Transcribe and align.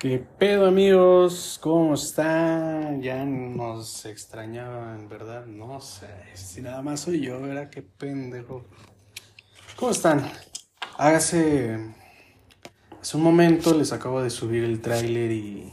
¿Qué 0.00 0.18
pedo 0.18 0.64
amigos? 0.64 1.58
¿Cómo 1.60 1.92
están? 1.92 3.02
Ya 3.02 3.22
nos 3.26 4.06
extrañaban, 4.06 5.10
¿verdad? 5.10 5.44
No 5.44 5.78
sé, 5.82 6.06
si 6.32 6.62
nada 6.62 6.80
más 6.80 7.00
soy 7.00 7.20
yo, 7.20 7.38
¿verdad? 7.38 7.68
Qué 7.68 7.82
pendejo. 7.82 8.64
¿Cómo 9.76 9.92
están? 9.92 10.26
Hágase... 10.96 11.92
Hace 12.98 13.16
un 13.18 13.22
momento 13.22 13.74
les 13.74 13.92
acabo 13.92 14.22
de 14.22 14.30
subir 14.30 14.64
el 14.64 14.80
tráiler 14.80 15.32
y... 15.32 15.70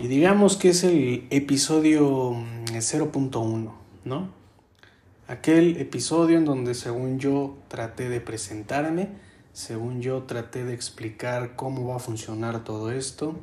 Y 0.00 0.06
digamos 0.06 0.56
que 0.56 0.68
es 0.68 0.84
el 0.84 1.26
episodio 1.30 2.30
0.1, 2.30 3.72
¿no? 4.04 4.30
Aquel 5.26 5.78
episodio 5.78 6.38
en 6.38 6.44
donde 6.44 6.74
según 6.74 7.18
yo 7.18 7.58
traté 7.66 8.08
de 8.08 8.20
presentarme 8.20 9.25
según 9.56 10.02
yo 10.02 10.24
traté 10.24 10.66
de 10.66 10.74
explicar 10.74 11.56
cómo 11.56 11.88
va 11.88 11.96
a 11.96 11.98
funcionar 11.98 12.62
todo 12.62 12.92
esto. 12.92 13.36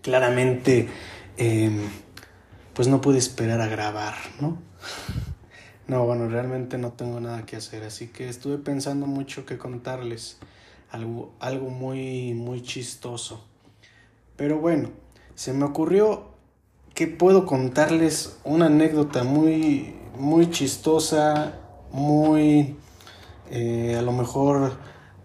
Claramente, 0.00 0.88
em, 1.36 1.88
pues 2.72 2.86
no 2.86 3.00
pude 3.00 3.18
esperar 3.18 3.60
a 3.60 3.66
grabar, 3.66 4.14
¿no? 4.40 4.58
No, 5.88 6.04
bueno, 6.04 6.28
realmente 6.28 6.76
no 6.76 6.92
tengo 6.92 7.18
nada 7.18 7.46
que 7.46 7.56
hacer, 7.56 7.82
así 7.82 8.08
que 8.08 8.28
estuve 8.28 8.58
pensando 8.58 9.06
mucho 9.06 9.46
que 9.46 9.56
contarles 9.56 10.36
algo, 10.90 11.32
algo 11.40 11.70
muy, 11.70 12.34
muy 12.34 12.62
chistoso. 12.62 13.42
Pero 14.36 14.58
bueno, 14.58 14.90
se 15.34 15.54
me 15.54 15.64
ocurrió 15.64 16.28
que 16.94 17.06
puedo 17.06 17.46
contarles 17.46 18.38
una 18.44 18.66
anécdota 18.66 19.24
muy, 19.24 19.94
muy 20.18 20.50
chistosa, 20.50 21.54
muy, 21.90 22.76
eh, 23.50 23.96
a 23.98 24.02
lo 24.02 24.12
mejor 24.12 24.76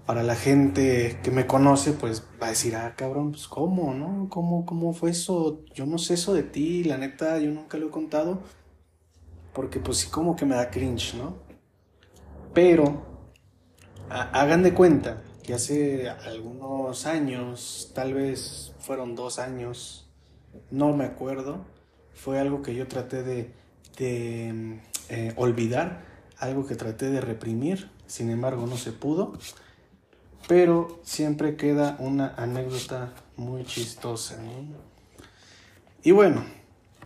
para 0.05 0.23
la 0.23 0.35
gente 0.35 1.19
que 1.23 1.31
me 1.31 1.47
conoce, 1.47 1.93
pues 1.93 2.23
va 2.41 2.47
a 2.47 2.49
decir, 2.49 2.75
ah, 2.75 2.93
cabrón, 2.95 3.31
pues 3.31 3.47
cómo, 3.47 3.93
¿no? 3.93 4.27
¿Cómo, 4.29 4.65
cómo 4.65 4.93
fue 4.93 5.11
eso? 5.11 5.61
Yo 5.73 5.85
no 5.85 5.97
sé 5.97 6.15
eso 6.15 6.33
de 6.33 6.43
ti, 6.43 6.83
la 6.83 6.97
neta, 6.97 7.39
yo 7.39 7.51
nunca 7.51 7.77
lo 7.77 7.87
he 7.87 7.91
contado, 7.91 8.41
porque 9.53 9.79
pues 9.79 9.99
sí 9.99 10.09
como 10.09 10.35
que 10.35 10.45
me 10.45 10.55
da 10.55 10.69
cringe, 10.69 11.15
¿no? 11.15 11.37
Pero, 12.53 13.01
hagan 14.09 14.61
de 14.61 14.73
cuenta 14.73 15.23
que 15.41 15.53
hace 15.53 16.09
algunos 16.09 17.05
años, 17.05 17.91
tal 17.95 18.13
vez 18.13 18.75
fueron 18.79 19.15
dos 19.15 19.39
años, 19.39 20.09
no 20.69 20.93
me 20.93 21.05
acuerdo, 21.05 21.65
fue 22.13 22.39
algo 22.39 22.61
que 22.61 22.75
yo 22.75 22.87
traté 22.87 23.23
de, 23.23 23.53
de 23.97 24.81
eh, 25.09 25.33
olvidar, 25.37 26.05
algo 26.37 26.67
que 26.67 26.75
traté 26.75 27.09
de 27.09 27.21
reprimir, 27.21 27.89
sin 28.05 28.29
embargo 28.29 28.67
no 28.67 28.75
se 28.75 28.91
pudo 28.91 29.33
pero 30.47 30.99
siempre 31.03 31.55
queda 31.55 31.95
una 31.99 32.33
anécdota 32.35 33.13
muy 33.37 33.63
chistosa. 33.65 34.37
Y 36.03 36.11
bueno, 36.11 36.43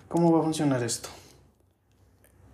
¿cómo 0.07 0.31
va 0.31 0.39
a 0.39 0.43
funcionar 0.43 0.83
esto? 0.83 1.09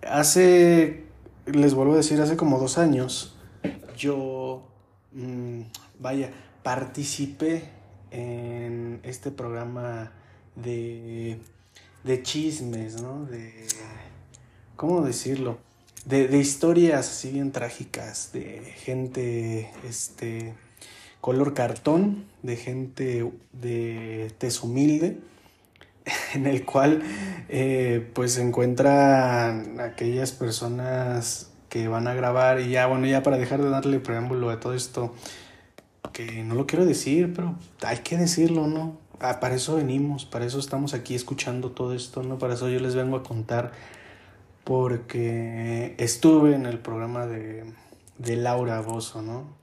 Hace, 0.06 1.04
les 1.46 1.74
vuelvo 1.74 1.94
a 1.94 1.98
decir, 1.98 2.20
hace 2.22 2.36
como 2.36 2.60
dos 2.60 2.78
años, 2.78 3.36
yo, 3.98 4.68
mm, 5.14 5.62
vaya, 6.00 6.32
participé 6.64 7.70
en 8.12 9.00
este 9.04 9.32
programa 9.32 10.12
de, 10.56 11.40
de 12.04 12.24
chismes, 12.24 13.02
¿no? 13.02 13.26
De, 13.26 13.68
¿cómo 14.76 15.02
decirlo? 15.02 15.58
De, 16.06 16.28
de 16.28 16.38
historias 16.38 17.08
así 17.10 17.32
bien 17.32 17.54
trágicas, 17.54 18.32
de 18.34 18.74
gente, 18.76 19.72
este, 19.88 20.54
color 21.24 21.54
cartón 21.54 22.26
de 22.42 22.58
gente 22.58 23.32
de 23.54 24.30
tez 24.40 24.62
humilde, 24.62 25.22
en 26.34 26.48
el 26.48 26.66
cual 26.66 27.02
eh, 27.48 28.12
pues 28.14 28.34
se 28.34 28.42
encuentran 28.42 29.80
aquellas 29.80 30.34
personas 30.34 31.50
que 31.70 31.88
van 31.88 32.10
a 32.10 32.14
grabar 32.14 32.60
y 32.60 32.72
ya, 32.72 32.88
bueno, 32.88 33.08
ya 33.08 33.24
para 33.24 33.38
dejar 33.38 33.62
de 33.62 33.70
darle 33.70 34.02
preámbulo 34.02 34.50
a 34.50 34.60
todo 34.60 34.74
esto, 34.74 35.16
que 36.12 36.44
no 36.44 36.56
lo 36.56 36.68
quiero 36.68 36.84
decir, 36.84 37.32
pero 37.34 37.56
hay 37.86 38.00
que 38.00 38.18
decirlo, 38.18 38.68
¿no? 38.68 38.98
Ah, 39.22 39.40
para 39.40 39.56
eso 39.56 39.78
venimos, 39.78 40.26
para 40.26 40.44
eso 40.44 40.60
estamos 40.60 40.94
aquí 40.94 41.16
escuchando 41.16 41.72
todo 41.72 41.94
esto, 41.94 42.22
¿no? 42.24 42.38
Para 42.38 42.56
eso 42.56 42.68
yo 42.68 42.82
les 42.82 42.96
vengo 42.96 43.16
a 43.16 43.24
contar, 43.24 43.72
porque 44.66 45.96
estuve 46.00 46.54
en 46.54 46.66
el 46.66 46.80
programa 46.80 47.28
de, 47.28 47.64
de 48.18 48.36
Laura 48.36 48.82
Bozo, 48.82 49.22
¿no? 49.22 49.63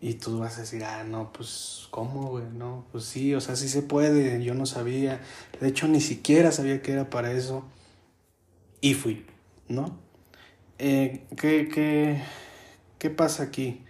Y 0.00 0.14
tú 0.14 0.38
vas 0.38 0.56
a 0.56 0.62
decir, 0.62 0.82
ah, 0.84 1.04
no, 1.04 1.30
pues, 1.32 1.86
¿cómo, 1.90 2.30
güey? 2.30 2.44
No, 2.54 2.86
pues 2.90 3.04
sí, 3.04 3.34
o 3.34 3.40
sea, 3.40 3.54
sí 3.54 3.68
se 3.68 3.82
puede, 3.82 4.42
yo 4.42 4.54
no 4.54 4.64
sabía. 4.64 5.20
De 5.60 5.68
hecho, 5.68 5.88
ni 5.88 6.00
siquiera 6.00 6.52
sabía 6.52 6.80
que 6.80 6.92
era 6.92 7.10
para 7.10 7.32
eso. 7.32 7.64
Y 8.80 8.94
fui, 8.94 9.26
¿no? 9.68 9.98
Eh, 10.78 11.26
¿qué, 11.36 11.68
qué, 11.68 12.22
qué 12.98 13.10
pasa 13.10 13.42
aquí? 13.42 13.84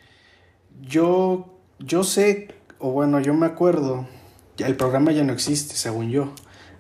Yo, 0.83 1.61
yo 1.79 2.03
sé, 2.03 2.55
o 2.81 2.91
bueno, 2.91 3.21
yo 3.21 3.33
me 3.35 3.47
acuerdo, 3.47 4.09
el 4.59 4.77
programa 4.77 5.13
ya 5.13 5.23
no 5.23 5.33
existe, 5.33 5.75
según 5.77 6.11
yo. 6.11 6.35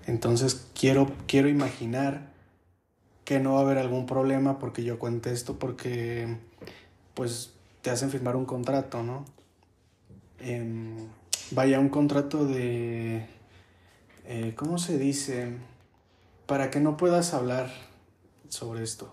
Entonces, 0.07 0.67
quiero, 0.75 1.13
quiero 1.29 1.49
imaginar 1.49 2.33
que 3.25 3.39
no 3.39 3.53
va 3.53 3.61
a 3.61 3.63
haber 3.63 3.79
algún 3.79 4.07
problema 4.07 4.59
porque 4.59 4.83
yo 4.83 4.99
cuente 4.99 5.31
esto, 5.31 5.57
porque, 5.61 6.37
pues, 7.15 7.53
te 7.83 7.91
hacen 7.91 8.11
firmar 8.11 8.37
un 8.37 8.45
contrato, 8.45 9.03
¿no? 9.03 9.25
Em, 10.39 10.97
vaya, 11.51 11.81
un 11.81 11.89
contrato 11.89 12.47
de... 12.47 13.27
Eh, 14.27 14.55
¿Cómo 14.57 14.79
se 14.79 14.99
dice? 14.99 15.57
Para 16.47 16.71
que 16.71 16.81
no 16.81 16.97
puedas 16.97 17.35
hablar 17.35 17.71
sobre 18.49 18.83
esto. 18.83 19.13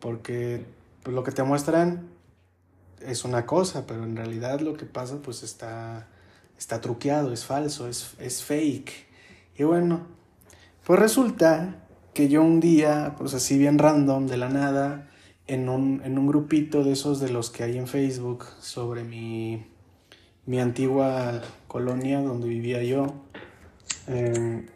Porque 0.00 0.64
pues, 1.02 1.14
lo 1.14 1.22
que 1.24 1.32
te 1.32 1.42
muestran 1.42 2.08
es 3.00 3.24
una 3.24 3.46
cosa, 3.46 3.86
pero 3.86 4.04
en 4.04 4.16
realidad 4.16 4.60
lo 4.60 4.74
que 4.74 4.86
pasa 4.86 5.16
pues 5.22 5.42
está, 5.42 6.08
está 6.58 6.80
truqueado, 6.80 7.32
es 7.32 7.44
falso, 7.44 7.88
es, 7.88 8.14
es 8.18 8.42
fake. 8.42 8.92
Y 9.56 9.64
bueno, 9.64 10.06
pues 10.86 10.98
resulta 10.98 11.76
que 12.14 12.28
yo 12.28 12.42
un 12.42 12.60
día, 12.60 13.14
pues 13.18 13.34
así 13.34 13.58
bien 13.58 13.78
random, 13.78 14.26
de 14.26 14.36
la 14.36 14.48
nada, 14.48 15.10
en 15.46 15.68
un, 15.68 16.02
en 16.04 16.18
un 16.18 16.26
grupito 16.26 16.84
de 16.84 16.92
esos 16.92 17.20
de 17.20 17.28
los 17.28 17.50
que 17.50 17.64
hay 17.64 17.78
en 17.78 17.86
Facebook 17.86 18.46
sobre 18.60 19.04
mi, 19.04 19.66
mi 20.46 20.60
antigua 20.60 21.42
colonia 21.68 22.20
donde 22.20 22.48
vivía 22.48 22.82
yo. 22.82 23.14
Eh, 24.08 24.66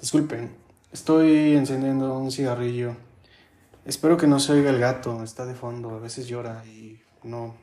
disculpen, 0.00 0.50
estoy 0.92 1.56
encendiendo 1.56 2.18
un 2.18 2.30
cigarrillo. 2.30 2.96
Espero 3.84 4.16
que 4.16 4.26
no 4.26 4.38
se 4.40 4.52
oiga 4.52 4.70
el 4.70 4.78
gato, 4.78 5.22
está 5.22 5.46
de 5.46 5.54
fondo, 5.54 5.90
a 5.90 5.98
veces 5.98 6.26
llora 6.26 6.64
y 6.66 7.00
no, 7.22 7.54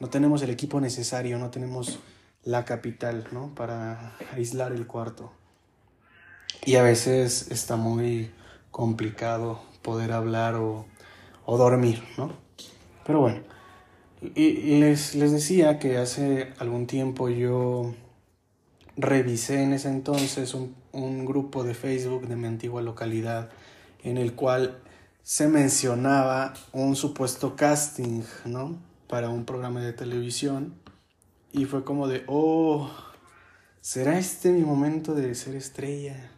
no 0.00 0.08
tenemos 0.08 0.42
el 0.42 0.50
equipo 0.50 0.80
necesario, 0.80 1.38
no 1.38 1.50
tenemos 1.50 2.00
la 2.42 2.64
capital, 2.64 3.28
¿no? 3.30 3.54
Para 3.54 4.16
aislar 4.34 4.72
el 4.72 4.86
cuarto. 4.86 5.32
Y 6.64 6.76
a 6.76 6.82
veces 6.82 7.50
está 7.50 7.76
muy 7.76 8.30
complicado 8.70 9.60
poder 9.82 10.12
hablar 10.12 10.54
o, 10.56 10.86
dormir, 11.46 12.02
¿no? 12.18 12.32
Pero 13.06 13.20
bueno, 13.20 13.40
y 14.34 14.78
les, 14.80 15.14
les 15.14 15.32
decía 15.32 15.78
que 15.78 15.96
hace 15.96 16.52
algún 16.58 16.86
tiempo 16.86 17.30
yo 17.30 17.94
revisé 18.96 19.62
en 19.62 19.72
ese 19.72 19.88
entonces 19.88 20.52
un, 20.54 20.74
un, 20.92 21.24
grupo 21.24 21.64
de 21.64 21.74
Facebook 21.74 22.26
de 22.26 22.36
mi 22.36 22.46
antigua 22.46 22.82
localidad 22.82 23.48
en 24.02 24.18
el 24.18 24.34
cual 24.34 24.78
se 25.22 25.48
mencionaba 25.48 26.54
un 26.72 26.96
supuesto 26.96 27.54
casting, 27.54 28.22
¿no? 28.44 28.78
Para 29.08 29.28
un 29.28 29.44
programa 29.44 29.80
de 29.80 29.92
televisión. 29.92 30.74
Y 31.52 31.64
fue 31.64 31.84
como 31.84 32.08
de, 32.08 32.24
oh, 32.26 32.90
¿será 33.80 34.18
este 34.18 34.52
mi 34.52 34.62
momento 34.62 35.14
de 35.14 35.34
ser 35.34 35.54
estrella? 35.54 36.30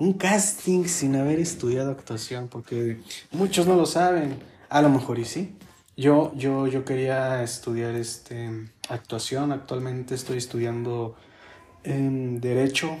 Un 0.00 0.14
casting 0.14 0.86
sin 0.86 1.14
haber 1.14 1.38
estudiado 1.38 1.90
actuación, 1.90 2.48
porque 2.48 3.00
muchos 3.32 3.66
no 3.66 3.76
lo 3.76 3.84
saben, 3.84 4.38
a 4.70 4.80
lo 4.80 4.88
mejor 4.88 5.18
y 5.18 5.26
sí. 5.26 5.54
Yo, 5.94 6.32
yo, 6.34 6.66
yo 6.66 6.86
quería 6.86 7.42
estudiar 7.42 7.94
este, 7.94 8.70
actuación, 8.88 9.52
actualmente 9.52 10.14
estoy 10.14 10.38
estudiando 10.38 11.16
en 11.84 12.40
Derecho, 12.40 12.96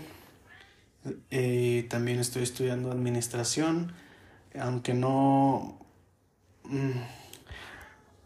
eh, 1.30 1.86
también 1.88 2.18
estoy 2.18 2.42
estudiando 2.42 2.92
Administración, 2.92 3.94
aunque 4.58 4.92
no... 4.92 5.78
Mm, 6.64 7.00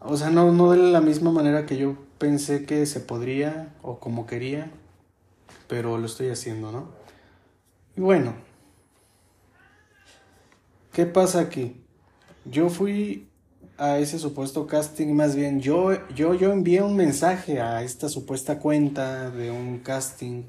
o 0.00 0.16
sea, 0.16 0.30
no, 0.30 0.50
no 0.50 0.72
de 0.72 0.78
la 0.78 1.00
misma 1.00 1.30
manera 1.30 1.64
que 1.64 1.76
yo 1.76 1.96
pensé 2.18 2.66
que 2.66 2.84
se 2.86 2.98
podría 2.98 3.72
o 3.82 4.00
como 4.00 4.26
quería, 4.26 4.68
pero 5.68 5.96
lo 5.96 6.06
estoy 6.06 6.30
haciendo, 6.30 6.72
¿no? 6.72 6.88
Y 7.96 8.00
bueno, 8.00 8.34
¿Qué 10.94 11.06
pasa 11.06 11.40
aquí? 11.40 11.74
Yo 12.44 12.68
fui 12.68 13.26
a 13.78 13.98
ese 13.98 14.20
supuesto 14.20 14.68
casting, 14.68 15.12
más 15.12 15.34
bien 15.34 15.60
yo, 15.60 15.90
yo, 16.14 16.34
yo 16.34 16.52
envié 16.52 16.82
un 16.82 16.94
mensaje 16.94 17.60
a 17.60 17.82
esta 17.82 18.08
supuesta 18.08 18.60
cuenta 18.60 19.28
de 19.30 19.50
un 19.50 19.80
casting 19.80 20.44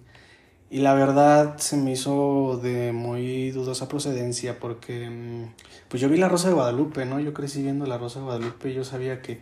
y 0.69 0.81
la 0.81 0.93
verdad 0.93 1.57
se 1.57 1.77
me 1.77 1.93
hizo 1.93 2.59
de 2.61 2.91
muy 2.91 3.49
dudosa 3.49 3.87
procedencia 3.87 4.59
porque 4.59 5.09
mm, 5.09 5.55
pues 5.89 5.99
yo 5.99 6.09
vi 6.09 6.17
la 6.17 6.29
Rosa 6.29 6.49
de 6.49 6.53
Guadalupe, 6.53 7.07
¿no? 7.07 7.19
Yo 7.19 7.33
crecí 7.33 7.63
viendo 7.63 7.87
la 7.87 7.97
Rosa 7.97 8.19
de 8.19 8.25
Guadalupe 8.25 8.69
y 8.69 8.75
yo 8.75 8.83
sabía 8.83 9.23
que, 9.23 9.41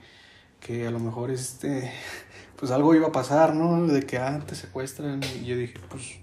que 0.62 0.88
a 0.88 0.92
lo 0.92 1.00
mejor 1.00 1.32
este 1.32 1.92
pues 2.56 2.72
algo 2.72 2.96
iba 2.96 3.10
a 3.10 3.12
pasar, 3.12 3.56
¿no? 3.56 3.88
De 3.88 4.06
que 4.06 4.20
ah, 4.20 4.42
te 4.48 4.56
secuestran 4.56 5.20
y 5.42 5.44
yo 5.44 5.58
dije, 5.58 5.82
pues 5.90 6.20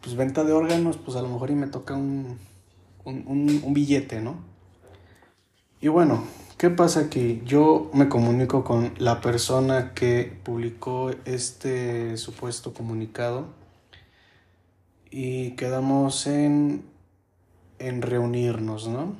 pues 0.00 0.16
venta 0.16 0.42
de 0.44 0.54
órganos, 0.54 0.96
pues 0.96 1.18
a 1.18 1.22
lo 1.22 1.28
mejor 1.28 1.50
y 1.50 1.54
me 1.54 1.66
toca 1.66 1.94
un, 1.94 2.38
un, 3.08 3.62
un 3.64 3.74
billete, 3.74 4.20
¿no? 4.20 4.36
Y 5.80 5.88
bueno, 5.88 6.24
¿qué 6.56 6.70
pasa 6.70 7.00
aquí? 7.00 7.40
Yo 7.44 7.88
me 7.94 8.08
comunico 8.08 8.64
con 8.64 8.94
la 8.98 9.20
persona 9.20 9.94
que 9.94 10.36
publicó 10.42 11.10
este 11.24 12.16
supuesto 12.16 12.74
comunicado 12.74 13.46
y 15.10 15.52
quedamos 15.52 16.26
en, 16.26 16.84
en 17.78 18.02
reunirnos, 18.02 18.88
¿no? 18.88 19.16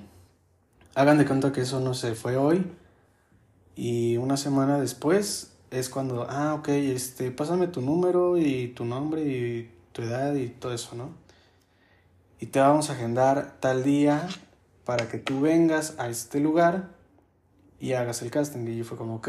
Hagan 0.97 1.19
de 1.19 1.27
cuenta 1.27 1.53
que 1.53 1.61
eso 1.61 1.79
no 1.79 1.95
se 1.95 2.17
fue 2.17 2.37
hoy 2.37 2.67
y 3.77 4.17
una 4.17 4.37
semana 4.37 4.81
después 4.81 5.53
es 5.71 5.89
cuando, 5.89 6.27
ah, 6.29 6.55
ok, 6.55 6.69
este, 6.71 7.31
pásame 7.31 7.69
tu 7.69 7.81
número 7.81 8.37
y 8.37 8.69
tu 8.69 8.85
nombre 8.85 9.23
y 9.23 9.71
tu 9.93 10.03
edad 10.03 10.35
y 10.35 10.49
todo 10.49 10.75
eso, 10.75 10.97
¿no? 10.97 11.11
Y 12.41 12.47
te 12.47 12.61
vamos 12.61 12.91
a 12.91 12.93
agendar 12.93 13.57
tal 13.61 13.83
día 13.83 14.29
para 14.85 15.09
que 15.09 15.19
tú 15.19 15.41
vengas 15.41 15.95
a 15.99 16.09
este 16.09 16.41
lugar 16.41 16.91
y 17.81 17.93
hagas 17.93 18.23
el 18.23 18.31
casting. 18.31 18.67
Y 18.67 18.77
yo 18.77 18.85
fue 18.85 18.97
como, 18.97 19.17
ok. 19.17 19.29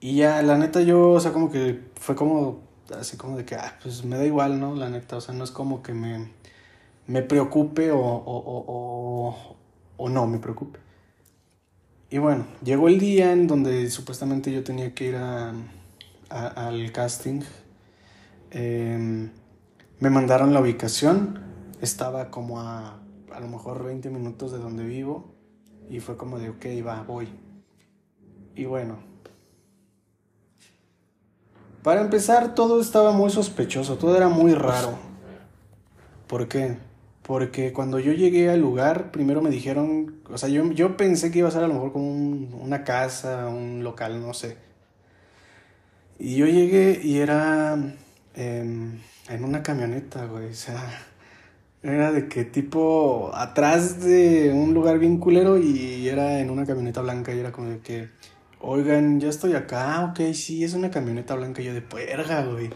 Y 0.00 0.16
ya, 0.16 0.42
la 0.42 0.58
neta, 0.58 0.80
yo, 0.82 1.10
o 1.10 1.20
sea, 1.20 1.32
como 1.32 1.50
que 1.50 1.80
fue 1.94 2.16
como, 2.16 2.60
así 2.98 3.16
como 3.16 3.36
de 3.36 3.44
que, 3.44 3.54
ah, 3.54 3.78
pues 3.82 4.04
me 4.04 4.16
da 4.16 4.24
igual, 4.24 4.60
¿no? 4.60 4.74
La 4.74 4.90
neta, 4.90 5.16
o 5.16 5.20
sea, 5.20 5.34
no 5.34 5.44
es 5.44 5.50
como 5.50 5.82
que 5.82 5.94
me, 5.94 6.30
me 7.06 7.22
preocupe 7.22 7.90
o, 7.92 8.00
o, 8.00 8.64
o, 8.66 9.56
o 9.96 10.08
no 10.08 10.26
me 10.26 10.38
preocupe. 10.38 10.80
Y 12.08 12.18
bueno, 12.18 12.46
llegó 12.62 12.88
el 12.88 13.00
día 13.00 13.32
en 13.32 13.46
donde 13.46 13.90
supuestamente 13.90 14.52
yo 14.52 14.62
tenía 14.62 14.94
que 14.94 15.08
ir 15.08 15.16
a, 15.16 15.52
al 16.28 16.92
casting. 16.92 17.40
Em, 18.50 19.30
me 19.98 20.10
mandaron 20.10 20.52
la 20.54 20.60
ubicación. 20.60 21.45
Estaba 21.80 22.30
como 22.30 22.60
a 22.60 23.00
a 23.36 23.40
lo 23.40 23.48
mejor 23.48 23.84
20 23.84 24.08
minutos 24.10 24.52
de 24.52 24.58
donde 24.58 24.84
vivo 24.84 25.34
y 25.90 26.00
fue 26.00 26.16
como 26.16 26.38
de, 26.38 26.50
ok, 26.50 26.64
va, 26.86 27.02
voy. 27.02 27.28
Y 28.54 28.64
bueno, 28.64 28.96
para 31.82 32.00
empezar 32.00 32.54
todo 32.54 32.80
estaba 32.80 33.12
muy 33.12 33.30
sospechoso, 33.30 33.96
todo 33.96 34.16
era 34.16 34.28
muy 34.28 34.54
raro. 34.54 34.98
¿Por 36.26 36.48
qué? 36.48 36.78
Porque 37.22 37.72
cuando 37.72 37.98
yo 37.98 38.12
llegué 38.12 38.50
al 38.50 38.60
lugar, 38.60 39.10
primero 39.10 39.42
me 39.42 39.50
dijeron, 39.50 40.20
o 40.30 40.38
sea, 40.38 40.48
yo, 40.48 40.64
yo 40.72 40.96
pensé 40.96 41.30
que 41.30 41.40
iba 41.40 41.48
a 41.48 41.52
ser 41.52 41.64
a 41.64 41.68
lo 41.68 41.74
mejor 41.74 41.92
como 41.92 42.08
una 42.08 42.84
casa, 42.84 43.48
un 43.48 43.84
local, 43.84 44.20
no 44.20 44.32
sé. 44.32 44.56
Y 46.18 46.36
yo 46.36 46.46
llegué 46.46 47.00
y 47.02 47.18
era 47.18 47.76
em, 48.34 48.98
en 49.28 49.44
una 49.44 49.62
camioneta, 49.62 50.24
güey, 50.24 50.50
o 50.50 50.54
sea, 50.54 50.82
era 51.82 52.12
de 52.12 52.28
que 52.28 52.44
tipo 52.44 53.30
atrás 53.34 54.00
de 54.00 54.52
un 54.52 54.74
lugar 54.74 54.98
bien 54.98 55.18
culero 55.18 55.58
y 55.58 56.08
era 56.08 56.40
en 56.40 56.50
una 56.50 56.66
camioneta 56.66 57.00
blanca 57.00 57.34
y 57.34 57.38
era 57.38 57.52
como 57.52 57.68
de 57.68 57.78
que, 57.78 58.08
oigan, 58.60 59.20
ya 59.20 59.28
estoy 59.28 59.54
acá, 59.54 60.04
ok, 60.10 60.32
sí, 60.34 60.64
es 60.64 60.74
una 60.74 60.90
camioneta 60.90 61.34
blanca. 61.34 61.62
Yo 61.62 61.74
de 61.74 61.82
puerga, 61.82 62.44
güey. 62.44 62.70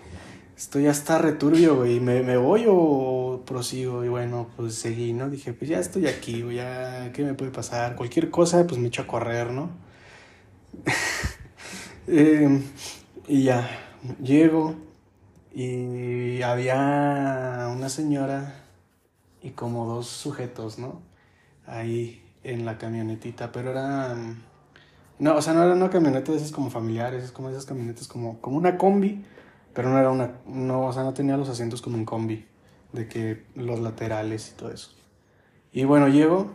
Esto 0.56 0.78
ya 0.78 0.90
está 0.90 1.18
returbio, 1.18 1.76
güey. 1.76 2.00
¿Me, 2.00 2.22
¿Me 2.22 2.36
voy 2.36 2.66
o 2.68 3.42
prosigo? 3.46 4.04
Y 4.04 4.08
bueno, 4.08 4.50
pues 4.56 4.74
seguí, 4.74 5.12
¿no? 5.12 5.30
Dije, 5.30 5.54
pues 5.54 5.70
ya 5.70 5.80
estoy 5.80 6.06
aquí, 6.06 6.42
güey, 6.42 6.56
ya, 6.56 7.10
¿qué 7.12 7.24
me 7.24 7.34
puede 7.34 7.50
pasar? 7.50 7.96
Cualquier 7.96 8.30
cosa, 8.30 8.66
pues 8.66 8.78
me 8.80 8.88
echo 8.88 9.02
a 9.02 9.06
correr, 9.06 9.50
¿no? 9.52 9.70
Em, 12.06 12.62
y 13.28 13.44
ya, 13.44 13.68
llego 14.20 14.74
y 15.54 16.42
había 16.42 17.68
una 17.72 17.88
señora 17.88 18.59
y 19.42 19.50
como 19.50 19.86
dos 19.86 20.06
sujetos, 20.06 20.78
¿no? 20.78 21.02
Ahí 21.66 22.22
en 22.42 22.64
la 22.64 22.78
camionetita, 22.78 23.52
pero 23.52 23.70
era... 23.70 24.16
No, 25.18 25.36
o 25.36 25.42
sea, 25.42 25.52
no 25.52 25.62
era 25.62 25.74
una 25.74 25.90
camioneta 25.90 26.32
de 26.32 26.38
esas 26.38 26.50
como 26.50 26.70
familiares, 26.70 27.24
es 27.24 27.32
como 27.32 27.50
esas 27.50 27.66
camionetas 27.66 28.08
como, 28.08 28.40
como 28.40 28.56
una 28.56 28.78
combi, 28.78 29.24
pero 29.74 29.90
no 29.90 29.98
era 29.98 30.10
una, 30.10 30.40
no, 30.46 30.86
o 30.86 30.92
sea, 30.92 31.02
no 31.02 31.12
tenía 31.12 31.36
los 31.36 31.48
asientos 31.48 31.82
como 31.82 31.96
un 31.96 32.06
combi, 32.06 32.46
de 32.92 33.06
que 33.06 33.44
los 33.54 33.80
laterales 33.80 34.50
y 34.50 34.56
todo 34.56 34.70
eso. 34.70 34.92
Y 35.72 35.84
bueno, 35.84 36.08
llego 36.08 36.50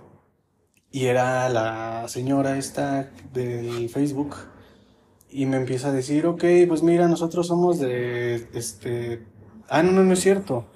y 0.92 1.06
era 1.06 1.48
la 1.50 2.08
señora 2.08 2.58
esta 2.58 3.12
del 3.34 3.90
Facebook 3.90 4.36
y 5.30 5.46
me 5.46 5.58
empieza 5.58 5.90
a 5.90 5.92
decir, 5.92 6.26
ok, 6.26 6.44
pues 6.68 6.82
mira, 6.82 7.08
nosotros 7.08 7.48
somos 7.48 7.80
de, 7.80 8.48
este, 8.54 9.26
ah, 9.70 9.84
no, 9.84 9.92
no, 9.92 10.04
no 10.04 10.14
es 10.14 10.22
cierto, 10.22 10.68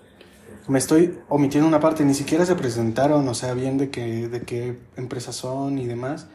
me 0.70 0.78
estoy 0.78 1.20
omitiendo 1.30 1.68
una 1.68 1.80
parte, 1.80 2.06
ni 2.06 2.14
siquiera 2.14 2.46
se 2.46 2.56
presentaron, 2.56 3.28
o 3.28 3.34
sea, 3.34 3.54
bien 3.56 3.78
de, 3.78 3.90
que, 3.90 4.28
de 4.28 4.42
qué 4.44 4.78
empresas 4.98 5.36
son 5.36 5.80
y 5.80 5.88
demás. 5.88 6.28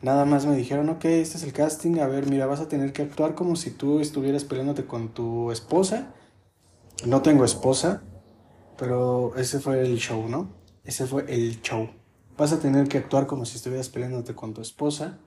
Nada 0.00 0.24
más 0.24 0.46
me 0.46 0.56
dijeron, 0.56 0.88
ok, 0.88 1.04
este 1.06 1.36
es 1.36 1.42
el 1.42 1.52
casting, 1.52 1.98
a 1.98 2.06
ver, 2.06 2.26
mira, 2.26 2.46
vas 2.46 2.60
a 2.60 2.68
tener 2.68 2.92
que 2.92 3.02
actuar 3.02 3.34
como 3.34 3.56
si 3.56 3.70
tú 3.72 4.00
estuvieras 4.00 4.44
peleándote 4.44 4.86
con 4.86 5.08
tu 5.08 5.50
esposa. 5.50 6.14
No 7.04 7.20
tengo 7.22 7.44
esposa, 7.44 8.02
pero 8.78 9.34
ese 9.36 9.58
fue 9.58 9.80
el 9.80 9.98
show, 9.98 10.28
¿no? 10.28 10.54
Ese 10.84 11.06
fue 11.06 11.24
el 11.28 11.60
show. 11.60 11.90
Vas 12.38 12.52
a 12.52 12.60
tener 12.60 12.88
que 12.88 12.98
actuar 12.98 13.26
como 13.26 13.44
si 13.44 13.56
estuvieras 13.56 13.88
peleándote 13.88 14.34
con 14.34 14.54
tu 14.54 14.60
esposa 14.62 15.18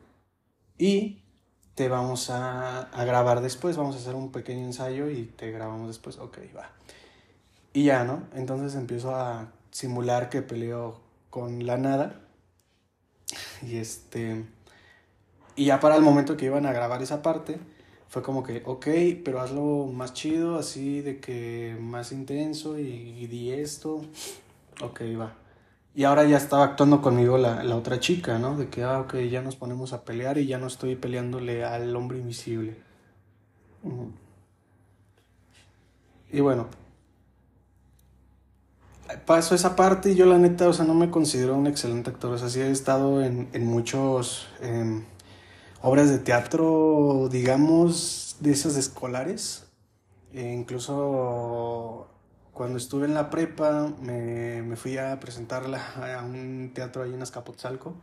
y 0.77 1.23
te 1.75 1.89
vamos 1.89 2.29
a, 2.29 2.83
a 2.83 3.03
grabar 3.03 3.41
después, 3.41 3.75
vamos 3.75 3.95
a 3.95 3.99
hacer 3.99 4.15
un 4.15 4.31
pequeño 4.31 4.65
ensayo 4.65 5.09
y 5.09 5.25
te 5.25 5.51
grabamos 5.51 5.87
después. 5.87 6.17
Ok, 6.17 6.37
va. 6.55 6.71
Y 7.73 7.85
ya, 7.85 8.03
¿no? 8.03 8.23
Entonces 8.35 8.75
empiezo 8.75 9.15
a 9.15 9.51
simular 9.71 10.29
que 10.29 10.41
peleo 10.43 11.01
con 11.29 11.65
la 11.65 11.77
nada. 11.77 12.21
Y 13.63 13.77
este. 13.77 14.45
Y 15.55 15.65
ya 15.65 15.79
para 15.79 15.95
el 15.95 16.03
momento 16.03 16.37
que 16.37 16.45
iban 16.45 16.65
a 16.65 16.73
grabar 16.73 17.01
esa 17.01 17.21
parte, 17.21 17.59
fue 18.07 18.21
como 18.21 18.43
que, 18.43 18.61
ok, 18.65 18.87
pero 19.25 19.41
hazlo 19.41 19.87
más 19.87 20.13
chido, 20.13 20.57
así 20.57 21.01
de 21.01 21.19
que 21.19 21.75
más 21.79 22.11
intenso 22.11 22.77
y, 22.79 23.25
di 23.27 23.51
esto. 23.51 24.01
Ok, 24.81 25.01
va. 25.19 25.35
Y 25.95 26.03
ahora 26.05 26.23
ya 26.25 26.37
estaba 26.37 26.63
actuando 26.63 27.01
conmigo 27.01 27.37
la, 27.37 27.63
la, 27.63 27.75
otra 27.75 27.99
chica, 27.99 28.39
¿no? 28.39 28.57
De 28.57 28.69
que, 28.69 28.83
ah, 28.83 28.99
ok, 28.99 29.15
ya 29.31 29.41
nos 29.41 29.55
ponemos 29.55 29.93
a 29.93 30.03
pelear 30.05 30.37
y 30.37 30.47
ya 30.47 30.57
no 30.59 30.67
estoy 30.67 30.95
peleándole 30.95 31.63
al 31.63 31.95
hombre 31.95 32.19
invisible. 32.19 32.75
Y 36.31 36.39
bueno, 36.39 36.67
paso 39.25 39.55
esa 39.55 39.75
parte 39.75 40.11
y 40.11 40.15
yo 40.15 40.25
la 40.25 40.37
neta, 40.37 40.67
o 40.67 40.73
sea, 40.73 40.85
no 40.85 40.93
me 40.93 41.09
considero 41.09 41.55
un 41.55 41.67
excelente 41.67 42.09
actor. 42.09 42.33
O 42.33 42.37
sea, 42.37 42.49
sí 42.49 42.59
he 42.59 42.71
estado 42.71 43.23
en, 43.23 43.49
en 43.53 43.65
muchos 43.65 44.47
em, 44.61 45.03
obras 45.81 46.09
de 46.09 46.19
teatro, 46.19 47.29
digamos, 47.31 48.37
de 48.39 48.51
esas 48.51 48.75
escolares. 48.75 49.65
E 50.33 50.53
incluso 50.53 52.07
cuando 52.53 52.77
estuve 52.77 53.05
en 53.05 53.13
la 53.13 53.29
prepa 53.29 53.93
me, 54.01 54.61
me, 54.61 54.75
fui 54.75 54.97
a 54.97 55.19
presentarla 55.19 55.81
a 56.19 56.23
un 56.23 56.71
teatro 56.73 57.03
ahí 57.03 57.13
en 57.13 57.21
Azcapotzalco. 57.21 57.95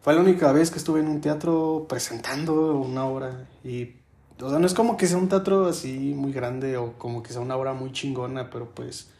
Fue 0.00 0.14
la 0.14 0.20
única 0.20 0.52
vez 0.52 0.70
que 0.70 0.78
estuve 0.78 1.00
en 1.00 1.08
un 1.08 1.20
teatro 1.20 1.86
presentando 1.88 2.78
una 2.78 3.04
obra 3.04 3.48
y, 3.62 3.96
o 4.40 4.48
sea, 4.48 4.58
no 4.58 4.66
es 4.66 4.74
como 4.74 4.96
que 4.96 5.06
sea 5.06 5.18
un 5.18 5.28
teatro 5.28 5.66
así 5.66 6.14
muy 6.16 6.32
grande 6.32 6.78
o 6.78 6.94
como 6.98 7.22
que 7.22 7.32
sea 7.32 7.42
una 7.42 7.56
obra 7.56 7.74
muy 7.74 7.92
chingona, 7.92 8.48
pero 8.48 8.74
pues 8.74 9.10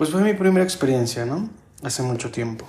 pues 0.00 0.08
fue 0.08 0.22
mi 0.22 0.32
primera 0.32 0.64
experiencia, 0.64 1.26
¿no? 1.26 1.50
Hace 1.82 2.02
mucho 2.02 2.30
tiempo. 2.30 2.64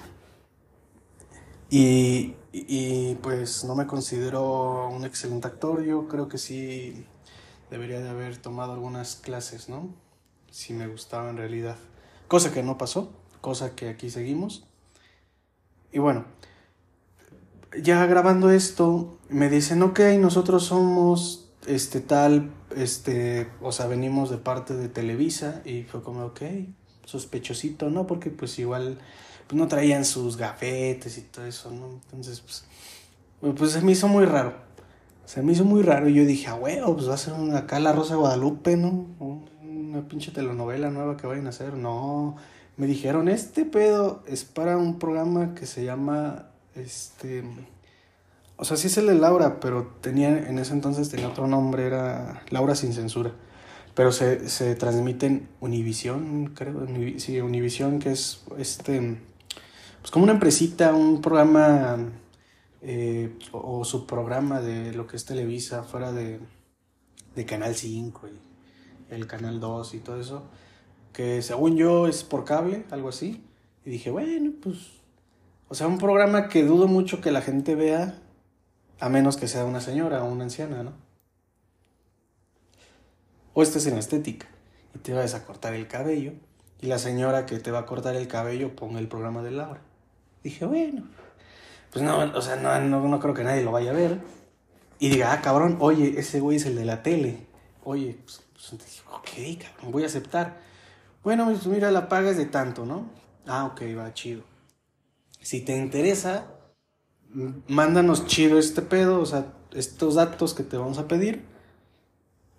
Y, 1.69 2.35
y, 2.51 3.15
pues 3.21 3.63
no 3.63 3.73
me 3.73 3.87
considero 3.87 4.89
un 4.89 5.05
excelente 5.05 5.47
actor, 5.47 5.81
yo 5.81 6.09
creo 6.09 6.27
que 6.27 6.37
sí 6.37 7.05
debería 7.69 8.01
de 8.01 8.09
haber 8.09 8.35
tomado 8.35 8.73
algunas 8.73 9.15
clases, 9.15 9.69
¿no? 9.69 9.95
Si 10.49 10.73
me 10.73 10.87
gustaba 10.87 11.29
en 11.29 11.37
realidad. 11.37 11.77
Cosa 12.27 12.51
que 12.51 12.63
no 12.63 12.77
pasó, 12.77 13.13
cosa 13.39 13.77
que 13.77 13.87
aquí 13.87 14.09
seguimos. 14.09 14.67
Y 15.93 15.99
bueno, 15.99 16.25
ya 17.81 18.05
grabando 18.07 18.51
esto, 18.51 19.19
me 19.29 19.49
dicen, 19.49 19.83
ok, 19.83 20.01
nosotros 20.19 20.65
somos 20.65 21.49
este 21.65 22.01
tal, 22.01 22.51
este, 22.75 23.49
o 23.61 23.71
sea, 23.71 23.87
venimos 23.87 24.29
de 24.29 24.37
parte 24.37 24.73
de 24.73 24.89
Televisa 24.89 25.61
y 25.63 25.83
fue 25.83 26.03
como, 26.03 26.25
ok, 26.25 26.41
sospechosito, 27.11 27.89
¿no? 27.89 28.07
Porque 28.07 28.29
pues 28.29 28.57
igual 28.59 28.97
pues 29.47 29.59
no 29.59 29.67
traían 29.67 30.05
sus 30.05 30.37
gafetes 30.37 31.17
y 31.17 31.21
todo 31.21 31.45
eso, 31.45 31.71
¿no? 31.71 31.99
Entonces, 32.05 32.41
pues 32.41 32.65
Pues 33.57 33.71
se 33.71 33.81
me 33.81 33.91
hizo 33.91 34.07
muy 34.07 34.25
raro. 34.25 34.53
Se 35.25 35.41
me 35.41 35.53
hizo 35.53 35.65
muy 35.65 35.81
raro 35.81 36.09
y 36.09 36.13
yo 36.13 36.25
dije, 36.25 36.47
ah, 36.47 36.55
huevo, 36.55 36.95
pues 36.95 37.09
va 37.09 37.13
a 37.13 37.17
ser 37.17 37.33
una, 37.33 37.59
acá 37.59 37.79
la 37.79 37.93
Rosa 37.93 38.15
Guadalupe, 38.15 38.75
¿no? 38.77 39.07
Una 39.61 40.07
pinche 40.07 40.31
telenovela 40.31 40.89
nueva 40.89 41.17
que 41.17 41.27
vayan 41.27 41.47
a 41.47 41.49
hacer. 41.49 41.73
No, 41.75 42.35
me 42.77 42.87
dijeron, 42.87 43.29
este 43.29 43.65
pedo 43.65 44.23
es 44.27 44.43
para 44.43 44.77
un 44.77 44.99
programa 44.99 45.53
que 45.53 45.65
se 45.65 45.83
llama, 45.83 46.47
este, 46.75 47.43
o 48.57 48.65
sea, 48.65 48.77
sí 48.77 48.87
es 48.87 48.97
el 48.97 49.07
de 49.07 49.15
Laura, 49.15 49.59
pero 49.59 49.87
tenía, 50.01 50.29
en 50.29 50.59
ese 50.59 50.73
entonces 50.73 51.09
tenía 51.09 51.27
otro 51.27 51.47
nombre, 51.47 51.85
era 51.85 52.43
Laura 52.49 52.75
sin 52.75 52.93
censura. 52.93 53.31
Pero 53.93 54.11
se, 54.11 54.47
se 54.49 54.75
transmite 54.75 55.25
en 55.25 55.49
Univisión, 55.59 56.53
creo, 56.55 56.87
sí, 57.17 57.39
Univisión, 57.41 57.99
que 57.99 58.11
es, 58.11 58.43
este, 58.57 59.17
pues 59.99 60.11
como 60.11 60.23
una 60.23 60.33
empresita, 60.33 60.93
un 60.93 61.21
programa 61.21 61.97
eh, 62.81 63.37
o, 63.51 63.83
su 63.83 64.07
programa 64.07 64.61
de 64.61 64.93
lo 64.93 65.07
que 65.07 65.17
es 65.17 65.25
Televisa, 65.25 65.83
fuera 65.83 66.11
de, 66.11 66.39
de 67.35 67.45
Canal 67.45 67.75
5 67.75 68.27
y 68.29 69.13
el 69.13 69.27
Canal 69.27 69.59
2 69.59 69.93
y 69.95 69.99
todo 69.99 70.19
eso 70.19 70.43
que 71.13 71.41
según 71.41 71.75
yo 71.75 72.07
es 72.07 72.23
por 72.23 72.45
cable, 72.45 72.85
algo 72.91 73.09
así. 73.09 73.43
Y 73.85 73.89
dije, 73.89 74.11
bueno, 74.11 74.51
pues, 74.61 74.77
o 75.67 75.75
sea, 75.75 75.87
un 75.87 75.97
programa 75.97 76.49
que 76.49 76.63
dudo 76.63 76.87
mucho 76.87 77.21
que 77.21 77.31
la 77.31 77.41
gente 77.41 77.75
vea, 77.75 78.19
a 78.99 79.09
menos 79.09 79.37
que 79.37 79.47
sea 79.47 79.65
una 79.65 79.81
señora 79.81 80.23
o 80.23 80.31
una 80.31 80.43
anciana, 80.43 80.83
¿no? 80.83 80.93
O 83.53 83.63
estés 83.63 83.85
en 83.87 83.97
estética 83.97 84.47
y 84.95 84.99
te 84.99 85.13
vas 85.13 85.33
a 85.33 85.45
cortar 85.45 85.73
el 85.73 85.87
cabello 85.87 86.33
y 86.81 86.87
la 86.87 86.97
señora 86.97 87.45
que 87.45 87.59
te 87.59 87.71
va 87.71 87.79
a 87.79 87.85
cortar 87.85 88.15
el 88.15 88.27
cabello 88.27 88.75
ponga 88.75 88.99
el 88.99 89.07
programa 89.07 89.43
de 89.43 89.51
Laura. 89.51 89.81
Dije, 90.43 90.65
bueno, 90.65 91.03
pues 91.91 92.03
no, 92.03 92.17
o 92.17 92.41
sea, 92.41 92.55
no, 92.55 92.79
no, 92.79 93.19
creo 93.19 93.33
que 93.33 93.43
nadie 93.43 93.63
lo 93.63 93.71
vaya 93.71 93.91
a 93.91 93.93
ver. 93.93 94.19
Y 94.99 95.09
diga, 95.09 95.33
ah, 95.33 95.41
cabrón, 95.41 95.77
oye, 95.79 96.19
ese 96.19 96.39
güey 96.39 96.57
es 96.57 96.65
el 96.65 96.75
de 96.75 96.85
la 96.85 97.03
tele. 97.03 97.45
Oye, 97.83 98.17
pues, 98.23 98.41
pues 98.53 99.03
ok, 99.11 99.61
cabrón, 99.61 99.91
voy 99.91 100.03
a 100.03 100.07
aceptar. 100.07 100.57
Bueno, 101.23 101.45
pues 101.45 101.67
mira, 101.67 101.91
la 101.91 102.09
paga 102.09 102.31
es 102.31 102.37
de 102.37 102.45
tanto, 102.45 102.85
¿no? 102.85 103.09
Ah, 103.45 103.65
ok, 103.65 103.81
va, 103.97 104.13
chido. 104.13 104.43
Si 105.39 105.61
te 105.61 105.75
interesa, 105.75 106.45
mándanos 107.67 108.25
chido 108.25 108.57
este 108.57 108.81
pedo, 108.81 109.19
o 109.19 109.25
sea, 109.25 109.53
estos 109.73 110.15
datos 110.15 110.53
que 110.53 110.63
te 110.63 110.77
vamos 110.77 110.97
a 110.97 111.07
pedir. 111.07 111.43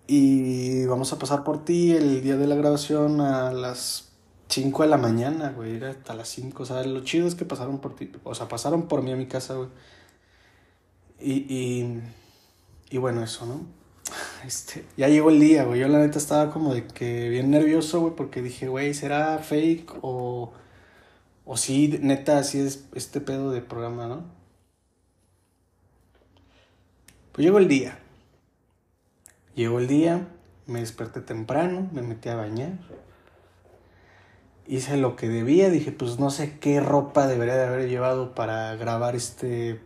Y 0.07 0.85
vamos 0.85 1.13
a 1.13 1.19
pasar 1.19 1.43
por 1.43 1.63
ti 1.63 1.93
el 1.93 2.21
día 2.21 2.35
de 2.37 2.47
la 2.47 2.55
grabación 2.55 3.21
a 3.21 3.51
las 3.53 4.11
5 4.49 4.83
de 4.83 4.89
la 4.89 4.97
mañana, 4.97 5.51
güey. 5.51 5.75
Era 5.77 5.91
hasta 5.91 6.13
las 6.13 6.27
5. 6.29 6.63
O 6.63 6.65
sea, 6.65 6.83
lo 6.83 7.03
chido 7.03 7.27
es 7.27 7.35
que 7.35 7.45
pasaron 7.45 7.79
por 7.79 7.95
ti. 7.95 8.11
O 8.23 8.35
sea, 8.35 8.47
pasaron 8.47 8.87
por 8.87 9.01
mí 9.01 9.11
a 9.11 9.15
mi 9.15 9.27
casa, 9.27 9.55
güey. 9.55 9.69
Y, 11.19 11.33
y, 11.53 12.01
y 12.89 12.97
bueno, 12.97 13.23
eso, 13.23 13.45
¿no? 13.45 13.61
Este, 14.45 14.85
ya 14.97 15.07
llegó 15.07 15.29
el 15.29 15.39
día, 15.39 15.63
güey. 15.63 15.79
Yo 15.79 15.87
la 15.87 15.99
neta 15.99 16.17
estaba 16.19 16.51
como 16.51 16.73
de 16.73 16.85
que 16.85 17.29
bien 17.29 17.49
nervioso, 17.49 18.01
güey, 18.01 18.15
porque 18.15 18.41
dije, 18.41 18.67
güey, 18.67 18.93
¿será 18.93 19.37
fake 19.39 19.99
o, 20.01 20.51
o 21.45 21.57
sí, 21.57 21.97
neta, 22.01 22.39
así 22.39 22.59
es 22.59 22.85
este 22.93 23.21
pedo 23.21 23.51
de 23.51 23.61
programa, 23.61 24.07
¿no? 24.07 24.23
Pues 27.31 27.45
llegó 27.45 27.57
el 27.57 27.67
día. 27.67 28.02
Llegó 29.55 29.79
el 29.79 29.87
día, 29.87 30.27
me 30.65 30.79
desperté 30.79 31.21
temprano, 31.21 31.89
me 31.91 32.01
metí 32.01 32.29
a 32.29 32.35
bañar. 32.35 32.79
Hice 34.65 34.97
lo 34.97 35.15
que 35.15 35.27
debía, 35.27 35.69
dije, 35.69 35.91
pues 35.91 36.19
no 36.19 36.29
sé 36.29 36.57
qué 36.59 36.79
ropa 36.79 37.27
debería 37.27 37.55
de 37.55 37.65
haber 37.65 37.89
llevado 37.89 38.33
para 38.33 38.75
grabar 38.75 39.15
este, 39.15 39.81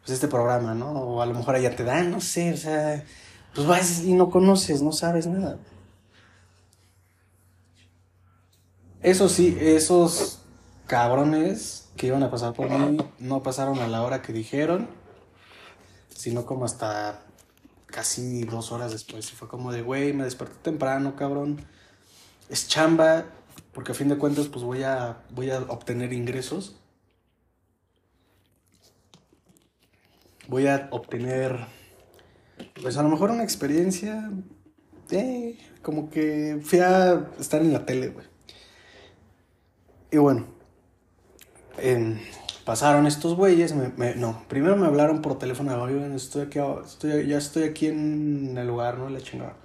pues 0.00 0.12
este 0.12 0.28
programa, 0.28 0.74
¿no? 0.74 0.92
O 0.92 1.22
a 1.22 1.26
lo 1.26 1.34
mejor 1.34 1.56
allá 1.56 1.76
te 1.76 1.84
dan, 1.84 2.10
no 2.10 2.20
sé, 2.20 2.52
o 2.52 2.56
sea, 2.56 3.04
pues 3.54 3.66
vas 3.66 4.04
y 4.04 4.14
no 4.14 4.30
conoces, 4.30 4.80
no 4.80 4.92
sabes 4.92 5.26
nada. 5.26 5.58
Eso 9.02 9.28
sí, 9.28 9.58
esos 9.60 10.38
cabrones 10.86 11.88
que 11.96 12.06
iban 12.06 12.22
a 12.22 12.30
pasar 12.30 12.54
por 12.54 12.70
mí 12.70 12.98
no 13.18 13.42
pasaron 13.42 13.80
a 13.80 13.88
la 13.88 14.02
hora 14.02 14.22
que 14.22 14.32
dijeron, 14.32 14.88
sino 16.14 16.46
como 16.46 16.64
hasta 16.64 17.22
casi 17.92 18.42
dos 18.42 18.72
horas 18.72 18.90
después. 18.90 19.30
Y 19.32 19.36
fue 19.36 19.46
como 19.46 19.70
de, 19.70 19.82
güey, 19.82 20.12
me 20.12 20.24
desperté 20.24 20.56
temprano, 20.62 21.14
cabrón. 21.14 21.64
Es 22.48 22.66
chamba, 22.66 23.26
porque 23.72 23.92
a 23.92 23.94
fin 23.94 24.08
de 24.08 24.18
cuentas, 24.18 24.48
pues 24.48 24.64
voy 24.64 24.82
a, 24.82 25.22
voy 25.30 25.50
a 25.50 25.60
obtener 25.60 26.12
ingresos. 26.12 26.74
Voy 30.48 30.66
a 30.66 30.88
obtener 30.90 31.66
pues 32.80 32.96
a 32.96 33.02
lo 33.02 33.08
mejor 33.08 33.30
una 33.30 33.42
experiencia, 33.42 34.30
eh, 35.10 35.58
como 35.82 36.10
que 36.10 36.60
fui 36.62 36.80
a 36.80 37.28
estar 37.38 37.60
en 37.60 37.72
la 37.72 37.84
tele, 37.84 38.08
güey. 38.08 38.26
Y 40.10 40.18
bueno, 40.18 40.46
pasaron 42.64 43.06
estos 43.06 43.34
güeyes, 43.34 43.74
no, 44.16 44.42
primero 44.48 44.76
me 44.76 44.86
hablaron 44.86 45.22
por 45.22 45.38
teléfono, 45.38 45.88
estoy 46.14 46.42
aquí, 46.42 46.58
estoy, 46.84 47.26
ya 47.26 47.38
estoy 47.38 47.64
aquí 47.64 47.86
en 47.86 48.56
el 48.56 48.66
lugar, 48.66 48.98
¿no? 48.98 49.08
La 49.08 49.20
chingada. 49.20 49.56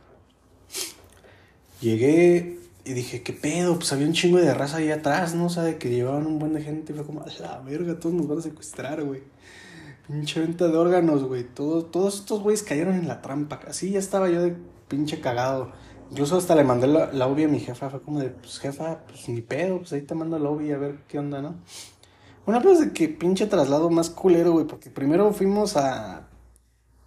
Llegué 1.82 2.60
y 2.86 2.94
dije, 2.94 3.22
¿qué 3.22 3.34
pedo? 3.34 3.75
Pues 3.75 3.92
había 3.94 4.08
un 4.08 4.13
chingo 4.13 4.38
de 4.38 4.54
raza 4.54 4.77
ahí 4.77 4.89
atrás, 4.89 5.36
¿no? 5.36 5.46
O 5.46 5.50
sea, 5.50 5.63
de 5.63 5.77
que 5.77 5.89
llevaban 5.89 6.25
un 6.25 6.39
buen 6.39 6.54
de 6.54 6.62
gente. 6.63 6.94
Y 6.94 6.96
fue 6.96 7.06
como, 7.06 7.22
a 7.22 7.25
la 7.42 7.60
verga, 7.60 8.00
todos 8.00 8.16
nos 8.16 8.27
van 8.27 8.39
a 8.39 8.42
secuestrar, 8.42 9.04
güey. 9.04 9.22
Pinche 10.08 10.39
venta 10.39 10.68
de 10.68 10.77
órganos, 10.77 11.24
güey. 11.25 11.44
Todos, 11.44 11.92
todos 11.92 12.20
estos 12.20 12.42
güeyes 12.42 12.63
cayeron 12.63 12.96
en 12.96 13.08
la 13.08 13.22
trampa. 13.22 13.60
Así 13.68 13.92
ya 13.92 14.00
estaba 14.00 14.30
yo 14.30 14.42
de 14.42 14.56
pinche 14.88 15.20
cagado. 15.20 15.72
Incluso 16.12 16.38
hasta 16.38 16.56
le 16.56 16.63
mandé 16.63 16.88
la, 16.88 17.12
la 17.12 17.25
a 17.25 17.30
mi 17.30 17.60
jefa. 17.60 17.89
Fue 17.89 18.01
como 18.01 18.22
de, 18.22 18.30
pues 18.30 18.58
jefa, 18.60 19.00
pues 19.06 19.27
ni 19.27 19.42
pedo, 19.42 19.80
pues 19.80 19.92
ahí 19.94 20.01
te 20.01 20.16
mando 20.16 20.39
la 20.39 20.50
OBI 20.50 20.72
a 20.72 20.77
ver 20.77 21.00
qué 21.10 21.20
onda, 21.20 21.42
¿no? 21.42 21.56
Una 22.48 22.60
vez 22.60 22.80
de 22.80 22.94
que 22.94 23.10
pinche 23.10 23.46
traslado 23.46 23.89
más 23.89 24.10
culero, 24.10 24.54
güey. 24.54 24.66
Porque 24.66 24.89
primero 24.89 25.34
fuimos 25.34 25.75
a, 25.75 26.30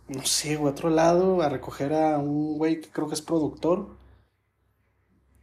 no 0.07 0.23
sé, 0.25 0.57
güey, 0.57 0.71
otro 0.71 0.91
lado 0.91 1.41
a 1.43 1.49
recoger 1.49 1.95
a 1.95 2.19
un 2.19 2.59
güey 2.59 2.81
que 2.81 2.91
creo 2.91 3.09
que 3.09 3.15
es 3.15 3.23
productor 3.23 3.97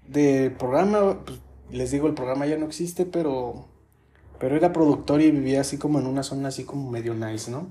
de 0.07 0.51
programa. 0.51 1.25
Pues, 1.25 1.39
les 1.71 1.91
digo, 1.91 2.07
el 2.07 2.13
programa 2.13 2.45
ya 2.45 2.57
no 2.57 2.67
existe, 2.67 3.05
pero 3.05 3.65
pero 4.39 4.55
era 4.55 4.71
productor 4.71 5.21
y 5.21 5.31
vivía 5.31 5.61
así 5.61 5.77
como 5.79 5.99
en 5.99 6.05
una 6.05 6.21
zona 6.23 6.49
así 6.49 6.63
como 6.63 6.91
medio 6.91 7.15
nice, 7.15 7.49
¿no? 7.49 7.67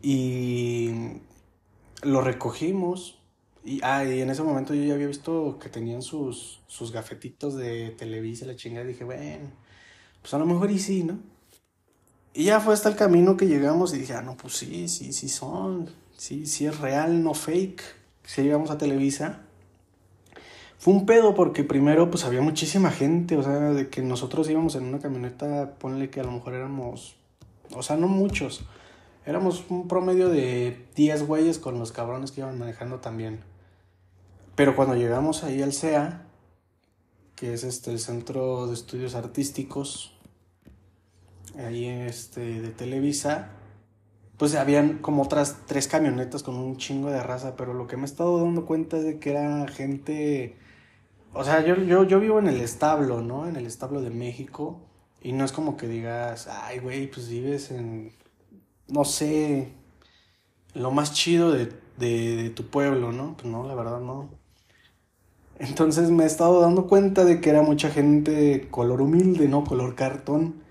Y 0.00 1.20
lo 2.02 2.22
recogimos. 2.22 3.20
Y, 3.64 3.80
ah, 3.82 4.04
y 4.04 4.22
en 4.22 4.30
ese 4.30 4.42
momento 4.42 4.72
yo 4.74 4.82
ya 4.84 4.94
había 4.94 5.08
visto 5.08 5.58
que 5.60 5.68
tenían 5.68 6.00
sus, 6.00 6.62
sus 6.68 6.90
gafetitos 6.90 7.54
de 7.54 7.90
Televisa, 7.90 8.46
la 8.46 8.56
chingada. 8.56 8.86
Y 8.86 8.88
dije, 8.88 9.04
bueno, 9.04 9.50
pues 10.28 10.34
a 10.34 10.44
lo 10.44 10.44
mejor 10.44 10.70
y 10.70 10.78
sí, 10.78 11.04
¿no? 11.04 11.18
Y 12.34 12.44
ya 12.44 12.60
fue 12.60 12.74
hasta 12.74 12.90
el 12.90 12.96
camino 12.96 13.38
que 13.38 13.46
llegamos 13.46 13.94
y 13.94 14.00
dije, 14.00 14.12
ah, 14.12 14.20
no, 14.20 14.36
pues 14.36 14.58
sí, 14.58 14.86
sí, 14.86 15.14
sí 15.14 15.26
son. 15.26 15.88
Sí, 16.18 16.44
sí 16.44 16.66
es 16.66 16.80
real, 16.80 17.22
no 17.24 17.32
fake. 17.32 17.80
Si 18.24 18.42
llegamos 18.42 18.70
a 18.70 18.76
Televisa. 18.76 19.40
Fue 20.76 20.92
un 20.92 21.06
pedo 21.06 21.34
porque 21.34 21.64
primero 21.64 22.10
pues 22.10 22.26
había 22.26 22.42
muchísima 22.42 22.90
gente, 22.90 23.38
o 23.38 23.42
sea, 23.42 23.58
de 23.70 23.88
que 23.88 24.02
nosotros 24.02 24.50
íbamos 24.50 24.74
en 24.74 24.84
una 24.84 24.98
camioneta, 24.98 25.78
ponle 25.78 26.10
que 26.10 26.20
a 26.20 26.24
lo 26.24 26.32
mejor 26.32 26.52
éramos, 26.52 27.16
o 27.74 27.82
sea, 27.82 27.96
no 27.96 28.06
muchos, 28.06 28.66
éramos 29.24 29.64
un 29.70 29.88
promedio 29.88 30.28
de 30.28 30.84
10 30.94 31.26
güeyes 31.26 31.58
con 31.58 31.78
los 31.78 31.90
cabrones 31.90 32.32
que 32.32 32.42
iban 32.42 32.58
manejando 32.58 32.98
también. 32.98 33.40
Pero 34.56 34.76
cuando 34.76 34.94
llegamos 34.94 35.42
ahí 35.42 35.62
al 35.62 35.72
CEA, 35.72 36.26
que 37.34 37.54
es 37.54 37.64
este 37.64 37.92
el 37.92 37.98
Centro 37.98 38.66
de 38.66 38.74
Estudios 38.74 39.14
Artísticos, 39.14 40.17
ahí 41.58 41.86
este 41.86 42.60
de 42.60 42.70
Televisa, 42.70 43.50
pues 44.36 44.54
habían 44.54 44.98
como 44.98 45.22
otras 45.22 45.58
tres 45.66 45.88
camionetas 45.88 46.42
con 46.42 46.56
un 46.56 46.76
chingo 46.76 47.10
de 47.10 47.22
raza, 47.22 47.56
pero 47.56 47.74
lo 47.74 47.86
que 47.86 47.96
me 47.96 48.02
he 48.02 48.06
estado 48.06 48.42
dando 48.44 48.66
cuenta 48.66 48.98
es 48.98 49.04
de 49.04 49.18
que 49.18 49.30
era 49.30 49.66
gente 49.68 50.56
o 51.32 51.44
sea, 51.44 51.64
yo, 51.64 51.76
yo, 51.76 52.04
yo 52.04 52.20
vivo 52.20 52.38
en 52.38 52.48
el 52.48 52.60
establo, 52.60 53.20
¿no? 53.20 53.46
En 53.48 53.56
el 53.56 53.66
establo 53.66 54.00
de 54.00 54.10
México. 54.10 54.80
Y 55.22 55.32
no 55.32 55.44
es 55.44 55.52
como 55.52 55.76
que 55.76 55.88
digas, 55.88 56.48
ay, 56.48 56.78
güey, 56.78 57.10
pues 57.10 57.28
vives 57.28 57.70
en, 57.70 58.12
no 58.88 59.04
sé, 59.04 59.72
lo 60.74 60.90
más 60.90 61.12
chido 61.12 61.52
de, 61.52 61.72
de, 61.98 62.50
tu 62.50 62.66
pueblo, 62.66 63.12
¿no? 63.12 63.36
Pues 63.36 63.46
no, 63.46 63.66
la 63.66 63.74
verdad 63.74 64.00
no. 64.00 64.30
Entonces 65.58 66.10
me 66.10 66.24
he 66.24 66.26
estado 66.26 66.60
dando 66.60 66.86
cuenta 66.86 67.24
de 67.24 67.40
que 67.40 67.50
era 67.50 67.62
mucha 67.62 67.90
gente 67.90 68.68
color 68.70 69.02
humilde, 69.02 69.48
¿no? 69.48 69.64
Color 69.64 69.94
cartón. 69.96 70.62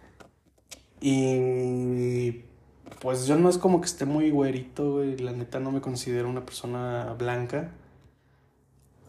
Y 1.00 2.44
pues 3.02 3.28
yo 3.28 3.36
no 3.38 3.50
es 3.50 3.58
como 3.58 3.80
que 3.82 3.86
esté 3.86 4.06
muy 4.06 4.32
güerito, 4.32 4.94
güey. 4.94 5.18
La 5.18 5.32
neta 5.32 5.60
no 5.60 5.72
me 5.72 5.82
considero 5.82 6.30
una 6.30 6.46
persona 6.46 7.16
blanca 7.18 7.72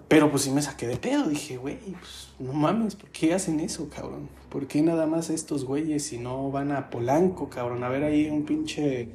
Pero 0.08 0.30
pues 0.30 0.42
sí 0.42 0.50
me 0.50 0.62
saqué 0.62 0.86
de 0.86 0.96
pedo, 0.96 1.28
dije, 1.28 1.56
güey, 1.56 1.78
pues 1.78 2.30
no 2.38 2.52
mames, 2.52 2.94
¿por 2.96 3.10
qué 3.10 3.34
hacen 3.34 3.60
eso, 3.60 3.88
cabrón? 3.88 4.28
¿Por 4.48 4.66
qué 4.66 4.82
nada 4.82 5.06
más 5.06 5.30
estos 5.30 5.64
güeyes 5.64 6.04
si 6.04 6.18
no 6.18 6.50
van 6.50 6.72
a 6.72 6.90
Polanco, 6.90 7.48
cabrón? 7.50 7.84
A 7.84 7.88
ver 7.88 8.04
ahí 8.04 8.28
un 8.30 8.44
pinche 8.44 9.10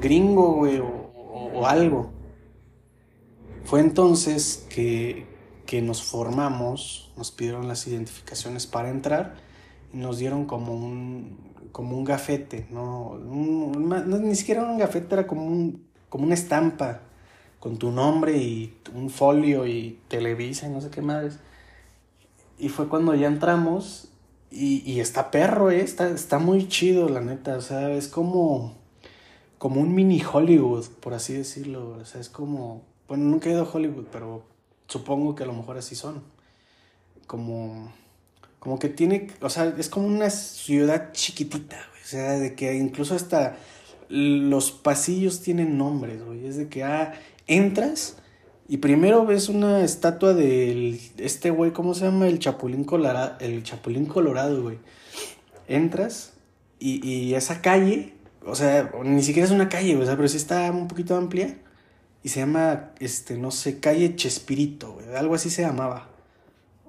gringo, 0.00 0.54
güey, 0.54 0.80
o, 0.80 1.66
algo. 1.66 2.12
Fue 3.64 3.80
entonces 3.80 4.66
que, 4.68 5.26
que 5.66 5.82
nos 5.82 6.02
formamos, 6.02 7.12
nos 7.16 7.30
pidieron 7.32 7.66
las 7.66 7.86
identificaciones 7.86 8.66
para 8.66 8.90
entrar 8.90 9.36
y 9.92 9.96
nos 9.96 10.18
dieron 10.18 10.44
como 10.44 10.74
un, 10.74 11.53
como 11.74 11.98
un 11.98 12.04
gafete, 12.04 12.68
¿no? 12.70 13.18
ni 13.18 14.36
siquiera 14.36 14.62
un 14.62 14.78
gafete, 14.78 15.12
era 15.12 15.26
como, 15.26 15.44
un, 15.44 15.84
como 16.08 16.22
una 16.22 16.34
estampa 16.34 17.00
con 17.58 17.78
tu 17.78 17.90
nombre 17.90 18.38
y 18.38 18.76
un 18.94 19.10
folio 19.10 19.66
y 19.66 19.98
Televisa 20.06 20.68
y 20.68 20.70
no 20.70 20.80
sé 20.80 20.90
qué 20.90 21.02
madres. 21.02 21.40
Y 22.60 22.68
fue 22.68 22.88
cuando 22.88 23.12
ya 23.16 23.26
entramos 23.26 24.08
y, 24.52 24.88
y 24.88 25.00
está 25.00 25.32
perro, 25.32 25.72
¿eh? 25.72 25.80
está, 25.80 26.10
está 26.10 26.38
muy 26.38 26.68
chido, 26.68 27.08
la 27.08 27.20
neta. 27.20 27.56
O 27.56 27.60
sea, 27.60 27.90
es 27.90 28.06
como, 28.06 28.76
como 29.58 29.80
un 29.80 29.96
mini 29.96 30.22
Hollywood, 30.22 30.86
por 31.00 31.12
así 31.12 31.32
decirlo. 31.32 31.96
O 32.00 32.04
sea, 32.04 32.20
es 32.20 32.28
como, 32.28 32.82
bueno, 33.08 33.24
nunca 33.24 33.48
he 33.48 33.52
ido 33.52 33.62
a 33.62 33.68
Hollywood, 33.68 34.06
pero 34.12 34.44
supongo 34.86 35.34
que 35.34 35.42
a 35.42 35.46
lo 35.46 35.54
mejor 35.54 35.76
así 35.76 35.96
son. 35.96 36.22
Como, 37.26 37.92
como 38.64 38.78
que 38.78 38.88
tiene, 38.88 39.28
o 39.42 39.50
sea, 39.50 39.74
es 39.78 39.90
como 39.90 40.06
una 40.06 40.30
ciudad 40.30 41.12
chiquitita, 41.12 41.76
O 42.02 42.06
sea, 42.06 42.32
de 42.32 42.54
que 42.54 42.74
incluso 42.74 43.14
hasta 43.14 43.58
los 44.08 44.72
pasillos 44.72 45.42
tienen 45.42 45.76
nombres, 45.76 46.24
güey. 46.24 46.46
Es 46.46 46.56
de 46.56 46.68
que, 46.68 46.82
ah, 46.82 47.12
entras 47.46 48.16
y 48.66 48.78
primero 48.78 49.26
ves 49.26 49.50
una 49.50 49.84
estatua 49.84 50.32
del 50.32 50.98
este 51.18 51.50
güey, 51.50 51.72
¿cómo 51.72 51.92
se 51.92 52.06
llama? 52.06 52.26
El 52.26 52.38
Chapulín 52.38 52.84
Colorado, 52.84 53.36
el 53.40 53.62
Chapulín 53.62 54.06
Colorado, 54.06 54.62
güey. 54.62 54.78
Entras 55.68 56.32
y, 56.78 57.06
y, 57.06 57.34
esa 57.34 57.60
calle, 57.60 58.14
o 58.46 58.54
sea, 58.54 58.92
ni 59.04 59.22
siquiera 59.22 59.46
es 59.46 59.52
una 59.52 59.68
calle, 59.68 59.94
o 59.96 60.06
sea, 60.06 60.16
pero 60.16 60.28
sí 60.28 60.38
está 60.38 60.70
un 60.72 60.88
poquito 60.88 61.16
amplia 61.16 61.58
y 62.22 62.30
se 62.30 62.40
llama, 62.40 62.92
este, 62.98 63.36
no 63.36 63.50
sé, 63.50 63.78
calle 63.80 64.16
Chespirito, 64.16 64.94
güey, 64.94 65.14
algo 65.14 65.34
así 65.34 65.50
se 65.50 65.60
llamaba. 65.60 66.13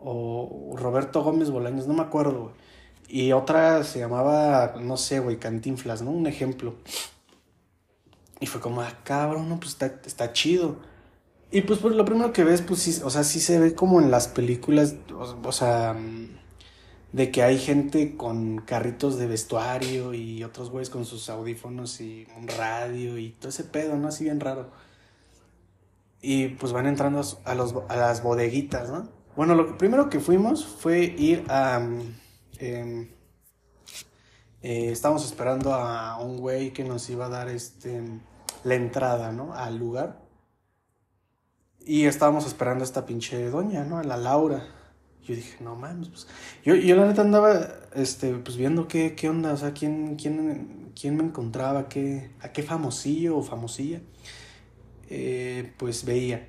O 0.08 0.76
Roberto 0.78 1.24
Gómez 1.24 1.50
Bolaños, 1.50 1.88
no 1.88 1.96
me 1.96 2.04
acuerdo, 2.04 2.44
güey. 2.44 2.56
Y 3.08 3.32
otra 3.34 3.84
se 3.84 4.00
llamaba, 4.00 4.76
no 4.80 4.98
sé, 4.98 5.20
güey, 5.20 5.38
Cantinflas, 5.38 6.02
¿no? 6.02 6.12
Un 6.12 6.28
ejemplo. 6.28 6.76
Y 8.40 8.48
fue 8.48 8.62
como, 8.62 8.82
ah, 8.82 9.00
cabrón, 9.04 9.50
no, 9.50 9.60
pues 9.60 9.72
está, 9.72 9.88
está 10.06 10.34
chido. 10.34 10.78
Y 11.52 11.62
pues, 11.62 11.80
pues, 11.80 11.96
lo 11.96 12.06
primero 12.06 12.34
que 12.34 12.44
ves, 12.44 12.62
pues 12.62 12.82
sí, 12.82 13.02
o 13.04 13.10
sea, 13.10 13.24
sí 13.24 13.40
se 13.40 13.60
ve 13.60 13.76
como 13.76 14.02
en 14.02 14.12
las 14.12 14.28
películas, 14.28 14.96
o, 15.44 15.52
sea, 15.52 15.96
de 17.14 17.32
que 17.32 17.44
hay 17.44 17.58
gente 17.58 18.18
con 18.18 18.60
carritos 18.60 19.18
de 19.18 19.28
vestuario 19.28 20.14
y 20.14 20.44
otros 20.44 20.70
güeyes 20.70 20.90
con 20.90 21.06
sus 21.06 21.30
audífonos 21.30 22.02
y 22.02 22.28
un 22.38 22.48
radio 22.48 23.18
y 23.18 23.32
todo 23.32 23.50
ese 23.50 23.64
pedo, 23.64 23.96
¿no? 23.98 24.10
Así 24.10 24.26
bien 24.26 24.40
raro. 24.40 24.72
Y 26.22 26.50
pues 26.50 26.74
van 26.74 26.88
entrando 26.88 27.22
a, 27.46 27.56
los, 27.56 27.76
a 27.88 27.96
las 27.96 28.24
bodeguitas, 28.24 28.90
¿no? 28.90 29.15
Bueno, 29.36 29.54
lo 29.54 29.78
primero 29.78 30.10
que 30.10 30.22
fuimos 30.22 30.66
fue 30.66 31.04
ir 31.04 31.44
a... 31.50 31.82
Em, 32.58 33.10
eh, 34.62 34.92
estábamos 34.92 35.26
esperando 35.26 35.74
a 35.74 36.18
un 36.22 36.38
güey 36.38 36.72
que 36.72 36.86
nos 36.86 37.10
iba 37.10 37.26
a 37.26 37.30
dar 37.30 37.50
este, 37.50 38.02
la 38.64 38.76
entrada, 38.76 39.34
¿no? 39.34 39.54
Al 39.54 39.78
lugar. 39.78 40.22
Y 41.86 42.06
estábamos 42.06 42.48
esperando 42.48 42.84
a 42.84 42.86
esta 42.86 43.06
pinche 43.06 43.50
doña, 43.50 43.84
¿no? 43.84 44.00
A 44.00 44.04
la 44.04 44.16
Laura. 44.16 44.66
Yo 45.22 45.36
dije, 45.36 45.62
no 45.62 45.76
mames, 45.76 46.08
pues. 46.08 46.28
Yo, 46.64 46.76
yo 46.76 46.96
la 46.96 47.06
neta 47.06 47.22
andaba, 47.22 47.60
este, 47.94 48.34
pues 48.36 48.56
viendo 48.56 48.88
qué, 48.88 49.16
qué 49.16 49.28
onda, 49.28 49.52
o 49.52 49.58
sea, 49.58 49.74
quién, 49.74 50.16
quién, 50.16 50.94
quién 51.00 51.18
me 51.18 51.24
encontraba, 51.24 51.90
qué, 51.90 52.32
a 52.40 52.54
qué 52.54 52.64
famosillo 52.64 53.38
o 53.38 53.44
famosilla. 53.44 54.02
Eh, 55.10 55.74
pues 55.78 56.06
veía. 56.06 56.48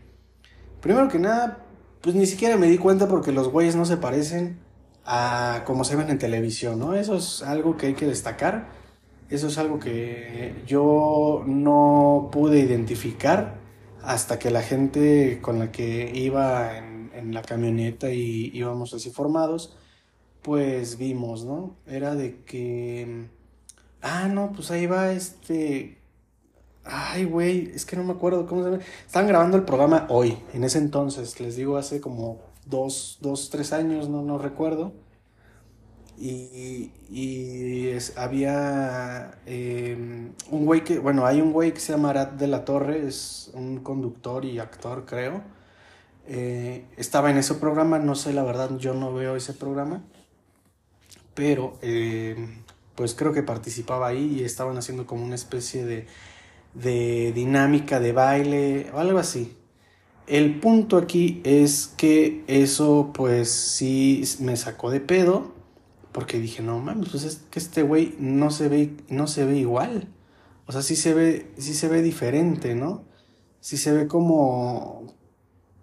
Primero 0.81 1.09
que 1.09 1.18
nada, 1.18 1.65
pues 2.07 2.14
ni 2.14 2.27
siquiera 2.27 2.57
me 2.57 2.69
di 2.69 2.79
cuenta 2.79 3.09
porque 3.09 3.33
los 3.33 3.49
güeyes 3.49 3.75
no 3.75 3.85
se 3.85 3.97
parecen 3.97 4.61
a 5.05 5.64
como 5.66 5.83
se 5.83 5.97
ven 5.97 6.09
en 6.09 6.21
televisión, 6.21 6.79
¿no? 6.79 6.95
Eso 6.95 7.16
es 7.16 7.42
algo 7.42 7.77
que 7.77 7.88
hay 7.88 7.95
que 7.95 8.07
destacar. 8.07 8.69
Eso 9.29 9.49
es 9.49 9.59
algo 9.59 9.81
que 9.81 10.55
yo 10.69 11.42
no 11.49 12.29
pude 12.31 12.61
identificar 12.61 13.59
hasta 14.05 14.38
que 14.38 14.53
la 14.53 14.62
gente 14.62 15.40
con 15.42 15.59
la 15.59 15.73
que 15.73 16.12
iba 16.14 16.79
en, 16.79 17.35
la 17.35 17.42
camioneta 17.42 18.12
y 18.12 18.53
íbamos 18.55 18.95
así 18.95 19.11
formados, 19.11 19.77
pues 20.42 20.99
vimos, 20.99 21.45
¿no? 21.45 21.75
Era 21.88 22.14
de 22.14 22.45
que, 22.45 23.27
ah, 24.01 24.29
no, 24.29 24.53
pues 24.53 24.71
ahí 24.71 24.87
va 24.87 25.11
este, 25.11 25.99
ay, 26.87 27.25
güey, 27.25 27.72
es 27.75 27.85
que 27.85 27.96
no 27.96 28.05
me 28.05 28.12
acuerdo 28.12 28.46
cómo 28.46 28.62
se 28.62 28.70
llama. 28.70 28.83
Estaban 29.07 29.29
grabando 29.29 29.57
el 29.57 29.64
programa 29.64 30.07
hoy, 30.09 30.38
en 30.53 30.64
ese 30.64 30.79
entonces, 30.79 31.38
les 31.40 31.57
digo, 31.57 31.77
hace 31.77 32.01
como 32.01 32.40
dos, 32.66 33.18
dos 33.20 33.51
tres 33.51 33.72
años, 33.72 34.09
no, 34.09 34.22
no 34.22 34.38
recuerdo. 34.38 34.92
Y, 36.18 36.92
y 37.11 37.90
había 38.16 39.38
em, 39.44 40.33
un 40.51 40.64
güey 40.64 40.83
que, 40.83 40.99
bueno, 40.99 41.27
hay 41.27 41.42
un 41.42 41.53
güey 41.53 41.75
que 41.75 41.81
se 41.81 41.92
llama 41.92 42.11
Arad 42.11 42.29
de 42.29 42.46
la 42.46 42.64
Torre, 42.64 43.07
es 43.07 43.51
un 43.53 43.81
conductor 43.81 44.44
y 44.44 44.59
actor, 44.59 45.05
creo. 45.05 45.42
Eh, 46.27 46.87
estaba 46.96 47.31
en 47.31 47.37
ese 47.37 47.55
programa, 47.55 47.99
no 47.99 48.14
sé 48.14 48.33
la 48.33 48.42
verdad, 48.42 48.77
yo 48.79 48.94
no 48.94 49.12
veo 49.12 49.37
ese 49.37 49.53
programa, 49.53 50.03
pero 51.35 51.79
em, 51.83 52.62
pues 52.94 53.14
creo 53.14 53.33
que 53.33 53.42
participaba 53.42 54.09
ahí 54.09 54.38
y 54.40 54.44
estaban 54.44 54.77
haciendo 54.79 55.07
como 55.07 55.25
una 55.25 55.35
especie 55.35 55.85
de, 55.85 56.07
de 56.82 57.32
dinámica 57.34 58.00
de 58.00 58.12
baile 58.12 58.90
o 58.92 58.98
algo 58.98 59.18
así. 59.18 59.56
El 60.26 60.60
punto 60.60 60.96
aquí 60.96 61.40
es 61.44 61.86
que 61.96 62.44
eso 62.48 63.12
pues 63.14 63.50
sí 63.50 64.24
me 64.40 64.56
sacó 64.56 64.90
de 64.90 65.00
pedo 65.00 65.54
porque 66.12 66.38
dije, 66.38 66.62
no 66.62 66.78
mames, 66.78 67.10
pues 67.10 67.24
es 67.24 67.36
que 67.50 67.58
este 67.58 67.82
güey 67.82 68.16
no 68.18 68.50
se 68.50 68.68
ve, 68.68 68.96
no 69.08 69.26
se 69.26 69.44
ve 69.44 69.58
igual. 69.58 70.08
O 70.66 70.72
sea, 70.72 70.82
sí 70.82 70.96
se 70.96 71.14
ve, 71.14 71.52
sí 71.58 71.74
se 71.74 71.88
ve 71.88 72.02
diferente, 72.02 72.74
¿no? 72.74 73.04
Sí 73.60 73.76
se 73.76 73.92
ve 73.92 74.08
como, 74.08 75.14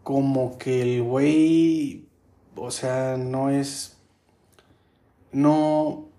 como 0.01 0.57
que 0.57 0.81
el 0.81 1.03
güey, 1.03 2.07
o 2.55 2.71
sea, 2.71 3.17
no 3.17 3.49
es, 3.49 3.97
no, 5.31 6.09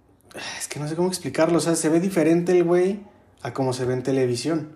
es 0.58 0.68
que 0.68 0.80
no 0.80 0.88
sé 0.88 0.96
cómo 0.96 1.08
explicarlo, 1.08 1.58
o 1.58 1.60
sea, 1.60 1.74
se 1.74 1.88
ve 1.88 2.00
diferente 2.00 2.52
el 2.52 2.64
güey 2.64 3.00
a 3.44 3.52
como 3.52 3.74
se 3.74 3.84
ve 3.84 3.92
en 3.92 4.02
televisión. 4.02 4.70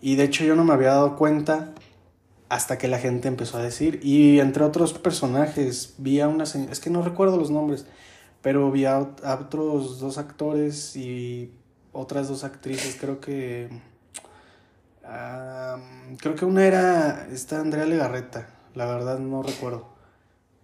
Y 0.00 0.14
de 0.14 0.24
hecho 0.24 0.44
yo 0.44 0.54
no 0.54 0.64
me 0.64 0.72
había 0.72 0.90
dado 0.90 1.16
cuenta 1.16 1.74
hasta 2.48 2.78
que 2.78 2.86
la 2.86 2.98
gente 2.98 3.26
empezó 3.26 3.58
a 3.58 3.62
decir. 3.62 4.00
Y 4.04 4.38
entre 4.38 4.64
otros 4.64 4.94
personajes, 4.94 5.94
vi 5.98 6.20
a 6.20 6.28
una 6.28 6.46
señora, 6.46 6.72
es 6.72 6.80
que 6.80 6.90
no 6.90 7.02
recuerdo 7.02 7.36
los 7.36 7.50
nombres, 7.50 7.84
pero 8.40 8.70
vi 8.70 8.84
a, 8.84 9.00
otros 9.00 9.98
dos 9.98 10.16
actores 10.16 10.94
y 10.94 11.52
otras 11.92 12.28
dos 12.28 12.44
actrices, 12.44 12.96
creo 13.00 13.20
que... 13.20 13.68
creo 16.18 16.34
que 16.36 16.44
una 16.44 16.64
era 16.64 17.26
esta 17.32 17.60
Andrea 17.60 17.84
Legarreta, 17.84 18.46
la 18.76 18.86
verdad 18.86 19.18
no 19.18 19.42
recuerdo. 19.42 19.88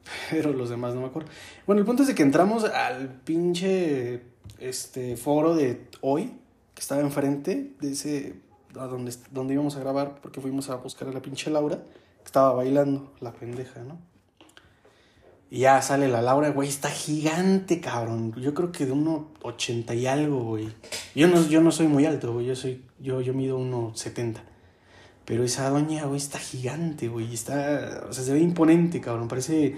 Pero 0.31 0.53
los 0.53 0.69
demás 0.69 0.95
no 0.95 1.01
me 1.01 1.07
acuerdo. 1.07 1.31
Bueno, 1.67 1.81
el 1.81 1.87
punto 1.87 2.03
es 2.03 2.09
de 2.09 2.15
que 2.15 2.25
entramos 2.25 2.65
al 2.65 3.09
pinche 3.25 4.23
este 4.59 5.17
foro 5.17 5.55
de 5.55 5.89
hoy, 6.01 6.33
que 6.75 6.81
estaba 6.81 7.01
enfrente 7.01 7.75
de 7.81 7.93
ese 7.93 8.41
a 8.79 8.87
donde, 8.87 9.15
donde 9.31 9.55
íbamos 9.55 9.77
a 9.77 9.81
grabar, 9.81 10.21
porque 10.23 10.41
fuimos 10.41 10.71
a 10.71 10.77
buscar 10.77 11.09
a 11.09 11.13
la 11.13 11.21
pinche 11.21 11.51
Laura, 11.51 11.77
que 11.77 12.25
estaba 12.25 12.53
bailando, 12.53 13.13
la 13.21 13.33
pendeja, 13.33 13.83
¿no? 13.83 13.99
Y 15.51 15.59
ya 15.61 15.83
sale 15.83 16.09
la 16.09 16.23
Laura, 16.23 16.49
güey, 16.49 16.71
está 16.71 16.89
gigante, 16.89 17.79
cabrón. 17.79 18.33
Yo 18.41 18.55
creo 18.55 18.73
que 18.73 18.87
de 18.87 18.95
1,80 18.95 19.95
y 19.99 20.07
algo, 20.07 20.43
güey. 20.45 20.71
Yo 21.15 21.29
no, 21.29 21.47
yo 21.47 21.61
no 21.61 21.71
soy 21.71 21.89
muy 21.89 22.07
alto, 22.07 22.33
güey. 22.33 22.47
Yo 22.47 22.57
soy, 22.57 22.87
yo, 22.99 23.21
yo 23.21 23.35
mido 23.35 23.59
1,70. 23.59 24.37
Pero 25.27 25.45
esa 25.45 25.69
doña, 25.69 26.07
güey, 26.07 26.17
está 26.17 26.39
gigante, 26.39 27.09
güey. 27.09 27.35
Está, 27.35 28.07
o 28.09 28.15
sea, 28.15 28.25
se 28.25 28.33
ve 28.33 28.41
imponente, 28.41 29.03
cabrón. 29.03 29.29
Parece, 29.29 29.77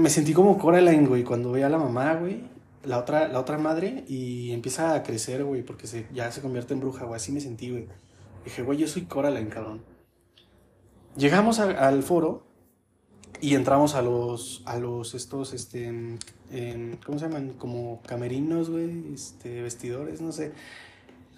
me 0.00 0.08
sentí 0.08 0.32
como 0.32 0.56
Coraline, 0.56 1.06
güey, 1.06 1.22
cuando 1.22 1.52
veía 1.52 1.66
a 1.66 1.70
la 1.70 1.78
mamá, 1.78 2.14
güey. 2.14 2.42
La 2.84 2.98
otra, 2.98 3.28
la 3.28 3.40
otra 3.40 3.58
madre 3.58 4.04
y 4.08 4.52
empieza 4.52 4.94
a 4.94 5.02
crecer, 5.02 5.44
güey, 5.44 5.62
porque 5.62 5.86
se, 5.86 6.06
ya 6.12 6.30
se 6.30 6.40
convierte 6.40 6.74
en 6.74 6.80
bruja, 6.80 7.04
güey. 7.04 7.16
Así 7.16 7.32
me 7.32 7.40
sentí, 7.40 7.70
güey. 7.70 7.88
Dije, 8.44 8.62
güey, 8.62 8.78
yo 8.78 8.86
soy 8.86 9.02
Coraline, 9.02 9.48
cabrón. 9.48 9.82
Llegamos 11.16 11.60
al 11.60 12.02
foro 12.02 12.44
y 13.40 13.54
entramos 13.54 13.94
a 13.94 14.02
los, 14.02 14.62
a 14.64 14.78
los, 14.78 15.14
estos, 15.14 15.52
este, 15.52 16.18
¿cómo 17.04 17.18
se 17.18 17.26
llaman? 17.26 17.54
Como 17.58 18.00
camerinos, 18.06 18.70
güey, 18.70 19.12
este, 19.12 19.62
vestidores, 19.62 20.20
no 20.20 20.32
sé. 20.32 20.52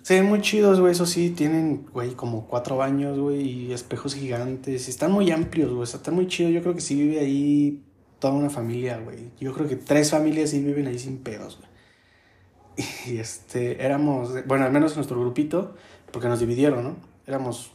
Se 0.03 0.15
ven 0.15 0.27
muy 0.27 0.41
chidos, 0.41 0.79
güey, 0.79 0.93
eso 0.93 1.05
sí, 1.05 1.31
tienen, 1.31 1.87
güey, 1.93 2.13
como 2.13 2.47
cuatro 2.47 2.77
baños, 2.77 3.19
güey, 3.19 3.41
y 3.41 3.73
espejos 3.73 4.15
gigantes. 4.15 4.89
Están 4.89 5.11
muy 5.11 5.33
amplios, 5.33 5.73
güey, 5.73 5.83
están 5.83 6.15
muy 6.15 6.29
chidos. 6.29 6.53
Yo 6.53 6.63
creo 6.63 6.75
que 6.75 6.81
sí 6.81 6.95
vive 6.95 7.19
ahí 7.19 7.83
toda 8.27 8.39
una 8.39 8.51
familia, 8.51 8.99
güey. 8.99 9.31
Yo 9.41 9.53
creo 9.53 9.69
que 9.69 9.77
tres 9.77 10.11
familias 10.11 10.51
sí 10.51 10.63
viven 10.63 10.87
ahí 10.87 10.99
sin 10.99 11.19
pedos, 11.19 11.59
güey. 11.59 12.87
Y 13.07 13.19
este, 13.19 13.85
éramos, 13.85 14.47
bueno, 14.47 14.65
al 14.65 14.73
menos 14.73 14.97
nuestro 14.97 15.19
grupito, 15.21 15.75
porque 16.13 16.29
nos 16.29 16.41
dividieron, 16.41 16.85
¿no? 16.85 16.97
Éramos 17.27 17.73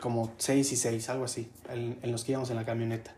como 0.00 0.32
seis 0.36 0.72
y 0.72 0.76
seis, 0.76 1.08
algo 1.08 1.24
así, 1.24 1.50
en, 1.70 1.98
en 2.02 2.12
los 2.12 2.24
que 2.24 2.32
íbamos 2.32 2.50
en 2.50 2.56
la 2.56 2.64
camioneta. 2.64 3.14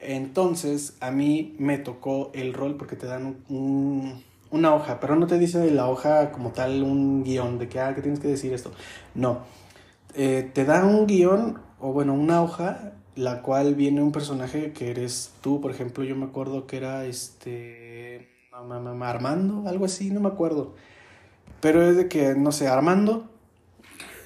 Entonces, 0.00 0.96
a 1.00 1.10
mí 1.10 1.54
me 1.58 1.78
tocó 1.78 2.30
el 2.34 2.54
rol 2.54 2.76
porque 2.76 2.96
te 2.96 3.06
dan 3.06 3.36
un 3.48 4.22
una 4.52 4.74
hoja, 4.74 5.00
pero 5.00 5.16
no 5.16 5.26
te 5.26 5.38
dice 5.38 5.70
la 5.70 5.88
hoja 5.88 6.30
como 6.30 6.52
tal 6.52 6.82
un 6.82 7.24
guion 7.24 7.58
de 7.58 7.68
que, 7.68 7.80
ah, 7.80 7.94
que 7.94 8.02
tienes 8.02 8.20
que 8.20 8.28
decir 8.28 8.52
esto. 8.52 8.70
No. 9.14 9.40
Eh, 10.14 10.50
te 10.52 10.64
da 10.64 10.84
un 10.84 11.06
guion, 11.06 11.58
o 11.80 11.92
bueno, 11.92 12.12
una 12.12 12.42
hoja, 12.42 12.92
la 13.16 13.42
cual 13.42 13.74
viene 13.74 14.02
un 14.02 14.12
personaje 14.12 14.72
que 14.72 14.90
eres 14.90 15.32
tú, 15.40 15.60
por 15.60 15.70
ejemplo, 15.70 16.04
yo 16.04 16.16
me 16.16 16.24
acuerdo 16.24 16.66
que 16.66 16.76
era 16.76 17.04
este. 17.04 18.28
Armando, 18.52 19.68
algo 19.68 19.84
así, 19.86 20.10
no 20.10 20.20
me 20.20 20.28
acuerdo. 20.28 20.74
Pero 21.60 21.82
es 21.88 21.96
de 21.96 22.08
que, 22.08 22.34
no 22.34 22.52
sé, 22.52 22.68
Armando. 22.68 23.28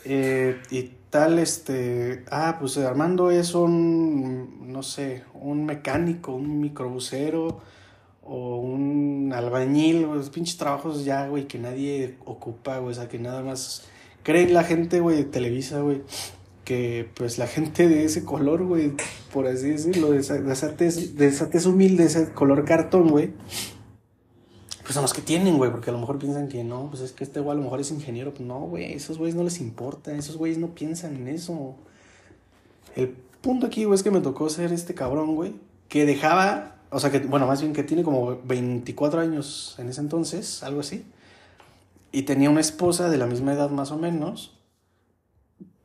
Eh, 0.04 0.60
y 0.70 0.90
tal, 1.10 1.38
este. 1.38 2.24
Ah, 2.30 2.56
pues 2.60 2.76
Armando 2.78 3.30
es 3.30 3.54
un. 3.54 4.72
No 4.72 4.82
sé, 4.82 5.24
un 5.34 5.64
mecánico, 5.64 6.32
un 6.34 6.60
microbusero 6.60 7.60
o 8.28 8.56
un 8.56 9.32
albañil, 9.32 10.02
los 10.02 10.30
pinches 10.30 10.56
trabajos 10.56 11.04
ya, 11.04 11.28
güey, 11.28 11.46
que 11.46 11.58
nadie 11.58 12.16
ocupa, 12.24 12.78
güey, 12.78 12.92
o 12.92 12.94
sea, 12.94 13.08
que 13.08 13.18
nada 13.18 13.42
más 13.42 13.84
cree 14.22 14.48
la 14.48 14.64
gente, 14.64 15.00
güey, 15.00 15.16
de 15.16 15.24
Televisa, 15.24 15.80
güey, 15.80 16.02
que 16.66 17.08
pues 17.14 17.38
la 17.38 17.46
gente 17.46 17.88
de 17.88 18.04
ese 18.04 18.26
color, 18.26 18.62
güey, 18.64 18.92
por 19.32 19.46
así 19.46 19.70
decirlo, 19.70 20.10
de 20.10 20.18
esa, 20.18 20.34
de 20.34 20.52
esa, 20.52 20.76
tez, 20.76 21.16
de 21.16 21.68
humilde, 21.68 22.04
ese 22.04 22.32
color 22.32 22.66
cartón, 22.66 23.08
güey, 23.08 23.32
pues 24.82 24.92
son 24.92 25.02
los 25.02 25.14
que 25.14 25.22
tienen, 25.22 25.56
güey, 25.56 25.70
porque 25.70 25.88
a 25.88 25.94
lo 25.94 25.98
mejor 25.98 26.18
piensan 26.18 26.48
que 26.48 26.62
no, 26.62 26.88
pues 26.90 27.00
es 27.00 27.12
que 27.12 27.24
este 27.24 27.40
güey 27.40 27.52
a 27.52 27.54
lo 27.56 27.64
mejor 27.64 27.80
es 27.80 27.90
ingeniero, 27.90 28.34
no, 28.40 28.60
güey, 28.60 28.92
esos 28.92 29.16
güeyes 29.16 29.34
no 29.34 29.44
les 29.44 29.60
importa, 29.60 30.12
esos 30.12 30.36
güeyes 30.36 30.58
no 30.58 30.74
piensan 30.74 31.16
en 31.16 31.28
eso. 31.28 31.76
El 32.94 33.08
punto 33.40 33.66
aquí, 33.66 33.84
güey, 33.84 33.94
es 33.96 34.02
que 34.02 34.10
me 34.10 34.20
tocó 34.20 34.50
ser 34.50 34.72
este 34.72 34.92
cabrón, 34.92 35.34
güey, 35.36 35.54
que 35.88 36.04
dejaba 36.04 36.76
o 36.90 37.00
sea 37.00 37.10
que, 37.10 37.18
bueno, 37.18 37.46
más 37.46 37.60
bien 37.60 37.72
que 37.72 37.82
tiene 37.82 38.02
como 38.02 38.40
24 38.44 39.20
años 39.20 39.74
en 39.78 39.88
ese 39.88 40.00
entonces, 40.00 40.62
algo 40.62 40.80
así. 40.80 41.04
Y 42.12 42.22
tenía 42.22 42.48
una 42.48 42.60
esposa 42.60 43.10
de 43.10 43.18
la 43.18 43.26
misma 43.26 43.52
edad 43.52 43.70
más 43.70 43.90
o 43.90 43.98
menos. 43.98 44.55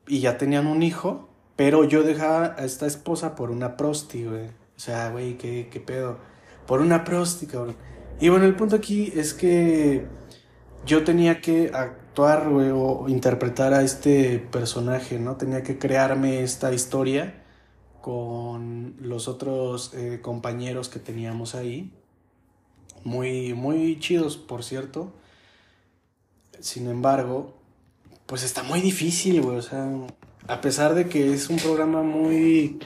Y 0.06 0.20
ya 0.20 0.38
tenían 0.38 0.66
un 0.66 0.82
hijo. 0.82 1.28
Pero 1.56 1.84
yo 1.84 2.02
dejaba 2.02 2.56
a 2.58 2.64
esta 2.64 2.86
esposa 2.86 3.34
por 3.34 3.50
una 3.50 3.76
prosti, 3.76 4.24
güey. 4.24 4.46
O 4.46 4.80
sea, 4.80 5.10
güey, 5.10 5.36
¿qué, 5.36 5.68
qué 5.70 5.80
pedo. 5.80 6.18
Por 6.66 6.80
una 6.80 7.04
prosti, 7.04 7.46
cabrón. 7.46 7.76
Y 8.20 8.28
bueno, 8.28 8.46
el 8.46 8.54
punto 8.54 8.76
aquí 8.76 9.12
es 9.14 9.34
que 9.34 10.06
yo 10.86 11.04
tenía 11.04 11.40
que 11.40 11.70
actuar, 11.74 12.48
güey, 12.48 12.70
o 12.72 13.08
interpretar 13.08 13.74
a 13.74 13.82
este 13.82 14.38
personaje, 14.38 15.18
¿no? 15.18 15.36
Tenía 15.36 15.62
que 15.62 15.78
crearme 15.78 16.42
esta 16.42 16.72
historia 16.72 17.42
con 18.00 18.96
los 19.00 19.28
otros 19.28 19.94
eh, 19.94 20.20
compañeros 20.22 20.88
que 20.88 20.98
teníamos 20.98 21.54
ahí. 21.54 21.92
Muy, 23.04 23.54
muy 23.54 23.98
chidos, 24.00 24.36
por 24.36 24.64
cierto. 24.64 25.12
Sin 26.60 26.88
embargo, 26.88 27.61
pues 28.32 28.44
está 28.44 28.62
muy 28.62 28.80
difícil, 28.80 29.42
güey. 29.42 29.58
O 29.58 29.60
sea, 29.60 29.86
a 30.48 30.62
pesar 30.62 30.94
de 30.94 31.06
que 31.06 31.34
es 31.34 31.50
un 31.50 31.58
programa 31.58 32.02
muy, 32.02 32.78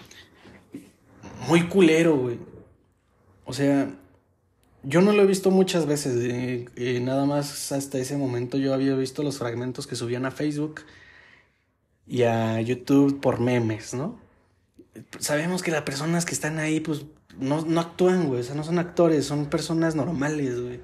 muy 1.47 1.69
culero, 1.69 2.17
güey. 2.17 2.41
O 3.45 3.53
sea, 3.53 3.89
yo 4.83 5.03
no 5.03 5.13
lo 5.13 5.23
he 5.23 5.27
visto 5.27 5.53
muchas 5.53 5.87
veces. 5.87 6.17
Eh, 6.17 6.65
eh, 6.75 6.99
nada 6.99 7.27
más 7.27 7.71
hasta 7.71 7.99
ese 7.99 8.17
momento 8.17 8.59
yo 8.59 8.75
había 8.75 8.97
visto 8.97 9.23
los 9.23 9.39
fragmentos 9.39 9.87
que 9.87 9.95
subían 9.95 10.27
a 10.27 10.33
Facebook 10.33 10.81
y 12.09 12.25
a 12.25 12.61
YouTube 12.61 13.21
por 13.21 13.39
memes, 13.39 13.95
¿no? 13.95 14.19
sabemos 15.21 15.63
que 15.63 15.71
las 15.71 15.83
personas 15.83 16.27
que 16.27 16.35
están 16.35 16.59
ahí, 16.59 16.81
pues, 16.81 17.05
no, 17.39 17.65
no 17.65 17.81
actúan, 17.81 18.27
güey. 18.27 18.41
O 18.41 18.43
sea, 18.43 18.57
no 18.57 18.65
son 18.65 18.81
actores, 18.81 19.27
son 19.27 19.47
personas 19.47 19.95
normales, 19.95 20.61
güey. 20.61 20.81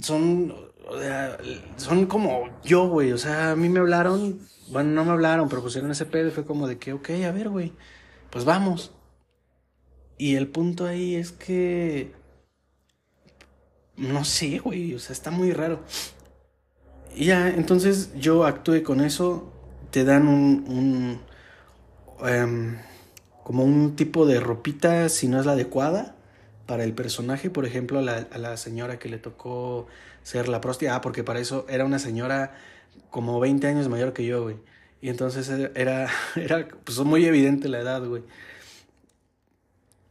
Son, 0.00 0.54
o 0.86 0.98
sea, 0.98 1.38
son 1.76 2.06
como 2.06 2.48
yo, 2.62 2.88
güey. 2.88 3.12
O 3.12 3.18
sea, 3.18 3.52
a 3.52 3.56
mí 3.56 3.68
me 3.68 3.80
hablaron, 3.80 4.40
bueno, 4.70 4.90
no 4.90 5.04
me 5.04 5.12
hablaron, 5.12 5.48
pero 5.48 5.62
pusieron 5.62 5.90
ese 5.90 6.06
pedo 6.06 6.28
y 6.28 6.30
fue 6.30 6.44
como 6.44 6.68
de 6.68 6.78
que, 6.78 6.92
ok, 6.92 7.10
a 7.26 7.32
ver, 7.32 7.48
güey, 7.48 7.72
pues 8.30 8.44
vamos. 8.44 8.92
Y 10.18 10.36
el 10.36 10.48
punto 10.48 10.86
ahí 10.86 11.16
es 11.16 11.32
que, 11.32 12.14
no 13.96 14.24
sé, 14.24 14.58
güey, 14.58 14.94
o 14.94 14.98
sea, 14.98 15.12
está 15.12 15.30
muy 15.30 15.52
raro. 15.52 15.82
Y 17.14 17.26
ya, 17.26 17.48
entonces 17.48 18.12
yo 18.18 18.44
actué 18.44 18.82
con 18.82 19.00
eso, 19.00 19.52
te 19.90 20.04
dan 20.04 20.28
un, 20.28 20.64
un 20.68 22.28
em, 22.28 22.78
como 23.42 23.64
un 23.64 23.96
tipo 23.96 24.26
de 24.26 24.40
ropita 24.40 25.08
si 25.08 25.28
no 25.28 25.40
es 25.40 25.46
la 25.46 25.52
adecuada 25.52 26.16
para 26.66 26.84
el 26.84 26.94
personaje, 26.94 27.50
por 27.50 27.64
ejemplo, 27.64 28.00
la, 28.02 28.26
a 28.32 28.38
la 28.38 28.56
señora 28.56 28.98
que 28.98 29.08
le 29.08 29.18
tocó 29.18 29.86
ser 30.26 30.48
la 30.48 30.60
prostia, 30.60 30.96
ah, 30.96 31.00
porque 31.00 31.22
para 31.22 31.38
eso 31.38 31.66
era 31.68 31.84
una 31.84 32.00
señora 32.00 32.52
como 33.10 33.38
20 33.38 33.64
años 33.68 33.88
mayor 33.88 34.12
que 34.12 34.26
yo, 34.26 34.42
güey. 34.42 34.56
Y 35.00 35.08
entonces 35.08 35.48
era, 35.76 36.10
era 36.34 36.66
pues 36.82 36.98
muy 36.98 37.24
evidente 37.26 37.68
la 37.68 37.78
edad, 37.78 38.04
güey. 38.04 38.24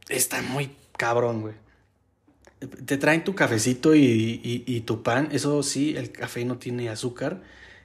Está 0.08 0.40
muy 0.40 0.70
cabrón, 0.96 1.42
güey. 1.42 1.54
Te 2.86 2.96
traen 2.96 3.24
tu 3.24 3.34
cafecito 3.34 3.94
y, 3.94 4.40
y, 4.42 4.80
tu 4.80 5.02
pan. 5.02 5.28
Eso 5.32 5.62
sí, 5.62 5.94
el 5.94 6.10
café 6.12 6.46
no 6.46 6.56
tiene 6.56 6.88
azúcar. 6.88 7.42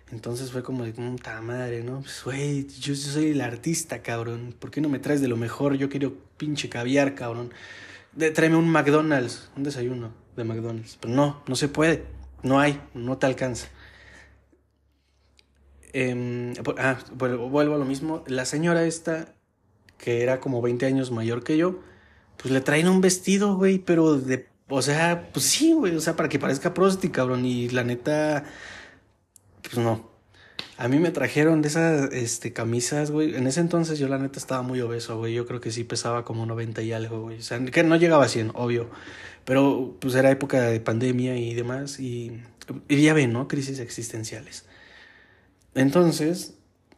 Entonces 0.09 0.53
fue 0.53 0.63
como 0.63 0.85
de, 0.85 0.93
puta 0.93 1.41
madre, 1.41 1.83
¿no? 1.83 1.99
Pues, 1.99 2.23
güey, 2.23 2.65
yo, 2.79 2.95
soy 2.95 3.31
el 3.31 3.41
artista, 3.41 4.01
cabrón. 4.01 4.55
¿Por 4.57 4.71
qué 4.71 4.79
no 4.79 4.87
me 4.87 4.99
traes 4.99 5.19
de 5.19 5.27
lo 5.27 5.35
mejor? 5.35 5.75
Yo 5.75 5.89
quiero 5.89 6.13
pinche 6.37 6.69
caviar, 6.69 7.13
cabrón. 7.13 7.51
De, 8.13 8.31
tráeme 8.31 8.55
un 8.55 8.69
McDonald's, 8.69 9.49
un 9.57 9.63
desayuno 9.63 10.13
de 10.37 10.45
McDonald's. 10.45 10.97
Pero 11.01 11.13
no, 11.13 11.43
no 11.45 11.55
se 11.57 11.67
puede. 11.67 12.20
No 12.43 12.59
hay, 12.59 12.81
no 12.93 13.17
te 13.17 13.25
alcanza. 13.25 13.67
Eh, 15.93 16.53
ah, 16.77 16.97
vuelvo 17.13 17.59
a 17.59 17.77
lo 17.77 17.85
mismo. 17.85 18.23
La 18.27 18.45
señora 18.45 18.83
esta, 18.83 19.33
que 19.97 20.21
era 20.23 20.39
como 20.39 20.61
20 20.61 20.85
años 20.85 21.11
mayor 21.11 21.43
que 21.43 21.57
yo, 21.57 21.79
pues 22.37 22.53
le 22.53 22.61
traen 22.61 22.87
un 22.87 23.01
vestido, 23.01 23.55
güey, 23.55 23.79
pero 23.79 24.17
de... 24.17 24.47
O 24.69 24.81
sea, 24.81 25.29
pues 25.33 25.45
sí, 25.45 25.73
güey, 25.73 25.95
o 25.95 25.99
sea, 25.99 26.15
para 26.15 26.29
que 26.29 26.39
parezca 26.39 26.73
prosti, 26.73 27.09
cabrón. 27.09 27.45
Y 27.45 27.69
la 27.69 27.83
neta 27.83 28.45
pues 29.61 29.77
no. 29.77 30.09
A 30.77 30.87
mí 30.87 30.97
me 30.99 31.11
trajeron 31.11 31.61
de 31.61 31.67
esas 31.67 32.11
este, 32.11 32.53
camisas, 32.53 33.11
güey. 33.11 33.35
En 33.35 33.45
ese 33.47 33.59
entonces 33.61 33.99
yo 33.99 34.07
la 34.07 34.17
neta 34.17 34.39
estaba 34.39 34.63
muy 34.63 34.81
obeso, 34.81 35.17
güey. 35.17 35.33
Yo 35.33 35.45
creo 35.45 35.61
que 35.61 35.71
sí 35.71 35.83
pesaba 35.83 36.25
como 36.25 36.45
90 36.45 36.81
y 36.81 36.91
algo, 36.91 37.21
güey. 37.21 37.37
O 37.37 37.41
sea, 37.41 37.63
que 37.63 37.83
no 37.83 37.95
llegaba 37.95 38.25
a 38.25 38.27
100, 38.27 38.51
obvio. 38.55 38.89
Pero 39.51 39.97
pues 39.99 40.15
era 40.15 40.31
época 40.31 40.61
de 40.61 40.79
pandemia 40.79 41.35
y 41.35 41.53
demás. 41.53 41.99
Y, 41.99 42.39
ya 42.87 43.13
ven, 43.13 43.33
¿no? 43.33 43.49
Crisis 43.49 43.79
existenciales. 43.79 44.63
Entonces, 45.75 46.53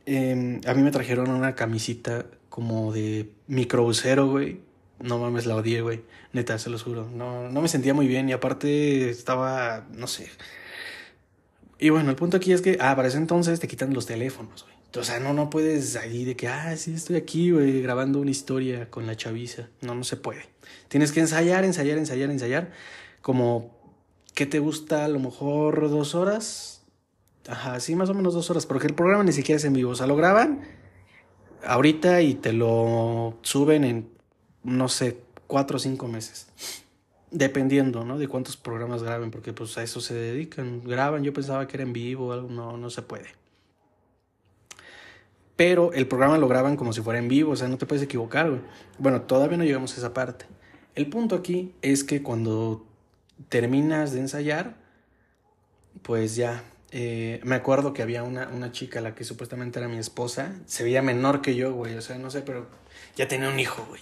eh, 0.05 0.61
a 0.63 0.75
mí 0.75 0.83
me 0.83 0.91
trajeron 0.91 1.31
una 1.31 1.55
camisita 1.55 2.27
como 2.49 2.93
de 2.93 3.31
microbusero, 3.47 4.27
güey. 4.27 4.61
No 4.99 5.17
mames, 5.17 5.47
la 5.47 5.55
odié, 5.55 5.81
güey. 5.81 6.03
Neta, 6.31 6.59
se 6.59 6.69
los 6.69 6.83
juro. 6.83 7.09
No, 7.09 7.49
no 7.49 7.59
me 7.59 7.67
sentía 7.67 7.95
muy 7.95 8.05
bien 8.05 8.29
y 8.29 8.33
aparte 8.33 9.09
estaba, 9.09 9.87
no 9.89 10.05
sé 10.05 10.29
y 11.79 11.89
bueno, 11.89 12.11
el 12.11 12.15
punto 12.15 12.37
aquí 12.37 12.53
es 12.53 12.61
que, 12.61 12.77
ah, 12.79 12.95
para 12.95 13.07
ese 13.07 13.17
entonces 13.17 13.59
te 13.59 13.67
quitan 13.67 13.95
los 13.95 14.05
teléfonos, 14.05 14.61
güey. 14.63 14.75
O 14.95 15.03
sea, 15.03 15.19
no, 15.19 15.33
no 15.33 15.49
puedes 15.49 15.95
ahí 15.95 16.23
de 16.23 16.35
que, 16.35 16.47
ah, 16.47 16.77
sí, 16.77 16.93
estoy 16.93 17.15
aquí, 17.15 17.49
güey, 17.49 17.81
grabando 17.81 18.19
una 18.19 18.29
historia 18.29 18.91
con 18.91 19.07
la 19.07 19.15
chaviza. 19.17 19.69
No, 19.81 19.95
no 19.95 20.03
se 20.03 20.17
puede. 20.17 20.52
Tienes 20.93 21.11
que 21.11 21.21
ensayar, 21.21 21.65
ensayar, 21.65 21.97
ensayar, 21.97 22.29
ensayar. 22.29 22.71
Como, 23.23 23.75
¿qué 24.35 24.45
te 24.45 24.59
gusta? 24.59 25.05
A 25.05 25.07
lo 25.07 25.17
mejor 25.17 25.89
dos 25.89 26.13
horas. 26.13 26.83
Ajá, 27.47 27.79
sí, 27.79 27.95
más 27.95 28.11
o 28.11 28.13
menos 28.13 28.35
dos 28.35 28.51
horas. 28.51 28.67
Porque 28.67 28.85
el 28.85 28.93
programa 28.93 29.23
ni 29.23 29.31
siquiera 29.31 29.57
es 29.57 29.65
en 29.65 29.73
vivo. 29.73 29.89
O 29.89 29.95
sea, 29.95 30.05
lo 30.05 30.15
graban 30.15 30.61
ahorita 31.65 32.21
y 32.21 32.35
te 32.35 32.53
lo 32.53 33.39
suben 33.41 33.85
en, 33.85 34.07
no 34.61 34.87
sé, 34.87 35.17
cuatro 35.47 35.77
o 35.77 35.79
cinco 35.79 36.07
meses. 36.07 36.45
Dependiendo, 37.31 38.05
¿no? 38.05 38.19
De 38.19 38.27
cuántos 38.27 38.55
programas 38.55 39.01
graben, 39.01 39.31
porque 39.31 39.51
pues 39.51 39.75
a 39.79 39.81
eso 39.81 39.99
se 39.99 40.13
dedican. 40.13 40.83
Graban, 40.83 41.23
yo 41.23 41.33
pensaba 41.33 41.67
que 41.67 41.77
era 41.77 41.83
en 41.85 41.93
vivo, 41.93 42.33
algo, 42.33 42.49
no, 42.49 42.77
no 42.77 42.91
se 42.91 43.01
puede. 43.01 43.29
Pero 45.55 45.91
el 45.93 46.07
programa 46.07 46.37
lo 46.37 46.47
graban 46.47 46.77
como 46.77 46.93
si 46.93 47.01
fuera 47.01 47.17
en 47.17 47.29
vivo, 47.29 47.53
o 47.53 47.55
sea, 47.55 47.67
no 47.67 47.79
te 47.79 47.87
puedes 47.87 48.03
equivocar, 48.03 48.47
güey. 48.47 48.61
Bueno, 48.99 49.23
todavía 49.23 49.57
no 49.57 49.63
llegamos 49.63 49.95
a 49.95 49.97
esa 49.97 50.13
parte. 50.13 50.45
El 50.95 51.09
punto 51.09 51.35
aquí 51.35 51.73
es 51.81 52.03
que 52.03 52.21
cuando 52.21 52.85
terminas 53.49 54.13
de 54.13 54.19
ensayar, 54.19 54.75
pues 56.03 56.35
ya, 56.35 56.63
eh, 56.91 57.39
me 57.43 57.55
acuerdo 57.55 57.93
que 57.93 58.03
había 58.03 58.23
una, 58.23 58.47
una 58.49 58.71
chica, 58.71 59.01
la 59.01 59.15
que 59.15 59.23
supuestamente 59.23 59.79
era 59.79 59.87
mi 59.87 59.97
esposa, 59.97 60.53
se 60.67 60.83
veía 60.83 61.01
menor 61.01 61.41
que 61.41 61.55
yo, 61.55 61.73
güey, 61.73 61.95
o 61.95 62.01
sea, 62.01 62.17
no 62.19 62.29
sé, 62.29 62.41
pero 62.41 62.67
ya 63.15 63.27
tenía 63.27 63.49
un 63.49 63.59
hijo, 63.59 63.85
güey. 63.89 64.01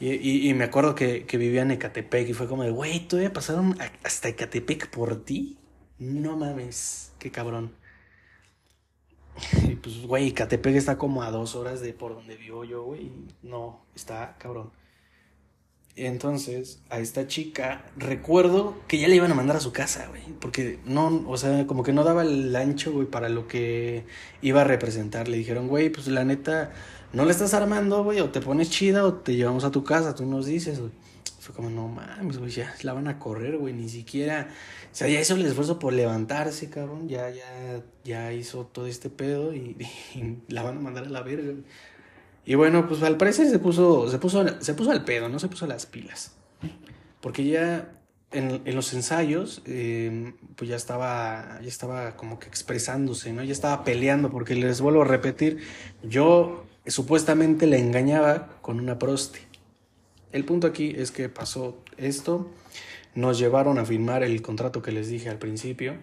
Y, 0.00 0.48
y, 0.48 0.54
me 0.54 0.64
acuerdo 0.64 0.94
que, 0.94 1.26
que, 1.26 1.38
vivía 1.38 1.62
en 1.62 1.72
Ecatepec 1.72 2.28
y 2.28 2.32
fue 2.32 2.46
como 2.46 2.62
de, 2.62 2.70
güey, 2.70 3.08
¿todavía 3.08 3.32
pasaron 3.32 3.76
hasta 4.04 4.28
Ecatepec 4.28 4.90
por 4.90 5.24
ti? 5.24 5.58
No 5.98 6.36
mames, 6.36 7.12
qué 7.18 7.32
cabrón. 7.32 7.72
Y 9.64 9.74
pues, 9.76 10.02
güey, 10.02 10.28
Ecatepec 10.28 10.76
está 10.76 10.98
como 10.98 11.22
a 11.22 11.30
dos 11.30 11.56
horas 11.56 11.80
de 11.80 11.92
por 11.94 12.14
donde 12.14 12.36
vivo 12.36 12.64
yo, 12.64 12.84
güey. 12.84 13.10
No, 13.42 13.80
está 13.96 14.36
cabrón. 14.38 14.70
Entonces, 16.06 16.80
a 16.90 17.00
esta 17.00 17.26
chica, 17.26 17.84
recuerdo 17.96 18.76
que 18.86 18.98
ya 18.98 19.08
le 19.08 19.16
iban 19.16 19.32
a 19.32 19.34
mandar 19.34 19.56
a 19.56 19.60
su 19.60 19.72
casa, 19.72 20.06
güey. 20.08 20.22
Porque 20.40 20.78
no, 20.84 21.24
o 21.26 21.36
sea, 21.36 21.66
como 21.66 21.82
que 21.82 21.92
no 21.92 22.04
daba 22.04 22.22
el 22.22 22.54
ancho, 22.54 22.92
güey, 22.92 23.06
para 23.06 23.28
lo 23.28 23.48
que 23.48 24.04
iba 24.40 24.60
a 24.60 24.64
representar. 24.64 25.26
Le 25.26 25.36
dijeron, 25.36 25.66
güey, 25.66 25.90
pues 25.90 26.06
la 26.06 26.24
neta, 26.24 26.70
no 27.12 27.24
le 27.24 27.32
estás 27.32 27.52
armando, 27.52 28.04
güey, 28.04 28.20
o 28.20 28.30
te 28.30 28.40
pones 28.40 28.70
chida 28.70 29.04
o 29.04 29.14
te 29.14 29.34
llevamos 29.34 29.64
a 29.64 29.72
tu 29.72 29.82
casa, 29.82 30.14
tú 30.14 30.24
nos 30.24 30.46
dices, 30.46 30.78
güey. 30.78 30.92
Fue 31.40 31.54
como, 31.54 31.70
no 31.70 31.88
mames, 31.88 32.38
güey, 32.38 32.50
ya 32.50 32.74
la 32.82 32.92
van 32.92 33.08
a 33.08 33.18
correr, 33.18 33.56
güey, 33.56 33.74
ni 33.74 33.88
siquiera. 33.88 34.48
O 34.92 34.94
sea, 34.94 35.08
ya 35.08 35.20
hizo 35.20 35.34
el 35.34 35.46
esfuerzo 35.46 35.78
por 35.78 35.92
levantarse, 35.92 36.70
cabrón. 36.70 37.08
Ya, 37.08 37.30
ya, 37.30 37.82
ya 38.04 38.32
hizo 38.32 38.66
todo 38.66 38.86
este 38.86 39.10
pedo 39.10 39.52
y, 39.52 39.76
y 40.14 40.38
la 40.48 40.62
van 40.62 40.78
a 40.78 40.80
mandar 40.80 41.04
a 41.04 41.08
la 41.08 41.22
verga, 41.22 41.50
güey. 41.50 41.64
Y 42.48 42.54
bueno, 42.54 42.88
pues 42.88 43.02
al 43.02 43.18
parecer 43.18 43.50
se 43.50 43.58
puso, 43.58 44.08
se 44.10 44.18
puso, 44.18 44.42
se 44.62 44.72
puso 44.72 44.90
al 44.90 45.04
pedo, 45.04 45.28
no 45.28 45.38
se 45.38 45.48
puso 45.48 45.66
las 45.66 45.84
pilas. 45.84 46.32
Porque 47.20 47.44
ya 47.44 47.92
en, 48.32 48.62
en 48.64 48.74
los 48.74 48.94
ensayos, 48.94 49.60
eh, 49.66 50.32
pues 50.56 50.70
ya 50.70 50.76
estaba, 50.76 51.60
ya 51.60 51.68
estaba 51.68 52.16
como 52.16 52.38
que 52.38 52.48
expresándose, 52.48 53.34
¿no? 53.34 53.44
Ya 53.44 53.52
estaba 53.52 53.84
peleando, 53.84 54.30
porque 54.30 54.54
les 54.54 54.80
vuelvo 54.80 55.02
a 55.02 55.04
repetir, 55.04 55.58
yo 56.02 56.64
supuestamente 56.86 57.66
le 57.66 57.80
engañaba 57.80 58.56
con 58.62 58.80
una 58.80 58.98
prosti. 58.98 59.40
El 60.32 60.46
punto 60.46 60.68
aquí 60.68 60.94
es 60.96 61.10
que 61.10 61.28
pasó 61.28 61.76
esto, 61.98 62.50
nos 63.14 63.38
llevaron 63.38 63.78
a 63.78 63.84
firmar 63.84 64.22
el 64.22 64.40
contrato 64.40 64.80
que 64.80 64.92
les 64.92 65.08
dije 65.08 65.28
al 65.28 65.38
principio, 65.38 65.98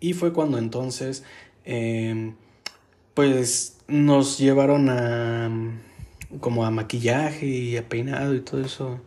y 0.00 0.14
fue 0.14 0.32
cuando 0.32 0.56
entonces, 0.56 1.22
eh, 1.66 2.32
pues 3.14 3.78
nos 3.88 4.38
llevaron 4.38 4.88
a 4.90 5.50
como 6.40 6.64
a 6.64 6.70
maquillaje 6.70 7.46
y 7.46 7.76
a 7.76 7.88
peinado 7.88 8.34
y 8.34 8.40
todo 8.40 8.60
eso. 8.60 9.00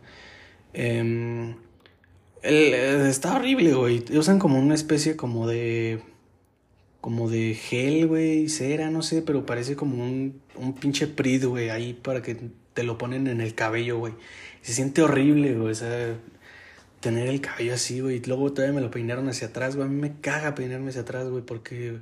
Eh, 0.74 1.54
está 2.42 3.36
horrible, 3.36 3.74
güey. 3.74 4.04
Usan 4.16 4.38
como 4.38 4.58
una 4.58 4.74
especie 4.74 5.16
como 5.16 5.46
de. 5.46 6.00
Como 7.00 7.30
de 7.30 7.54
gel, 7.54 8.08
güey, 8.08 8.48
cera, 8.48 8.90
no 8.90 9.02
sé, 9.02 9.22
pero 9.22 9.46
parece 9.46 9.76
como 9.76 10.02
un, 10.04 10.40
un 10.56 10.74
pinche 10.74 11.06
prid, 11.06 11.46
güey, 11.46 11.70
ahí 11.70 11.94
para 11.94 12.22
que 12.22 12.36
te 12.74 12.82
lo 12.82 12.98
ponen 12.98 13.28
en 13.28 13.40
el 13.40 13.54
cabello, 13.54 13.98
güey. 13.98 14.14
Se 14.62 14.72
siente 14.72 15.02
horrible, 15.02 15.54
güey, 15.54 15.70
o 15.70 15.74
sea, 15.74 16.16
tener 17.00 17.28
el 17.28 17.40
cabello 17.40 17.74
así, 17.74 18.00
güey. 18.00 18.16
Y 18.16 18.20
luego 18.24 18.52
todavía 18.52 18.74
me 18.74 18.80
lo 18.80 18.90
peinaron 18.90 19.28
hacia 19.28 19.48
atrás, 19.48 19.76
güey. 19.76 19.86
A 19.88 19.90
mí 19.90 20.00
me 20.00 20.20
caga 20.20 20.54
peinarme 20.56 20.90
hacia 20.90 21.02
atrás, 21.02 21.28
güey, 21.28 21.44
porque 21.44 21.98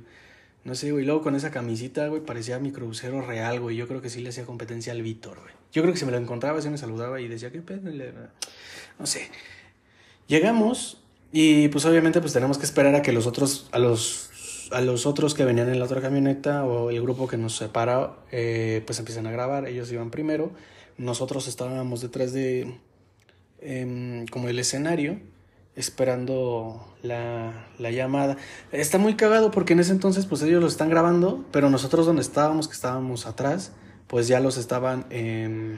no 0.67 0.75
sé, 0.75 0.91
güey. 0.91 1.05
Luego 1.05 1.21
con 1.21 1.33
esa 1.33 1.49
camisita, 1.49 2.09
güey, 2.09 2.21
parecía 2.21 2.59
mi 2.59 2.73
crucero 2.73 3.21
real, 3.21 3.61
güey. 3.61 3.77
Yo 3.77 3.87
creo 3.87 4.01
que 4.01 4.09
sí 4.09 4.19
le 4.19 4.29
hacía 4.29 4.45
competencia 4.45 4.91
al 4.91 5.01
Víctor, 5.01 5.39
güey. 5.39 5.53
Yo 5.71 5.81
creo 5.81 5.93
que 5.93 5.99
si 5.99 6.03
me 6.03 6.11
lo 6.11 6.17
encontraba, 6.17 6.61
sí 6.61 6.69
me 6.69 6.77
saludaba 6.77 7.21
y 7.21 7.29
decía, 7.29 7.53
¿qué 7.53 7.61
pedo? 7.61 7.89
No 8.99 9.05
sé. 9.05 9.29
Llegamos 10.27 11.01
y 11.31 11.69
pues 11.69 11.85
obviamente 11.85 12.19
pues 12.19 12.33
tenemos 12.33 12.57
que 12.57 12.65
esperar 12.65 12.95
a 12.95 13.01
que 13.01 13.13
los 13.13 13.27
otros, 13.27 13.69
a 13.71 13.79
los, 13.79 14.69
a 14.71 14.81
los 14.81 15.05
otros 15.05 15.35
que 15.35 15.45
venían 15.45 15.69
en 15.69 15.79
la 15.79 15.85
otra 15.85 16.01
camioneta 16.01 16.65
o 16.65 16.89
el 16.89 17.01
grupo 17.01 17.29
que 17.29 17.37
nos 17.37 17.55
separa, 17.55 18.17
eh, 18.33 18.83
pues 18.85 18.99
empiezan 18.99 19.25
a 19.25 19.31
grabar. 19.31 19.69
Ellos 19.69 19.89
iban 19.93 20.11
primero. 20.11 20.51
Nosotros 20.97 21.47
estábamos 21.47 22.01
detrás 22.01 22.33
de, 22.33 22.75
eh, 23.61 24.25
como 24.31 24.49
el 24.49 24.59
escenario 24.59 25.17
esperando 25.77 26.85
la, 27.03 27.67
la, 27.77 27.91
llamada. 27.91 28.35
Está 28.73 28.97
muy 28.97 29.15
cagado 29.15 29.51
porque 29.51 29.73
en 29.73 29.79
ese 29.79 29.93
entonces 29.93 30.25
pues 30.25 30.41
ellos 30.41 30.61
lo 30.61 30.67
están 30.67 30.89
grabando, 30.89 31.45
pero 31.51 31.69
nosotros 31.69 32.05
donde 32.05 32.23
estábamos, 32.23 32.67
que 32.67 32.73
estábamos 32.73 33.25
atrás, 33.25 33.71
pues 34.07 34.27
ya 34.27 34.39
los 34.39 34.57
estaban 34.57 35.05
eh, 35.11 35.77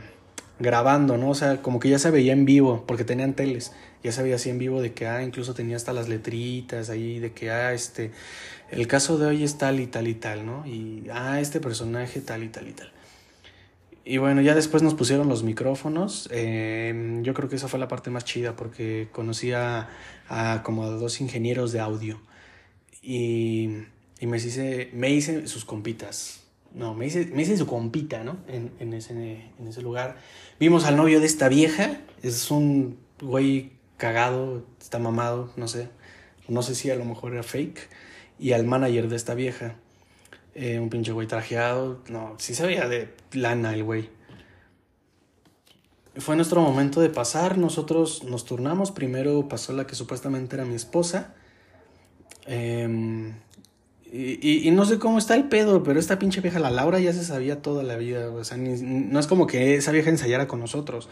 grabando, 0.60 1.18
¿no? 1.18 1.30
O 1.30 1.36
sea, 1.36 1.62
como 1.62 1.80
que 1.80 1.90
ya 1.90 2.00
se 2.00 2.12
veía 2.12 2.34
en 2.34 2.46
vivo, 2.46 2.84
porque 2.88 3.04
tenían 3.04 3.34
teles, 3.34 3.74
ya 4.04 4.12
se 4.12 4.24
veía 4.24 4.36
así 4.36 4.50
en 4.50 4.60
vivo 4.60 4.82
de 4.82 4.94
que, 4.94 5.08
ah, 5.08 5.24
incluso 5.24 5.54
tenía 5.54 5.76
hasta 5.76 5.94
las 5.94 6.08
letritas 6.08 6.90
ahí, 6.90 7.20
de 7.20 7.32
que, 7.32 7.52
ah, 7.52 7.74
este, 7.74 8.12
el 8.70 8.88
caso 8.88 9.18
de 9.18 9.28
hoy 9.28 9.44
es 9.44 9.58
tal 9.58 9.80
y 9.80 9.88
tal 9.88 10.08
y 10.08 10.14
tal, 10.14 10.46
¿no? 10.46 10.66
Y, 10.66 11.06
ah, 11.12 11.40
este 11.40 11.60
personaje 11.60 12.22
tal 12.22 12.44
y 12.44 12.50
tal 12.50 12.68
y 12.68 12.74
tal. 12.74 12.92
Y 14.06 14.18
bueno, 14.18 14.42
ya 14.42 14.56
después 14.56 14.82
nos 14.82 14.96
pusieron 14.96 15.30
los 15.30 15.44
micrófonos. 15.44 16.30
Eh, 16.32 17.20
yo 17.22 17.34
creo 17.34 17.50
que 17.50 17.58
esa 17.58 17.68
fue 17.68 17.80
la 17.80 17.88
parte 17.88 18.10
más 18.10 18.26
chida 18.26 18.56
porque 18.56 19.10
conocí 19.12 19.52
a, 19.52 19.90
a 20.28 20.64
como 20.64 20.90
dos 20.90 21.22
ingenieros 21.22 21.72
de 21.72 21.80
audio. 21.80 22.20
Y, 23.02 23.70
y, 24.20 24.28
me, 24.28 24.38
hice, 24.38 24.90
me 24.94 25.12
hice 25.12 25.48
sus 25.48 25.66
compitas. 25.66 26.44
No, 26.74 26.94
me 26.94 27.08
hice, 27.08 27.26
me 27.28 27.42
hice 27.42 27.58
su 27.58 27.68
compita, 27.68 28.24
¿no? 28.24 28.38
En, 28.48 28.72
en, 28.80 28.94
ese, 28.94 29.14
en 29.60 29.68
ese 29.68 29.82
lugar. 29.82 30.18
Vimos 30.60 30.86
al 30.86 30.98
novio 30.98 31.20
de 31.20 31.26
esta 31.26 31.50
vieja. 31.50 32.02
Es 32.22 32.52
un 32.52 32.98
güey 33.22 33.74
cagado, 33.98 34.66
está 34.80 35.00
mamado, 35.00 35.52
no 35.56 35.68
sé. 35.68 35.90
No 36.48 36.62
sé 36.62 36.74
si 36.76 36.90
a 36.90 36.96
lo 36.96 37.06
mejor 37.06 37.34
era 37.34 37.44
fake. 37.44 37.90
Y 38.40 38.54
al 38.54 38.66
manager 38.66 39.10
de 39.10 39.16
esta 39.16 39.36
vieja. 39.36 39.76
Eh, 40.56 40.80
un 40.80 40.90
pinche 40.90 41.12
güey 41.12 41.28
trajeado. 41.28 42.02
No, 42.10 42.36
sí 42.38 42.54
se 42.54 42.66
de 42.68 43.14
lana 43.34 43.74
el 43.74 43.84
güey. 43.84 44.10
Fue 46.18 46.36
nuestro 46.36 46.62
momento 46.62 47.02
de 47.02 47.10
pasar. 47.10 47.58
Nosotros 47.58 48.24
nos 48.24 48.46
turnamos. 48.46 48.92
Primero 48.92 49.48
pasó 49.48 49.74
la 49.74 49.88
que 49.88 49.96
supuestamente 49.96 50.56
era 50.56 50.66
mi 50.66 50.76
esposa. 50.76 51.34
Eh, 52.48 53.34
y, 54.12 54.68
y, 54.68 54.72
no 54.72 54.86
sé 54.86 54.98
cómo 54.98 55.20
está 55.20 55.36
el 55.36 55.50
pedo, 55.50 55.84
pero 55.84 56.00
esta 56.00 56.18
pinche 56.18 56.42
vieja, 56.42 56.58
la 56.58 56.72
Laura, 56.72 57.00
ya 57.00 57.14
se 57.14 57.24
sabía 57.24 57.62
toda 57.62 57.84
la 57.84 57.96
vida. 57.96 58.32
O 58.32 58.44
sea, 58.44 58.58
no 58.58 59.20
es 59.20 59.28
como 59.28 59.46
que 59.46 59.76
esa 59.76 59.92
vieja 59.92 60.10
ensayara 60.10 60.48
con 60.48 60.60
nosotros. 60.60 61.10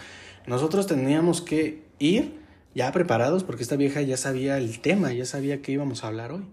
Nosotros 0.47 0.87
teníamos 0.87 1.41
que 1.41 1.83
ir 1.99 2.39
ya 2.73 2.91
preparados 2.91 3.43
porque 3.43 3.63
esta 3.63 3.75
vieja 3.75 4.01
ya 4.01 4.17
sabía 4.17 4.57
el 4.57 4.79
tema, 4.79 5.13
ya 5.13 5.25
sabía 5.25 5.61
que 5.61 5.73
íbamos 5.73 6.03
a 6.03 6.07
hablar 6.07 6.31
hoy. 6.31 6.45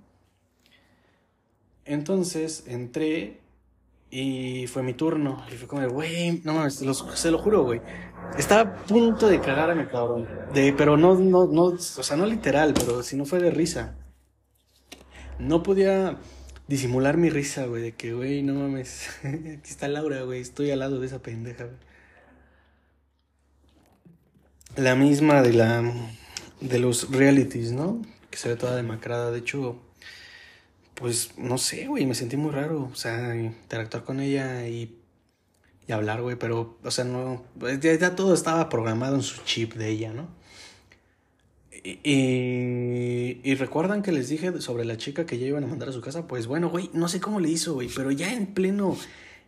Entonces 1.84 2.64
entré 2.66 3.40
y 4.10 4.66
fue 4.68 4.82
mi 4.82 4.94
turno. 4.94 5.44
Y 5.52 5.56
fue 5.56 5.68
como, 5.68 5.88
güey, 5.88 6.40
no 6.44 6.54
mames, 6.54 6.82
se 7.14 7.30
lo 7.30 7.38
juro, 7.38 7.64
güey. 7.64 7.80
Estaba 8.38 8.62
a 8.62 8.74
punto 8.74 9.28
de 9.28 9.40
cagar 9.40 9.70
a 9.70 9.74
mi 9.74 9.86
cabrón. 9.86 10.28
De, 10.52 10.72
pero 10.72 10.96
no, 10.96 11.14
no, 11.14 11.46
no, 11.46 11.62
o 11.64 11.78
sea, 11.78 12.16
no 12.16 12.26
literal, 12.26 12.74
pero 12.74 13.02
si 13.02 13.16
no 13.16 13.24
fue 13.24 13.40
de 13.40 13.50
risa. 13.50 13.96
No 15.38 15.62
podía 15.62 16.18
disimular 16.66 17.16
mi 17.16 17.30
risa, 17.30 17.66
güey, 17.66 17.82
de 17.82 17.92
que, 17.92 18.12
güey, 18.12 18.42
no 18.42 18.54
mames, 18.54 19.08
aquí 19.24 19.70
está 19.70 19.88
Laura, 19.88 20.22
güey, 20.22 20.40
estoy 20.40 20.70
al 20.70 20.80
lado 20.80 21.00
de 21.00 21.06
esa 21.06 21.20
pendeja, 21.20 21.64
güey. 21.64 21.76
La 24.76 24.96
misma 24.96 25.42
de 25.42 25.52
la, 25.52 25.92
de 26.60 26.78
los 26.80 27.10
realities, 27.12 27.72
¿no? 27.72 28.02
Que 28.30 28.38
se 28.38 28.48
ve 28.48 28.56
toda 28.56 28.74
demacrada. 28.74 29.30
De 29.30 29.38
hecho, 29.38 29.80
pues 30.94 31.32
no 31.36 31.58
sé, 31.58 31.86
güey, 31.86 32.06
me 32.06 32.14
sentí 32.14 32.36
muy 32.36 32.52
raro, 32.52 32.88
o 32.92 32.94
sea, 32.94 33.36
interactuar 33.36 34.04
con 34.04 34.20
ella 34.20 34.68
y, 34.68 34.96
y 35.88 35.92
hablar, 35.92 36.22
güey, 36.22 36.36
pero, 36.36 36.78
o 36.82 36.90
sea, 36.90 37.04
no, 37.04 37.44
pues, 37.58 37.80
ya, 37.80 37.94
ya, 37.94 38.14
todo 38.14 38.34
estaba 38.34 38.68
programado 38.68 39.16
en 39.16 39.22
su 39.22 39.42
chip 39.44 39.74
de 39.74 39.88
ella, 39.88 40.12
¿no? 40.12 40.28
Y, 41.82 43.40
y, 43.42 43.54
recuerdan 43.56 44.02
que 44.02 44.10
les 44.10 44.30
dije 44.30 44.58
sobre 44.62 44.86
la 44.86 44.96
chica 44.96 45.26
que 45.26 45.38
ya 45.38 45.46
iban 45.46 45.64
a 45.64 45.66
mandar 45.66 45.90
a 45.90 45.92
su 45.92 46.00
casa, 46.00 46.26
pues 46.26 46.46
bueno, 46.46 46.70
güey, 46.70 46.88
no 46.94 47.08
sé 47.08 47.20
cómo 47.20 47.40
le 47.40 47.50
hizo, 47.50 47.74
güey, 47.74 47.90
pero 47.94 48.10
ya 48.10 48.32
en 48.32 48.46
pleno, 48.46 48.96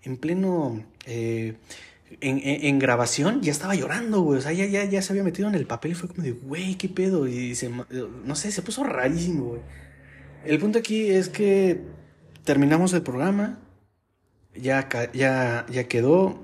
en 0.02 0.18
pleno, 0.18 0.84
eh, 1.06 1.54
en, 2.20 2.38
en, 2.38 2.66
en, 2.66 2.78
grabación 2.78 3.40
ya 3.40 3.52
estaba 3.52 3.74
llorando, 3.74 4.20
güey, 4.20 4.40
o 4.40 4.42
sea, 4.42 4.52
ya, 4.52 4.66
ya, 4.66 4.84
ya 4.84 5.00
se 5.00 5.14
había 5.14 5.22
metido 5.22 5.48
en 5.48 5.54
el 5.54 5.66
papel 5.66 5.92
y 5.92 5.94
fue 5.94 6.10
como 6.10 6.22
de, 6.22 6.32
güey, 6.32 6.74
¿qué 6.74 6.90
pedo? 6.90 7.26
Y 7.26 7.54
se, 7.54 7.70
no 7.70 8.36
sé, 8.36 8.52
se 8.52 8.60
puso 8.60 8.84
rarísimo, 8.84 9.44
güey. 9.46 9.62
El 10.46 10.60
punto 10.60 10.78
aquí 10.78 11.10
es 11.10 11.28
que 11.28 11.80
terminamos 12.44 12.92
el 12.92 13.02
programa, 13.02 13.58
ya, 14.54 14.88
ya, 15.12 15.66
ya 15.68 15.88
quedó. 15.88 16.38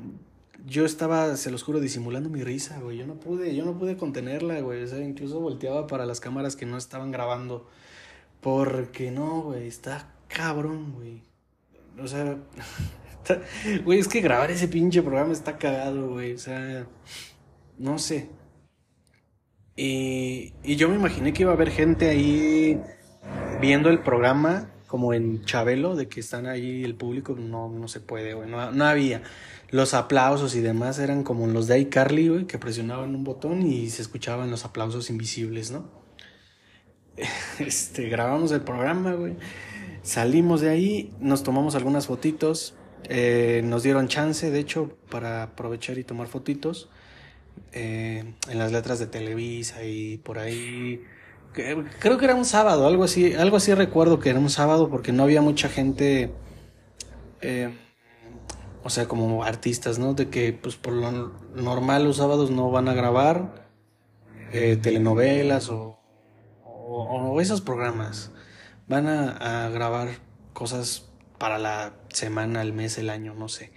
Yo 0.67 0.85
estaba, 0.85 1.37
se 1.37 1.53
los 1.53 1.63
juro, 1.63 1.79
disimulando 1.79 2.29
mi 2.29 2.43
risa, 2.43 2.81
güey. 2.81 2.99
Yo 2.99 3.07
no 3.07 3.21
pude, 3.21 3.55
yo 3.55 3.65
no 3.65 3.79
pude 3.79 3.97
contenerla, 3.97 4.61
güey. 4.61 4.83
O 4.83 4.87
sea, 4.89 4.99
incluso 4.99 5.39
volteaba 5.41 5.87
para 5.87 6.05
las 6.05 6.19
cámaras 6.19 6.57
que 6.57 6.67
no 6.67 6.77
estaban 6.77 7.13
grabando. 7.13 7.69
Porque 8.41 9.13
no, 9.13 9.43
güey, 9.43 9.69
está 9.69 10.13
cabrón, 10.27 10.95
güey. 10.95 11.23
O 12.03 12.09
sea, 12.09 12.39
güey, 13.85 14.01
es 14.01 14.09
que 14.09 14.21
grabar 14.21 14.51
ese 14.51 14.67
pinche 14.67 15.01
programa 15.01 15.33
está 15.33 15.59
cagado, 15.59 16.11
güey. 16.11 16.33
O 16.33 16.39
sea, 16.39 16.87
no 17.79 17.99
sé. 17.99 18.31
Y, 19.77 20.55
y 20.65 20.75
yo 20.75 20.89
me 20.89 20.97
imaginé 20.97 21.33
que 21.33 21.43
iba 21.43 21.53
a 21.53 21.55
haber 21.55 21.71
gente 21.71 22.09
ahí 22.09 22.81
viendo 23.61 23.91
el 23.91 24.01
programa 24.01 24.69
como 24.93 25.15
en 25.15 25.43
Chabelo, 25.45 25.97
de 25.97 26.07
que 26.07 26.21
están 26.21 26.47
ahí 26.47 26.85
el 26.85 26.95
público, 26.95 27.35
no, 27.35 27.71
no 27.71 27.89
se 27.89 28.01
puede, 28.01 28.35
güey, 28.35 28.47
no, 28.51 28.73
no 28.73 28.85
había. 28.85 29.23
Los 29.71 29.95
aplausos 29.95 30.55
y 30.55 30.61
demás 30.61 30.99
eran 30.99 31.25
como 31.25 31.47
los 31.47 31.67
de 31.67 31.79
iCarly, 31.81 32.29
güey, 32.29 32.47
que 32.47 32.59
presionaban 32.59 33.15
un 33.15 33.25
botón 33.25 33.63
y 33.63 33.89
se 33.89 34.03
escuchaban 34.03 34.51
los 34.51 34.67
aplausos 34.67 35.09
invisibles, 35.09 35.71
¿no? 35.71 35.89
Este, 37.59 38.11
grabamos 38.11 38.53
el 38.53 38.61
programa. 38.61 39.17
Salimos 40.03 40.61
de 40.61 40.69
ahí, 40.69 41.15
nos 41.21 41.43
tomamos 41.43 41.75
algunas 41.75 42.07
fotitos, 42.07 42.75
eh, 43.05 43.63
nos 43.65 43.83
dieron 43.83 44.09
chance, 44.09 44.51
de 44.51 44.59
hecho, 44.59 44.97
para 45.11 45.45
aprovechar 45.45 45.97
y 45.97 46.05
tomar 46.05 46.27
fotitos 46.27 46.91
eh, 47.73 48.35
en 48.49 48.59
las 48.59 48.73
letras 48.73 48.99
de 48.99 49.07
Televisa 49.07 49.85
y 49.85 50.19
por 50.19 50.39
ahí. 50.39 51.03
Creo 51.53 52.19
que 52.19 52.25
era 52.25 52.35
un 52.35 52.47
sábado, 52.47 52.87
algo 52.87 53.05
así, 53.05 53.35
algo 53.35 53.59
así 53.59 53.75
recuerdo 53.75 54.19
que 54.19 54.31
era 54.31 54.39
un 54.39 54.49
sábado 54.49 54.89
porque 54.89 55.13
no 55.13 55.23
había 55.23 55.43
mucha 55.43 55.69
gente, 55.69 56.33
eh, 57.43 57.75
o 58.83 58.89
sea, 58.89 59.07
como 59.07 59.45
artistas, 59.45 59.99
¿no? 59.99 60.15
De 60.15 60.31
que, 60.31 60.55
pues, 60.55 60.77
por 60.77 60.95
lo 60.95 61.33
normal 61.55 62.05
los 62.05 62.17
sábados 62.17 62.51
no 62.51 62.71
van 62.71 62.89
a 62.89 62.95
grabar 62.95 63.67
telenovelas 64.51 65.69
o, 65.69 65.99
o, 66.65 67.41
esos 67.41 67.61
programas. 67.61 68.31
Van 68.89 69.07
a, 69.07 69.67
a 69.67 69.69
grabar 69.71 70.09
cosas 70.55 71.11
para 71.39 71.59
la 71.59 71.95
semana, 72.09 72.63
el 72.63 72.73
mes, 72.73 72.97
el 72.97 73.11
año, 73.11 73.35
no 73.35 73.49
sé. 73.49 73.73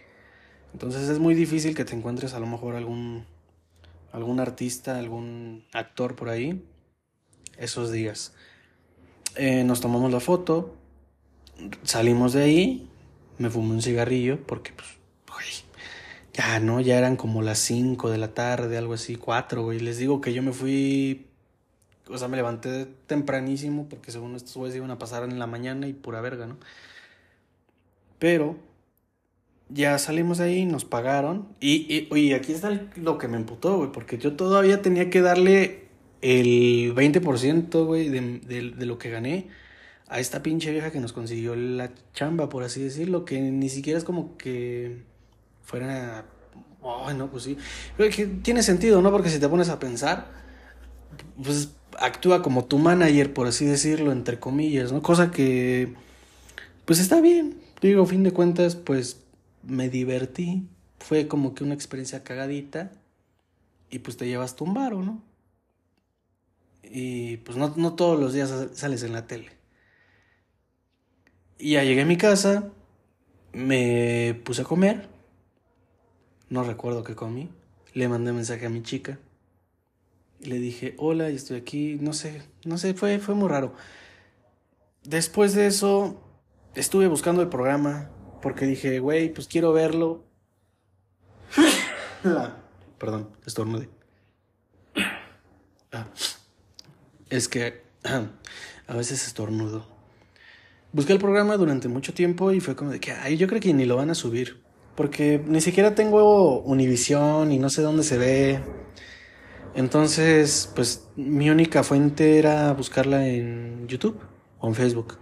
Entonces 0.71 1.09
es 1.09 1.19
muy 1.19 1.35
difícil 1.35 1.75
que 1.75 1.85
te 1.85 1.95
encuentres 1.95 2.33
a 2.33 2.39
lo 2.39 2.47
mejor 2.47 2.75
algún 2.75 3.25
algún 4.13 4.39
artista, 4.39 4.97
algún 4.97 5.65
actor 5.73 6.15
por 6.15 6.29
ahí 6.29 6.65
esos 7.57 7.91
días. 7.91 8.33
Eh, 9.35 9.63
nos 9.63 9.81
tomamos 9.81 10.11
la 10.11 10.19
foto, 10.19 10.75
salimos 11.83 12.33
de 12.33 12.43
ahí, 12.43 12.89
me 13.37 13.49
fumé 13.49 13.73
un 13.73 13.81
cigarrillo 13.81 14.39
porque 14.45 14.71
pues, 14.71 14.95
ya 16.35 16.59
no, 16.59 16.81
ya 16.81 16.97
eran 16.97 17.15
como 17.15 17.41
las 17.41 17.59
5 17.59 18.09
de 18.09 18.17
la 18.17 18.33
tarde, 18.33 18.77
algo 18.77 18.93
así, 18.93 19.15
4, 19.15 19.63
güey. 19.63 19.79
Les 19.79 19.97
digo 19.97 20.19
que 20.19 20.33
yo 20.33 20.43
me 20.43 20.51
fui, 20.51 21.27
o 22.09 22.17
sea, 22.17 22.27
me 22.27 22.35
levanté 22.35 22.87
tempranísimo 23.07 23.87
porque 23.87 24.11
según 24.11 24.35
estos 24.35 24.57
güeyes 24.57 24.75
iban 24.75 24.91
a 24.91 24.99
pasar 24.99 25.23
en 25.23 25.39
la 25.39 25.47
mañana 25.47 25.87
y 25.87 25.93
pura 25.93 26.19
verga, 26.19 26.45
¿no? 26.45 26.57
Pero 28.19 28.57
ya 29.69 29.97
salimos 29.97 30.39
de 30.39 30.45
ahí, 30.45 30.65
nos 30.65 30.83
pagaron. 30.83 31.47
Y, 31.61 32.07
y 32.13 32.33
aquí 32.33 32.51
está 32.51 32.69
lo 32.97 33.17
que 33.17 33.29
me 33.29 33.37
emputó, 33.37 33.77
güey, 33.77 33.91
porque 33.93 34.17
yo 34.17 34.35
todavía 34.35 34.81
tenía 34.81 35.09
que 35.09 35.21
darle 35.21 35.84
el 36.25 36.95
20%, 36.95 37.85
güey, 37.85 38.09
de, 38.09 38.39
de, 38.75 38.85
lo 38.85 38.97
que 38.97 39.11
gané 39.11 39.47
a 40.07 40.19
esta 40.19 40.41
pinche 40.41 40.71
vieja 40.71 40.91
que 40.91 40.99
nos 40.99 41.13
consiguió 41.13 41.55
la 41.55 41.91
chamba, 42.13 42.49
por 42.49 42.63
así 42.63 42.81
decirlo, 42.81 43.25
que 43.25 43.39
ni 43.39 43.69
siquiera 43.69 43.99
es 43.99 44.05
como 44.05 44.35
que 44.37 45.03
fuera... 45.61 46.25
Oh, 46.81 47.11
no, 47.13 47.29
pues 47.29 47.43
sí. 47.43 47.57
Que 47.97 48.27
tiene 48.41 48.63
sentido, 48.63 49.01
¿no? 49.01 49.11
Porque 49.11 49.29
si 49.29 49.39
te 49.39 49.49
pones 49.49 49.69
a 49.69 49.79
pensar, 49.79 50.31
pues 51.43 51.69
actúa 51.99 52.41
como 52.41 52.65
tu 52.65 52.77
manager, 52.79 53.33
por 53.33 53.47
así 53.47 53.65
decirlo, 53.65 54.11
entre 54.11 54.39
comillas, 54.39 54.91
¿no? 54.91 55.01
Cosa 55.01 55.31
que, 55.31 55.93
pues 56.85 56.99
está 56.99 57.21
bien, 57.21 57.57
Digo, 57.81 58.05
fin 58.07 58.23
de 58.23 58.31
cuentas, 58.31 58.75
pues 58.75 59.21
me 59.61 59.89
divertí. 59.89 60.67
Fue 60.97 61.27
como 61.27 61.53
que 61.53 61.63
una 61.63 61.75
experiencia 61.75 62.23
cagadita. 62.23 62.91
Y 63.91 63.99
pues 63.99 64.17
te 64.17 64.27
llevas 64.27 64.55
tu 64.55 64.65
¿no? 64.65 65.21
Y 66.91 67.37
pues 67.37 67.57
no, 67.57 67.73
no 67.75 67.95
todos 67.95 68.19
los 68.19 68.33
días 68.33 68.53
sales 68.73 69.03
en 69.03 69.13
la 69.13 69.27
tele. 69.27 69.51
Y 71.57 71.73
ya 71.73 71.83
llegué 71.83 72.01
a 72.01 72.05
mi 72.05 72.17
casa, 72.17 72.71
me 73.53 74.39
puse 74.43 74.63
a 74.63 74.65
comer. 74.65 75.07
No 76.49 76.63
recuerdo 76.63 77.03
qué 77.03 77.15
comí. 77.15 77.49
Le 77.93 78.07
mandé 78.09 78.33
mensaje 78.33 78.65
a 78.65 78.69
mi 78.69 78.83
chica. 78.83 79.19
Y 80.39 80.47
le 80.47 80.59
dije, 80.59 80.95
hola, 80.97 81.29
estoy 81.29 81.57
aquí. 81.57 81.97
No 81.99 82.13
sé, 82.13 82.43
no 82.65 82.77
sé, 82.77 82.93
fue, 82.93 83.19
fue 83.19 83.35
muy 83.35 83.47
raro. 83.49 83.73
Después 85.03 85.53
de 85.53 85.67
eso, 85.67 86.21
estuve 86.73 87.07
buscando 87.07 87.41
el 87.41 87.49
programa 87.49 88.09
porque 88.41 88.65
dije, 88.65 88.99
güey, 88.99 89.33
pues 89.33 89.47
quiero 89.47 89.71
verlo. 89.73 90.23
Perdón, 92.99 93.29
estornude. 93.45 93.89
Ah, 95.91 96.07
es 97.29 97.47
que 97.47 97.81
a 98.87 98.95
veces 98.95 99.25
estornudo. 99.25 99.85
Busqué 100.91 101.13
el 101.13 101.19
programa 101.19 101.57
durante 101.57 101.87
mucho 101.87 102.13
tiempo 102.13 102.51
y 102.51 102.59
fue 102.59 102.75
como 102.75 102.91
de 102.91 102.99
que, 102.99 103.11
ay, 103.11 103.37
yo 103.37 103.47
creo 103.47 103.59
que 103.59 103.73
ni 103.73 103.85
lo 103.85 103.97
van 103.97 104.09
a 104.09 104.15
subir. 104.15 104.63
Porque 104.95 105.43
ni 105.45 105.59
siquiera 105.59 105.93
tengo 105.93 106.61
Univision 106.61 107.51
y 107.51 107.59
no 107.59 107.69
sé 107.69 107.81
dónde 107.81 108.03
se 108.03 108.17
ve. 108.17 108.59
Entonces, 109.75 110.71
pues 110.73 111.05
mi 111.17 111.49
única 111.49 111.83
fuente 111.83 112.39
era 112.39 112.71
buscarla 112.71 113.27
en 113.27 113.87
YouTube 113.89 114.17
o 114.59 114.69
en 114.69 114.75
Facebook. 114.75 115.17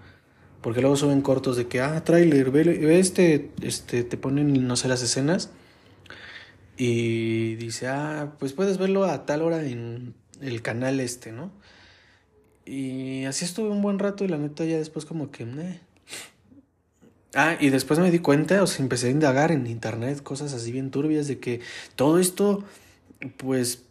Porque 0.61 0.79
luego 0.79 0.95
suben 0.95 1.21
cortos 1.21 1.57
de 1.57 1.67
que, 1.67 1.81
ah, 1.81 2.03
tráiler, 2.03 2.51
ve, 2.51 2.99
este, 2.99 3.51
este, 3.61 4.03
te 4.03 4.15
ponen, 4.15 4.67
no 4.67 4.75
sé, 4.75 4.87
las 4.87 5.01
escenas. 5.01 5.49
Y 6.77 7.55
dice, 7.55 7.87
ah, 7.87 8.35
pues 8.37 8.53
puedes 8.53 8.77
verlo 8.77 9.05
a 9.05 9.25
tal 9.25 9.41
hora 9.41 9.65
en 9.65 10.13
el 10.39 10.61
canal 10.61 10.99
este, 10.99 11.31
¿no? 11.31 11.51
Y 12.65 13.25
así 13.25 13.45
estuve 13.45 13.69
un 13.69 13.81
buen 13.81 13.99
rato 13.99 14.23
y 14.23 14.27
la 14.27 14.37
neta 14.37 14.65
ya 14.65 14.77
después 14.77 15.05
como 15.05 15.31
que... 15.31 15.45
Ah, 17.35 17.57
y 17.59 17.69
después 17.69 17.99
me 17.99 18.11
di 18.11 18.19
cuenta, 18.19 18.61
o 18.61 18.67
sea, 18.67 18.83
empecé 18.83 19.07
a 19.07 19.11
indagar 19.11 19.51
en 19.51 19.65
internet 19.65 20.21
cosas 20.21 20.53
así 20.53 20.71
bien 20.71 20.91
turbias 20.91 21.27
de 21.27 21.39
que 21.39 21.61
todo 21.95 22.19
esto, 22.19 22.63
pues, 23.37 23.85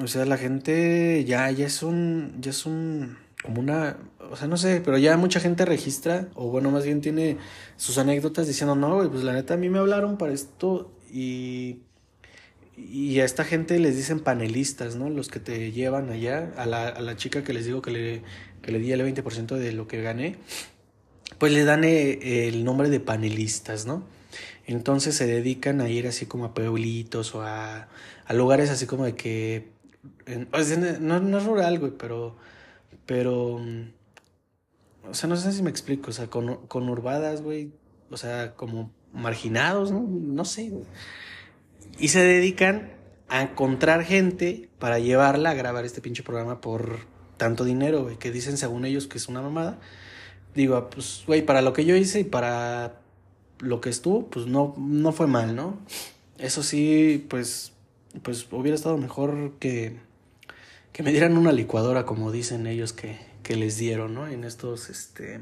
o 0.00 0.06
sea, 0.06 0.24
la 0.26 0.36
gente 0.36 1.24
ya, 1.24 1.50
ya 1.50 1.66
es 1.66 1.82
un, 1.82 2.36
ya 2.40 2.50
es 2.50 2.66
un, 2.66 3.16
como 3.42 3.60
una, 3.60 3.96
o 4.30 4.36
sea, 4.36 4.46
no 4.46 4.56
sé, 4.56 4.80
pero 4.84 4.96
ya 4.96 5.16
mucha 5.16 5.40
gente 5.40 5.64
registra, 5.64 6.28
o 6.34 6.50
bueno, 6.50 6.70
más 6.70 6.84
bien 6.84 7.00
tiene 7.00 7.38
sus 7.76 7.98
anécdotas 7.98 8.46
diciendo, 8.46 8.76
no, 8.76 8.94
güey, 8.94 9.08
pues 9.08 9.24
la 9.24 9.32
neta 9.32 9.54
a 9.54 9.56
mí 9.56 9.68
me 9.68 9.80
hablaron 9.80 10.16
para 10.16 10.32
esto 10.32 10.92
y, 11.10 11.78
y 12.78 13.20
a 13.20 13.24
esta 13.24 13.44
gente 13.44 13.78
les 13.78 13.96
dicen 13.96 14.20
panelistas, 14.20 14.96
¿no? 14.96 15.10
Los 15.10 15.28
que 15.28 15.40
te 15.40 15.72
llevan 15.72 16.10
allá, 16.10 16.52
a 16.56 16.66
la, 16.66 16.88
a 16.88 17.00
la 17.00 17.16
chica 17.16 17.42
que 17.42 17.52
les 17.52 17.66
digo 17.66 17.82
que 17.82 17.90
le, 17.90 18.22
que 18.62 18.72
le 18.72 18.78
di 18.78 18.92
el 18.92 19.00
20% 19.00 19.56
de 19.56 19.72
lo 19.72 19.88
que 19.88 20.00
gané, 20.00 20.36
pues 21.38 21.52
le 21.52 21.64
dan 21.64 21.84
eh, 21.84 22.48
el 22.48 22.64
nombre 22.64 22.88
de 22.88 23.00
panelistas, 23.00 23.86
¿no? 23.86 24.04
Entonces 24.66 25.14
se 25.16 25.26
dedican 25.26 25.80
a 25.80 25.88
ir 25.88 26.06
así 26.06 26.26
como 26.26 26.44
a 26.44 26.54
pueblitos 26.54 27.34
o 27.34 27.42
a, 27.42 27.88
a 28.26 28.34
lugares 28.34 28.70
así 28.70 28.86
como 28.86 29.04
de 29.04 29.14
que... 29.14 29.68
no, 31.00 31.20
no 31.20 31.38
es 31.38 31.44
rural, 31.44 31.78
güey, 31.78 31.92
pero... 31.96 32.36
Pero 33.06 33.60
o 35.10 35.14
sea, 35.14 35.28
no 35.28 35.36
sé 35.36 35.52
si 35.52 35.62
me 35.62 35.70
explico, 35.70 36.10
o 36.10 36.12
sea, 36.12 36.28
con, 36.28 36.66
conurbadas, 36.66 37.42
güey, 37.42 37.72
o 38.10 38.16
sea, 38.16 38.54
como 38.54 38.90
marginados, 39.12 39.90
¿no? 39.90 40.00
No 40.02 40.44
sé. 40.44 40.72
Y 41.98 42.08
se 42.08 42.22
dedican 42.22 42.92
a 43.28 43.42
encontrar 43.42 44.04
gente 44.04 44.68
para 44.78 44.98
llevarla 44.98 45.50
a 45.50 45.54
grabar 45.54 45.84
este 45.84 46.00
pinche 46.00 46.22
programa 46.22 46.60
por 46.60 47.00
tanto 47.36 47.64
dinero, 47.64 48.02
güey, 48.04 48.18
que 48.18 48.30
dicen 48.30 48.56
según 48.56 48.84
ellos 48.84 49.06
que 49.06 49.18
es 49.18 49.28
una 49.28 49.42
mamada. 49.42 49.78
Digo, 50.54 50.90
pues, 50.90 51.24
güey, 51.26 51.42
para 51.44 51.62
lo 51.62 51.72
que 51.72 51.84
yo 51.84 51.96
hice 51.96 52.20
y 52.20 52.24
para 52.24 53.00
lo 53.60 53.80
que 53.80 53.90
estuvo, 53.90 54.28
pues 54.28 54.46
no, 54.46 54.74
no 54.78 55.12
fue 55.12 55.26
mal, 55.26 55.54
¿no? 55.54 55.78
Eso 56.38 56.62
sí, 56.62 57.26
pues, 57.28 57.72
pues 58.22 58.46
hubiera 58.50 58.74
estado 58.74 58.96
mejor 58.96 59.54
que, 59.58 59.96
que 60.92 61.02
me 61.02 61.12
dieran 61.12 61.36
una 61.36 61.52
licuadora, 61.52 62.06
como 62.06 62.30
dicen 62.32 62.66
ellos 62.66 62.92
que, 62.92 63.18
que 63.42 63.56
les 63.56 63.76
dieron, 63.76 64.14
¿no? 64.14 64.28
En 64.28 64.44
estos, 64.44 64.90
este, 64.90 65.40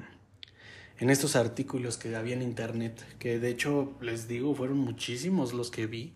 en 0.98 1.10
estos 1.10 1.36
artículos 1.36 1.98
que 1.98 2.14
había 2.16 2.34
en 2.34 2.42
internet, 2.42 3.04
que 3.18 3.38
de 3.38 3.50
hecho 3.50 3.92
les 4.00 4.28
digo, 4.28 4.54
fueron 4.54 4.78
muchísimos 4.78 5.52
los 5.52 5.70
que 5.70 5.86
vi. 5.86 6.14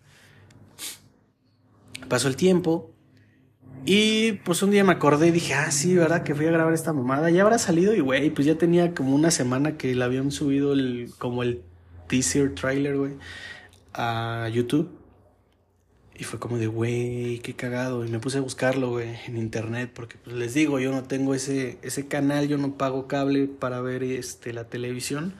Pasó 2.07 2.27
el 2.27 2.35
tiempo 2.35 2.91
y 3.85 4.33
pues 4.43 4.61
un 4.61 4.69
día 4.69 4.83
me 4.83 4.91
acordé 4.91 5.27
y 5.27 5.31
dije, 5.31 5.55
ah, 5.55 5.71
sí, 5.71 5.95
¿verdad? 5.95 6.23
Que 6.23 6.35
fui 6.35 6.45
a 6.45 6.51
grabar 6.51 6.73
esta 6.73 6.93
mamada. 6.93 7.31
Ya 7.31 7.41
habrá 7.41 7.57
salido 7.57 7.95
y, 7.95 7.99
güey, 7.99 8.29
pues 8.29 8.45
ya 8.45 8.55
tenía 8.55 8.93
como 8.93 9.15
una 9.15 9.31
semana 9.31 9.77
que 9.77 9.95
le 9.95 10.03
habían 10.03 10.31
subido 10.31 10.73
el, 10.73 11.11
como 11.17 11.41
el 11.41 11.63
teaser 12.07 12.53
trailer, 12.53 12.97
güey, 12.97 13.13
a 13.93 14.47
YouTube. 14.53 14.91
Y 16.15 16.25
fue 16.25 16.39
como 16.39 16.59
de, 16.59 16.67
güey, 16.67 17.39
qué 17.39 17.55
cagado. 17.55 18.05
Y 18.05 18.09
me 18.09 18.19
puse 18.19 18.37
a 18.37 18.41
buscarlo, 18.41 18.89
güey, 18.91 19.09
en 19.25 19.37
internet, 19.37 19.91
porque 19.95 20.17
pues, 20.23 20.35
les 20.35 20.53
digo, 20.53 20.79
yo 20.79 20.91
no 20.91 21.03
tengo 21.03 21.33
ese, 21.33 21.79
ese 21.81 22.07
canal, 22.07 22.47
yo 22.47 22.59
no 22.59 22.77
pago 22.77 23.07
cable 23.07 23.47
para 23.47 23.81
ver 23.81 24.03
este, 24.03 24.53
la 24.53 24.65
televisión. 24.65 25.33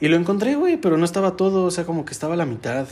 Y 0.00 0.08
lo 0.08 0.16
encontré, 0.16 0.56
güey, 0.56 0.76
pero 0.76 0.96
no 0.96 1.04
estaba 1.04 1.36
todo, 1.36 1.64
o 1.64 1.70
sea, 1.70 1.84
como 1.84 2.04
que 2.04 2.12
estaba 2.12 2.34
la 2.34 2.46
mitad. 2.46 2.88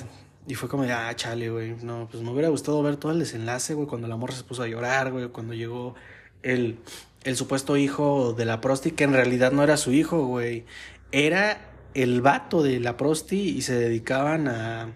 Y 0.49 0.55
fue 0.55 0.69
como 0.71 0.85
de, 0.85 0.93
ah, 0.93 1.15
chale, 1.15 1.51
güey. 1.51 1.77
No, 1.83 2.09
pues 2.11 2.23
me 2.23 2.31
hubiera 2.31 2.49
gustado 2.49 2.83
ver 2.83 2.97
todo 2.97 3.13
el 3.13 3.19
desenlace, 3.19 3.75
güey, 3.75 3.87
cuando 3.87 4.09
la 4.09 4.17
morra 4.17 4.35
se 4.35 4.45
puso 4.45 4.63
a 4.63 4.67
llorar, 4.67 5.13
güey, 5.13 5.29
cuando 5.29 5.53
llegó 5.53 5.95
el, 6.43 6.79
el 7.23 7.37
supuesto 7.37 7.77
hijo 7.77 8.33
de 8.33 8.47
la 8.47 8.63
prosti, 8.63 8.93
que 8.93 9.05
en 9.05 9.13
realidad 9.13 9.53
no 9.53 9.63
era 9.63 9.77
su 9.77 9.93
hijo, 9.93 10.27
güey. 10.27 10.65
Era 11.13 11.71
el 11.93 12.23
vato 12.23 12.63
de 12.63 12.81
la 12.81 12.97
prosti 12.97 13.41
y 13.41 13.61
se 13.61 13.75
dedicaban 13.75 14.49
a 14.49 14.95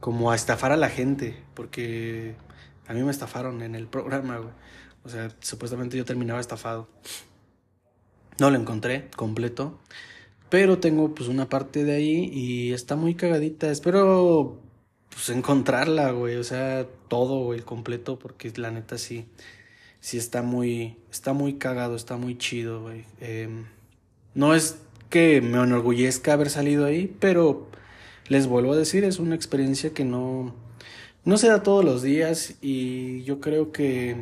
como 0.00 0.30
a 0.30 0.34
estafar 0.34 0.70
a 0.70 0.76
la 0.76 0.90
gente, 0.90 1.42
porque 1.54 2.36
a 2.86 2.92
mí 2.92 3.02
me 3.02 3.10
estafaron 3.10 3.62
en 3.62 3.74
el 3.74 3.86
programa, 3.86 4.36
güey. 4.36 4.52
O 5.02 5.08
sea, 5.08 5.30
supuestamente 5.40 5.96
yo 5.96 6.04
terminaba 6.04 6.40
estafado. 6.40 6.90
No 8.38 8.50
lo 8.50 8.58
encontré 8.58 9.08
completo, 9.16 9.80
pero 10.50 10.78
tengo 10.78 11.14
pues 11.14 11.30
una 11.30 11.48
parte 11.48 11.84
de 11.84 11.94
ahí 11.94 12.30
y 12.30 12.74
está 12.74 12.96
muy 12.96 13.14
cagadita. 13.14 13.70
Espero 13.70 14.60
pues 15.14 15.30
encontrarla, 15.30 16.10
güey, 16.10 16.36
o 16.36 16.44
sea, 16.44 16.86
todo, 17.08 17.44
güey, 17.44 17.60
el 17.60 17.64
completo, 17.64 18.18
porque 18.18 18.52
la 18.56 18.70
neta 18.70 18.98
sí, 18.98 19.26
sí 20.00 20.18
está 20.18 20.42
muy, 20.42 20.98
está 21.10 21.32
muy 21.32 21.54
cagado, 21.54 21.96
está 21.96 22.16
muy 22.16 22.36
chido, 22.36 22.82
güey. 22.82 23.04
Em, 23.20 23.66
no 24.34 24.54
es 24.54 24.78
que 25.10 25.40
me 25.40 25.62
enorgullezca 25.62 26.32
haber 26.32 26.50
salido 26.50 26.84
ahí, 26.84 27.16
pero 27.20 27.68
les 28.28 28.46
vuelvo 28.48 28.72
a 28.72 28.76
decir, 28.76 29.04
es 29.04 29.18
una 29.18 29.36
experiencia 29.36 29.94
que 29.94 30.04
no, 30.04 30.54
no 31.24 31.38
se 31.38 31.48
da 31.48 31.62
todos 31.62 31.84
los 31.84 32.02
días 32.02 32.56
y 32.60 33.22
yo 33.22 33.40
creo 33.40 33.72
que, 33.72 34.16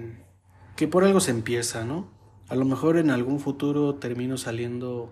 que 0.77 0.89
por 0.89 1.05
algo 1.05 1.21
se 1.21 1.31
empieza, 1.31 1.85
¿no? 1.85 2.11
A 2.49 2.55
lo 2.55 2.65
mejor 2.67 2.99
en 2.99 3.11
algún 3.11 3.41
futuro 3.41 3.95
termino 3.95 4.37
saliendo 4.37 5.11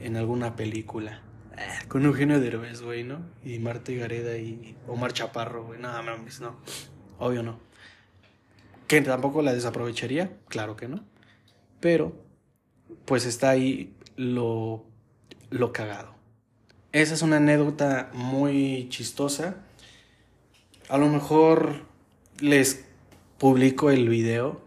en 0.00 0.16
alguna 0.16 0.56
película. 0.56 1.20
Con 1.88 2.04
Eugenio 2.04 2.40
Derbez, 2.40 2.82
güey, 2.82 3.04
¿no? 3.04 3.20
Y 3.44 3.58
Marta 3.58 3.92
Gareda 3.92 4.36
y 4.36 4.76
Omar 4.86 5.12
Chaparro, 5.12 5.64
güey. 5.64 5.80
Nada 5.80 6.02
mames, 6.02 6.40
no. 6.40 6.56
Obvio 7.18 7.42
no. 7.42 7.58
Que 8.86 9.00
tampoco 9.02 9.42
la 9.42 9.52
desaprovecharía, 9.52 10.38
claro 10.48 10.76
que 10.76 10.88
no. 10.88 11.04
Pero, 11.80 12.12
pues 13.04 13.26
está 13.26 13.50
ahí 13.50 13.94
lo, 14.16 14.84
lo 15.50 15.72
cagado. 15.72 16.14
Esa 16.92 17.14
es 17.14 17.22
una 17.22 17.36
anécdota 17.36 18.10
muy 18.12 18.88
chistosa. 18.88 19.56
A 20.88 20.98
lo 20.98 21.08
mejor 21.08 21.86
les 22.40 22.84
publico 23.38 23.90
el 23.90 24.08
video, 24.08 24.60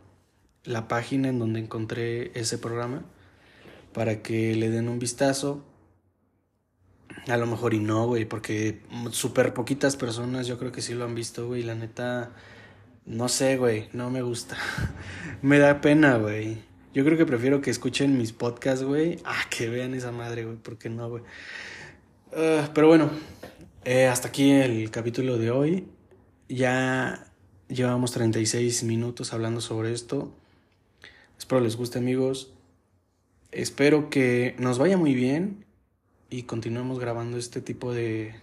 la 0.63 0.87
página 0.87 1.27
en 1.27 1.39
donde 1.39 1.59
encontré 1.59 2.31
ese 2.39 2.57
programa, 2.57 3.03
para 3.93 4.21
que 4.21 4.55
le 4.55 4.69
den 4.69 4.89
un 4.89 4.99
vistazo. 4.99 5.65
A 7.27 7.37
lo 7.37 7.45
mejor 7.45 7.73
y 7.73 7.79
no, 7.79 8.05
güey, 8.07 8.25
porque 8.25 8.81
súper 9.11 9.53
poquitas 9.53 9.95
personas 9.95 10.45
yo 10.45 10.57
creo 10.57 10.71
que 10.71 10.81
sí 10.81 10.93
lo 10.93 11.05
han 11.05 11.15
visto, 11.15 11.47
güey. 11.47 11.63
La 11.63 11.73
neta, 11.73 12.31
no 13.05 13.29
sé, 13.29 13.57
güey, 13.57 13.87
no 13.93 14.09
me 14.09 14.21
gusta. 14.21 14.57
me 15.41 15.57
da 15.59 15.79
pena, 15.79 16.17
güey. 16.17 16.57
Yo 16.93 17.05
creo 17.05 17.17
que 17.17 17.25
prefiero 17.25 17.61
que 17.61 17.71
escuchen 17.71 18.17
mis 18.17 18.33
podcasts, 18.33 18.83
güey, 18.83 19.19
a 19.23 19.49
que 19.49 19.69
vean 19.69 19.93
esa 19.93 20.11
madre, 20.11 20.43
güey, 20.43 20.57
porque 20.57 20.89
no, 20.89 21.09
güey. 21.09 21.23
Ah, 22.35 22.69
pero 22.73 22.87
bueno, 22.87 23.09
eh, 23.85 24.07
hasta 24.07 24.27
aquí 24.27 24.51
el 24.51 24.91
capítulo 24.91 25.37
de 25.37 25.51
hoy. 25.51 25.87
Ya 26.49 27.31
llevamos 27.67 28.11
36 28.11 28.83
minutos 28.83 29.33
hablando 29.33 29.61
sobre 29.61 29.93
esto. 29.93 30.33
Espero 31.37 31.61
les 31.61 31.77
guste, 31.77 31.99
amigos. 31.99 32.53
Espero 33.51 34.09
que 34.09 34.55
nos 34.59 34.77
vaya 34.77 34.97
muy 34.97 35.13
bien 35.13 35.62
y 36.33 36.43
continuemos 36.43 36.97
grabando 36.99 37.37
este 37.37 37.61
tipo 37.61 37.93
de, 37.93 38.33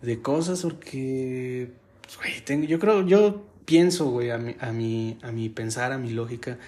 de 0.00 0.22
cosas 0.22 0.62
porque, 0.62 1.70
pues, 2.00 2.16
güey, 2.16 2.40
tengo, 2.42 2.64
yo 2.64 2.78
creo, 2.78 3.06
yo 3.06 3.44
pienso, 3.66 4.10
güey, 4.10 4.30
a 4.30 4.38
mi, 4.38 4.56
a, 4.58 4.72
mi, 4.72 5.18
a 5.22 5.30
mi 5.30 5.50
pensar, 5.50 5.92
a 5.92 5.98
mi 5.98 6.12
lógica, 6.12 6.58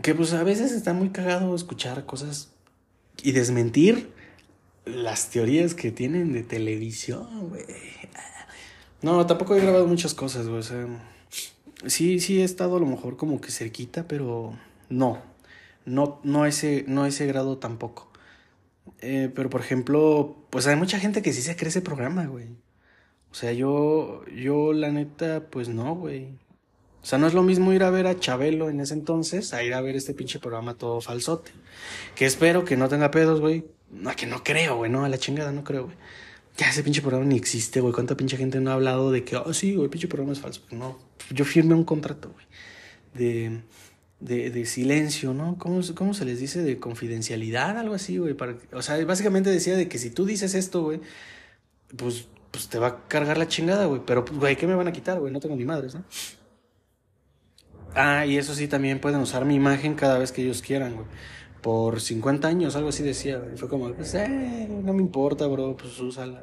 que 0.00 0.14
pues 0.14 0.32
a 0.32 0.42
veces 0.42 0.72
está 0.72 0.94
muy 0.94 1.10
cagado 1.10 1.54
escuchar 1.54 2.06
cosas 2.06 2.48
y 3.22 3.32
desmentir 3.32 4.10
las 4.86 5.28
teorías 5.28 5.74
que 5.74 5.90
tienen 5.90 6.32
de 6.32 6.44
televisión, 6.44 7.50
güey. 7.50 7.66
No, 9.02 9.26
tampoco 9.26 9.54
he 9.54 9.60
grabado 9.60 9.86
muchas 9.86 10.14
cosas, 10.14 10.46
güey. 10.48 10.60
O 10.60 10.62
sea, 10.62 10.86
sí, 11.86 12.20
sí 12.20 12.40
he 12.40 12.44
estado 12.44 12.78
a 12.78 12.80
lo 12.80 12.86
mejor 12.86 13.18
como 13.18 13.38
que 13.40 13.50
cerquita, 13.50 14.08
pero 14.08 14.54
no. 14.88 15.18
No, 15.84 16.20
no 16.24 16.46
ese, 16.46 16.84
no 16.88 17.04
ese 17.04 17.26
grado 17.26 17.58
tampoco. 17.58 18.07
Eh, 19.00 19.30
pero 19.34 19.50
por 19.50 19.60
ejemplo, 19.60 20.36
pues 20.50 20.66
hay 20.66 20.76
mucha 20.76 20.98
gente 20.98 21.22
que 21.22 21.32
sí 21.32 21.42
se 21.42 21.56
cree 21.56 21.68
ese 21.68 21.82
programa, 21.82 22.26
güey. 22.26 22.48
O 23.30 23.34
sea, 23.34 23.52
yo, 23.52 24.24
yo 24.26 24.72
la 24.72 24.90
neta, 24.90 25.48
pues 25.50 25.68
no, 25.68 25.94
güey. 25.94 26.28
O 27.02 27.06
sea, 27.06 27.18
no 27.18 27.26
es 27.26 27.34
lo 27.34 27.42
mismo 27.42 27.72
ir 27.72 27.84
a 27.84 27.90
ver 27.90 28.06
a 28.06 28.18
Chabelo 28.18 28.70
en 28.70 28.80
ese 28.80 28.94
entonces 28.94 29.54
a 29.54 29.62
ir 29.62 29.74
a 29.74 29.80
ver 29.80 29.96
este 29.96 30.14
pinche 30.14 30.38
programa 30.38 30.74
todo 30.74 31.00
falsote. 31.00 31.52
Que 32.14 32.26
espero 32.26 32.64
que 32.64 32.76
no 32.76 32.88
tenga 32.88 33.10
pedos, 33.10 33.40
güey. 33.40 33.64
No, 33.90 34.14
que 34.16 34.26
no 34.26 34.42
creo, 34.42 34.76
güey, 34.76 34.90
no, 34.90 35.04
a 35.04 35.08
la 35.08 35.18
chingada 35.18 35.52
no 35.52 35.64
creo, 35.64 35.84
güey. 35.84 35.96
Ya 36.56 36.68
ese 36.68 36.82
pinche 36.82 37.00
programa 37.00 37.24
ni 37.24 37.36
existe, 37.36 37.80
güey. 37.80 37.94
¿Cuánta 37.94 38.16
pinche 38.16 38.36
gente 38.36 38.60
no 38.60 38.70
ha 38.70 38.74
hablado 38.74 39.12
de 39.12 39.24
que, 39.24 39.36
oh, 39.36 39.54
sí, 39.54 39.76
güey, 39.76 39.88
pinche 39.88 40.08
programa 40.08 40.32
es 40.32 40.40
falso? 40.40 40.62
No, 40.70 40.98
yo 41.30 41.44
firmé 41.44 41.74
un 41.74 41.84
contrato, 41.84 42.32
güey. 42.32 42.46
De, 43.14 43.62
de, 44.20 44.50
de, 44.50 44.66
silencio, 44.66 45.34
¿no? 45.34 45.56
¿Cómo, 45.58 45.80
¿Cómo 45.94 46.14
se 46.14 46.24
les 46.24 46.40
dice? 46.40 46.62
De 46.62 46.78
confidencialidad, 46.78 47.78
algo 47.78 47.94
así, 47.94 48.18
güey. 48.18 48.34
Para, 48.34 48.56
o 48.72 48.82
sea, 48.82 49.02
básicamente 49.04 49.50
decía 49.50 49.76
de 49.76 49.88
que 49.88 49.98
si 49.98 50.10
tú 50.10 50.24
dices 50.24 50.54
esto, 50.54 50.82
güey, 50.82 51.00
pues, 51.96 52.28
pues 52.50 52.68
te 52.68 52.78
va 52.78 52.86
a 52.88 53.08
cargar 53.08 53.38
la 53.38 53.48
chingada, 53.48 53.86
güey. 53.86 54.02
Pero, 54.06 54.24
pues, 54.24 54.38
güey, 54.38 54.56
¿qué 54.56 54.66
me 54.66 54.74
van 54.74 54.88
a 54.88 54.92
quitar, 54.92 55.20
güey? 55.20 55.32
No 55.32 55.40
tengo 55.40 55.56
ni 55.56 55.64
madres, 55.64 55.94
¿no? 55.94 56.04
Ah, 57.94 58.26
y 58.26 58.36
eso 58.36 58.54
sí, 58.54 58.68
también 58.68 59.00
pueden 59.00 59.20
usar 59.20 59.44
mi 59.44 59.54
imagen 59.54 59.94
cada 59.94 60.18
vez 60.18 60.32
que 60.32 60.42
ellos 60.42 60.62
quieran, 60.62 60.94
güey 60.94 61.06
por 61.60 62.00
50 62.00 62.48
años, 62.48 62.76
algo 62.76 62.88
así 62.88 63.02
decía. 63.02 63.42
Y 63.52 63.56
fue 63.56 63.68
como, 63.68 63.92
pues, 63.92 64.14
eh, 64.14 64.68
no 64.82 64.92
me 64.92 65.02
importa, 65.02 65.46
bro, 65.46 65.76
pues 65.76 65.98
úsala. 66.00 66.42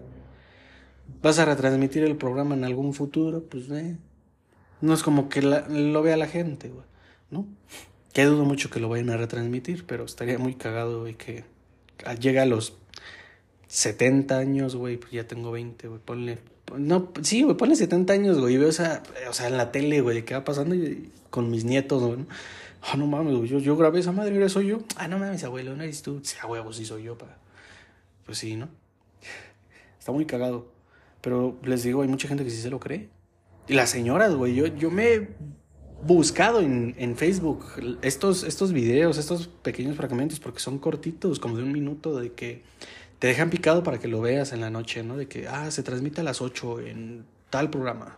¿Vas 1.21 1.39
a 1.39 1.45
retransmitir 1.45 2.03
el 2.03 2.15
programa 2.17 2.55
en 2.55 2.63
algún 2.63 2.93
futuro? 2.93 3.43
Pues, 3.43 3.69
eh. 3.71 3.97
No 4.82 4.93
es 4.93 5.03
como 5.03 5.30
que 5.30 5.41
lo 5.41 6.01
vea 6.01 6.17
la 6.17 6.28
gente, 6.28 6.69
güey, 6.69 6.86
Que 8.13 8.23
dudo 8.23 8.45
mucho 8.45 8.69
que 8.69 8.79
lo 8.79 8.88
vayan 8.88 9.09
a 9.09 9.17
retransmitir, 9.17 9.86
pero 9.86 10.05
estaría 10.05 10.38
muy 10.38 10.55
cagado, 10.55 11.01
güey, 11.01 11.15
que 11.15 11.43
llegue 12.19 12.39
a 12.39 12.45
los 12.45 12.77
70 13.67 14.38
años, 14.38 14.75
güey, 14.75 14.97
pues 14.97 15.11
ya 15.11 15.27
tengo 15.27 15.51
20, 15.51 15.88
güey, 15.88 15.99
ponle... 16.03 16.38
No, 16.77 17.11
sí, 17.21 17.43
güey, 17.43 17.57
ponle 17.57 17.75
70 17.75 18.13
años, 18.13 18.39
güey, 18.39 18.57
veo 18.57 18.69
esa, 18.69 19.03
o 19.29 19.33
sea, 19.33 19.47
en 19.47 19.57
la 19.57 19.71
tele, 19.71 20.01
güey, 20.01 20.23
qué 20.23 20.33
va 20.33 20.43
pasando 20.43 20.75
con 21.29 21.51
mis 21.51 21.65
nietos, 21.65 22.01
güey. 22.01 22.25
Ah, 22.81 22.97
no 22.97 23.07
mames, 23.07 23.49
yo, 23.49 23.59
yo 23.59 23.75
grabé 23.75 23.99
esa 23.99 24.11
madre, 24.11 24.36
¿era 24.36 24.47
soy 24.47 24.67
yo? 24.67 24.79
Ah, 24.95 25.07
no 25.07 25.17
mames, 25.19 25.43
abuelo, 25.43 25.75
no 25.75 25.83
eres 25.83 26.01
tú. 26.01 26.21
Sí, 26.23 26.38
sí 26.71 26.86
soy 26.86 27.03
yo, 27.03 27.17
pa. 27.17 27.38
Pues 28.25 28.38
sí, 28.38 28.55
¿no? 28.55 28.69
Está 29.99 30.11
muy 30.11 30.25
cagado. 30.25 30.71
Pero 31.21 31.57
les 31.63 31.81
digo, 31.81 32.03
hay 32.03 32.07
mucha 32.07 32.27
gente 32.27 32.43
que 32.43 32.51
sí 32.51 32.61
se 32.61 32.69
lo 32.69 32.79
cree. 32.79 33.09
Y 33.67 33.73
las 33.73 33.89
señoras, 33.89 34.36
güey, 34.36 34.53
yo, 34.53 34.67
yo 34.67 34.91
me 34.91 35.29
buscado 36.05 36.59
en, 36.61 36.95
en 36.97 37.15
Facebook 37.15 37.65
estos, 38.01 38.43
estos 38.43 38.73
videos, 38.73 39.17
estos 39.17 39.47
pequeños 39.47 39.97
fragmentos, 39.97 40.39
porque 40.39 40.59
son 40.59 40.77
cortitos, 40.77 41.39
como 41.39 41.57
de 41.57 41.63
un 41.63 41.71
minuto, 41.71 42.19
de 42.19 42.33
que 42.33 42.61
te 43.19 43.27
dejan 43.27 43.49
picado 43.49 43.83
para 43.83 43.99
que 43.99 44.07
lo 44.07 44.21
veas 44.21 44.53
en 44.53 44.61
la 44.61 44.69
noche, 44.69 45.03
¿no? 45.03 45.17
De 45.17 45.27
que, 45.27 45.47
ah, 45.47 45.71
se 45.71 45.83
transmite 45.83 46.21
a 46.21 46.23
las 46.23 46.41
8 46.41 46.81
en 46.81 47.25
tal 47.49 47.69
programa. 47.69 48.17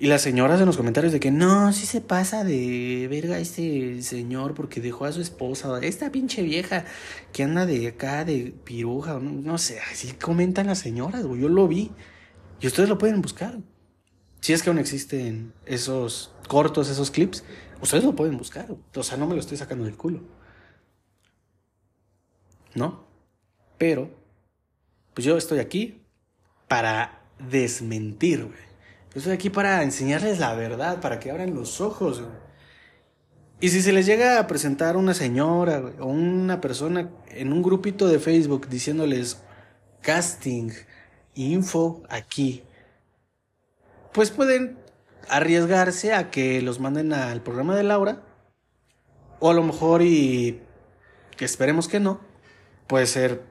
Y 0.00 0.06
las 0.06 0.22
señoras 0.22 0.58
en 0.58 0.66
los 0.66 0.78
comentarios 0.78 1.12
de 1.12 1.20
que 1.20 1.30
no, 1.30 1.72
sí 1.74 1.84
se 1.84 2.00
pasa 2.00 2.42
de 2.42 3.06
verga 3.10 3.38
este 3.38 4.02
señor 4.02 4.54
porque 4.54 4.80
dejó 4.80 5.04
a 5.04 5.12
su 5.12 5.20
esposa, 5.20 5.78
esta 5.82 6.10
pinche 6.10 6.42
vieja 6.42 6.86
que 7.34 7.42
anda 7.42 7.66
de 7.66 7.88
acá 7.88 8.24
de 8.24 8.54
piruja, 8.64 9.18
no, 9.20 9.30
no 9.30 9.58
sé, 9.58 9.78
así 9.92 10.12
comentan 10.14 10.68
las 10.68 10.78
señoras, 10.78 11.22
yo 11.22 11.48
lo 11.50 11.68
vi. 11.68 11.90
Y 12.60 12.66
ustedes 12.66 12.88
lo 12.88 12.98
pueden 12.98 13.20
buscar. 13.20 13.58
Si 14.40 14.52
es 14.52 14.62
que 14.62 14.70
aún 14.70 14.78
existen 14.78 15.52
esos 15.66 16.32
cortos, 16.48 16.88
esos 16.88 17.10
clips, 17.10 17.44
ustedes 17.80 18.04
lo 18.04 18.16
pueden 18.16 18.36
buscar. 18.36 18.66
O 18.94 19.02
sea, 19.02 19.16
no 19.16 19.26
me 19.26 19.34
lo 19.34 19.40
estoy 19.40 19.56
sacando 19.56 19.84
del 19.84 19.96
culo. 19.96 20.20
¿No? 22.74 23.04
Pero, 23.78 24.10
pues 25.14 25.24
yo 25.24 25.36
estoy 25.36 25.58
aquí 25.58 26.02
para 26.68 27.22
desmentir, 27.38 28.44
güey 28.44 28.70
yo 29.12 29.18
estoy 29.18 29.32
aquí 29.32 29.50
para 29.50 29.82
enseñarles 29.82 30.38
la 30.38 30.54
verdad, 30.54 31.00
para 31.00 31.18
que 31.18 31.32
abran 31.32 31.52
los 31.52 31.80
ojos. 31.80 32.22
Y 33.60 33.70
si 33.70 33.82
se 33.82 33.92
les 33.92 34.06
llega 34.06 34.38
a 34.38 34.46
presentar 34.46 34.96
una 34.96 35.14
señora 35.14 35.82
o 35.98 36.06
una 36.06 36.60
persona 36.60 37.10
en 37.28 37.52
un 37.52 37.60
grupito 37.60 38.06
de 38.06 38.20
Facebook 38.20 38.68
diciéndoles 38.68 39.42
casting, 40.00 40.70
info 41.34 42.04
aquí, 42.08 42.62
pues 44.12 44.30
pueden 44.30 44.78
arriesgarse 45.28 46.12
a 46.12 46.30
que 46.30 46.62
los 46.62 46.80
manden 46.80 47.12
al 47.12 47.42
programa 47.42 47.76
de 47.76 47.84
Laura. 47.84 48.22
O 49.38 49.50
a 49.50 49.54
lo 49.54 49.62
mejor 49.62 50.02
y 50.02 50.60
esperemos 51.44 51.88
que 51.88 52.00
no, 52.00 52.20
puede 52.86 53.06
ser 53.06 53.42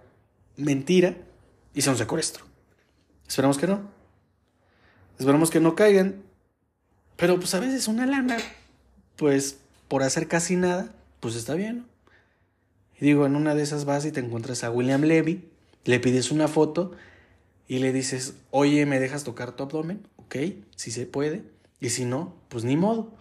mentira 0.55 1.17
y 1.73 1.81
sea 1.81 1.93
un 1.93 1.97
secuestro. 1.97 2.45
Esperemos 3.27 3.57
que 3.57 3.67
no. 3.67 3.89
Esperamos 5.17 5.49
que 5.49 5.59
no 5.59 5.75
caigan. 5.75 6.23
Pero 7.15 7.37
pues 7.37 7.53
a 7.53 7.59
veces 7.59 7.87
una 7.87 8.05
lana, 8.05 8.37
pues 9.17 9.57
por 9.87 10.03
hacer 10.03 10.27
casi 10.27 10.55
nada, 10.55 10.93
pues 11.19 11.35
está 11.35 11.55
bien. 11.55 11.85
Y 12.99 13.05
digo, 13.05 13.25
en 13.25 13.35
una 13.35 13.55
de 13.55 13.63
esas 13.63 13.85
vas 13.85 14.05
y 14.05 14.11
te 14.11 14.19
encuentras 14.19 14.63
a 14.63 14.71
William 14.71 15.01
Levy, 15.01 15.49
le 15.83 15.99
pides 15.99 16.31
una 16.31 16.47
foto 16.47 16.91
y 17.67 17.79
le 17.79 17.91
dices, 17.91 18.35
oye, 18.51 18.85
¿me 18.85 18.99
dejas 18.99 19.23
tocar 19.23 19.51
tu 19.51 19.63
abdomen? 19.63 20.07
Ok, 20.29 20.35
si 20.75 20.91
se 20.91 21.07
puede. 21.07 21.41
Y 21.79 21.89
si 21.89 22.05
no, 22.05 22.35
pues 22.49 22.63
ni 22.63 22.77
modo. 22.77 23.11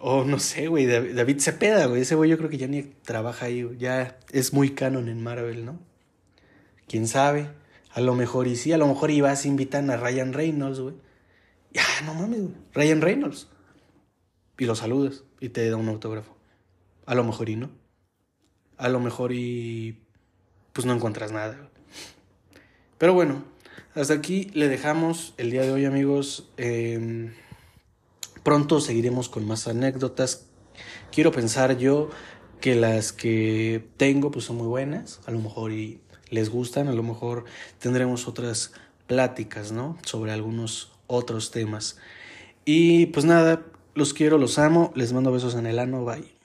O 0.00 0.24
no 0.24 0.38
sé, 0.38 0.68
güey, 0.68 0.86
David 0.86 1.40
Cepeda, 1.40 1.84
güey. 1.84 2.00
Ese 2.00 2.14
güey 2.14 2.30
yo 2.30 2.38
creo 2.38 2.48
que 2.48 2.56
ya 2.56 2.66
ni 2.66 2.84
trabaja 2.84 3.46
ahí, 3.46 3.68
Ya 3.78 4.18
es 4.32 4.54
muy 4.54 4.70
canon 4.70 5.10
en 5.10 5.22
Marvel, 5.22 5.66
¿no? 5.66 5.78
¿Quién 6.88 7.06
sabe? 7.06 7.50
A 7.92 8.00
lo 8.00 8.14
mejor 8.14 8.46
y 8.46 8.56
sí, 8.56 8.72
a 8.72 8.78
lo 8.78 8.86
mejor 8.86 9.10
ibas, 9.10 9.44
invitan 9.44 9.90
a 9.90 9.98
Ryan 9.98 10.32
Reynolds, 10.32 10.80
güey. 10.80 10.94
Ya, 11.74 11.84
no 12.06 12.14
mames, 12.14 12.40
güey. 12.40 12.54
Ryan 12.72 13.02
Reynolds. 13.02 13.46
Y 14.58 14.64
lo 14.64 14.74
saludas 14.74 15.22
y 15.38 15.50
te 15.50 15.68
da 15.68 15.76
un 15.76 15.90
autógrafo. 15.90 16.34
A 17.04 17.14
lo 17.14 17.24
mejor 17.24 17.50
y 17.50 17.56
no. 17.56 17.70
A 18.78 18.88
lo 18.88 19.00
mejor 19.00 19.32
y 19.32 20.00
pues 20.72 20.86
no 20.86 20.94
encuentras 20.94 21.30
nada. 21.30 21.58
Pero 22.96 23.12
bueno, 23.12 23.44
hasta 23.94 24.14
aquí 24.14 24.50
le 24.54 24.68
dejamos 24.68 25.34
el 25.36 25.50
día 25.50 25.62
de 25.62 25.72
hoy, 25.72 25.84
amigos. 25.84 26.48
Em, 26.56 27.32
pronto 28.42 28.80
seguiremos 28.80 29.28
con 29.28 29.46
más 29.46 29.66
anécdotas. 29.66 30.46
Quiero 31.10 31.32
pensar 31.32 31.76
yo 31.76 32.10
que 32.60 32.74
las 32.74 33.12
que 33.12 33.88
tengo 33.96 34.30
pues 34.30 34.44
son 34.44 34.56
muy 34.56 34.68
buenas. 34.68 35.20
A 35.26 35.30
lo 35.30 35.40
mejor 35.40 35.72
y 35.72 36.00
les 36.30 36.50
gustan. 36.50 36.88
A 36.88 36.92
lo 36.92 37.02
mejor 37.02 37.44
tendremos 37.78 38.28
otras 38.28 38.72
pláticas, 39.06 39.72
¿no? 39.72 39.98
Sobre 40.04 40.32
algunos 40.32 40.92
otros 41.06 41.50
temas. 41.50 41.98
Y 42.64 43.06
pues 43.06 43.26
nada, 43.26 43.66
los 43.94 44.14
quiero, 44.14 44.38
los 44.38 44.58
amo. 44.58 44.92
Les 44.94 45.12
mando 45.12 45.32
besos 45.32 45.54
en 45.56 45.66
el 45.66 45.78
ano. 45.78 46.04
Bye. 46.04 46.39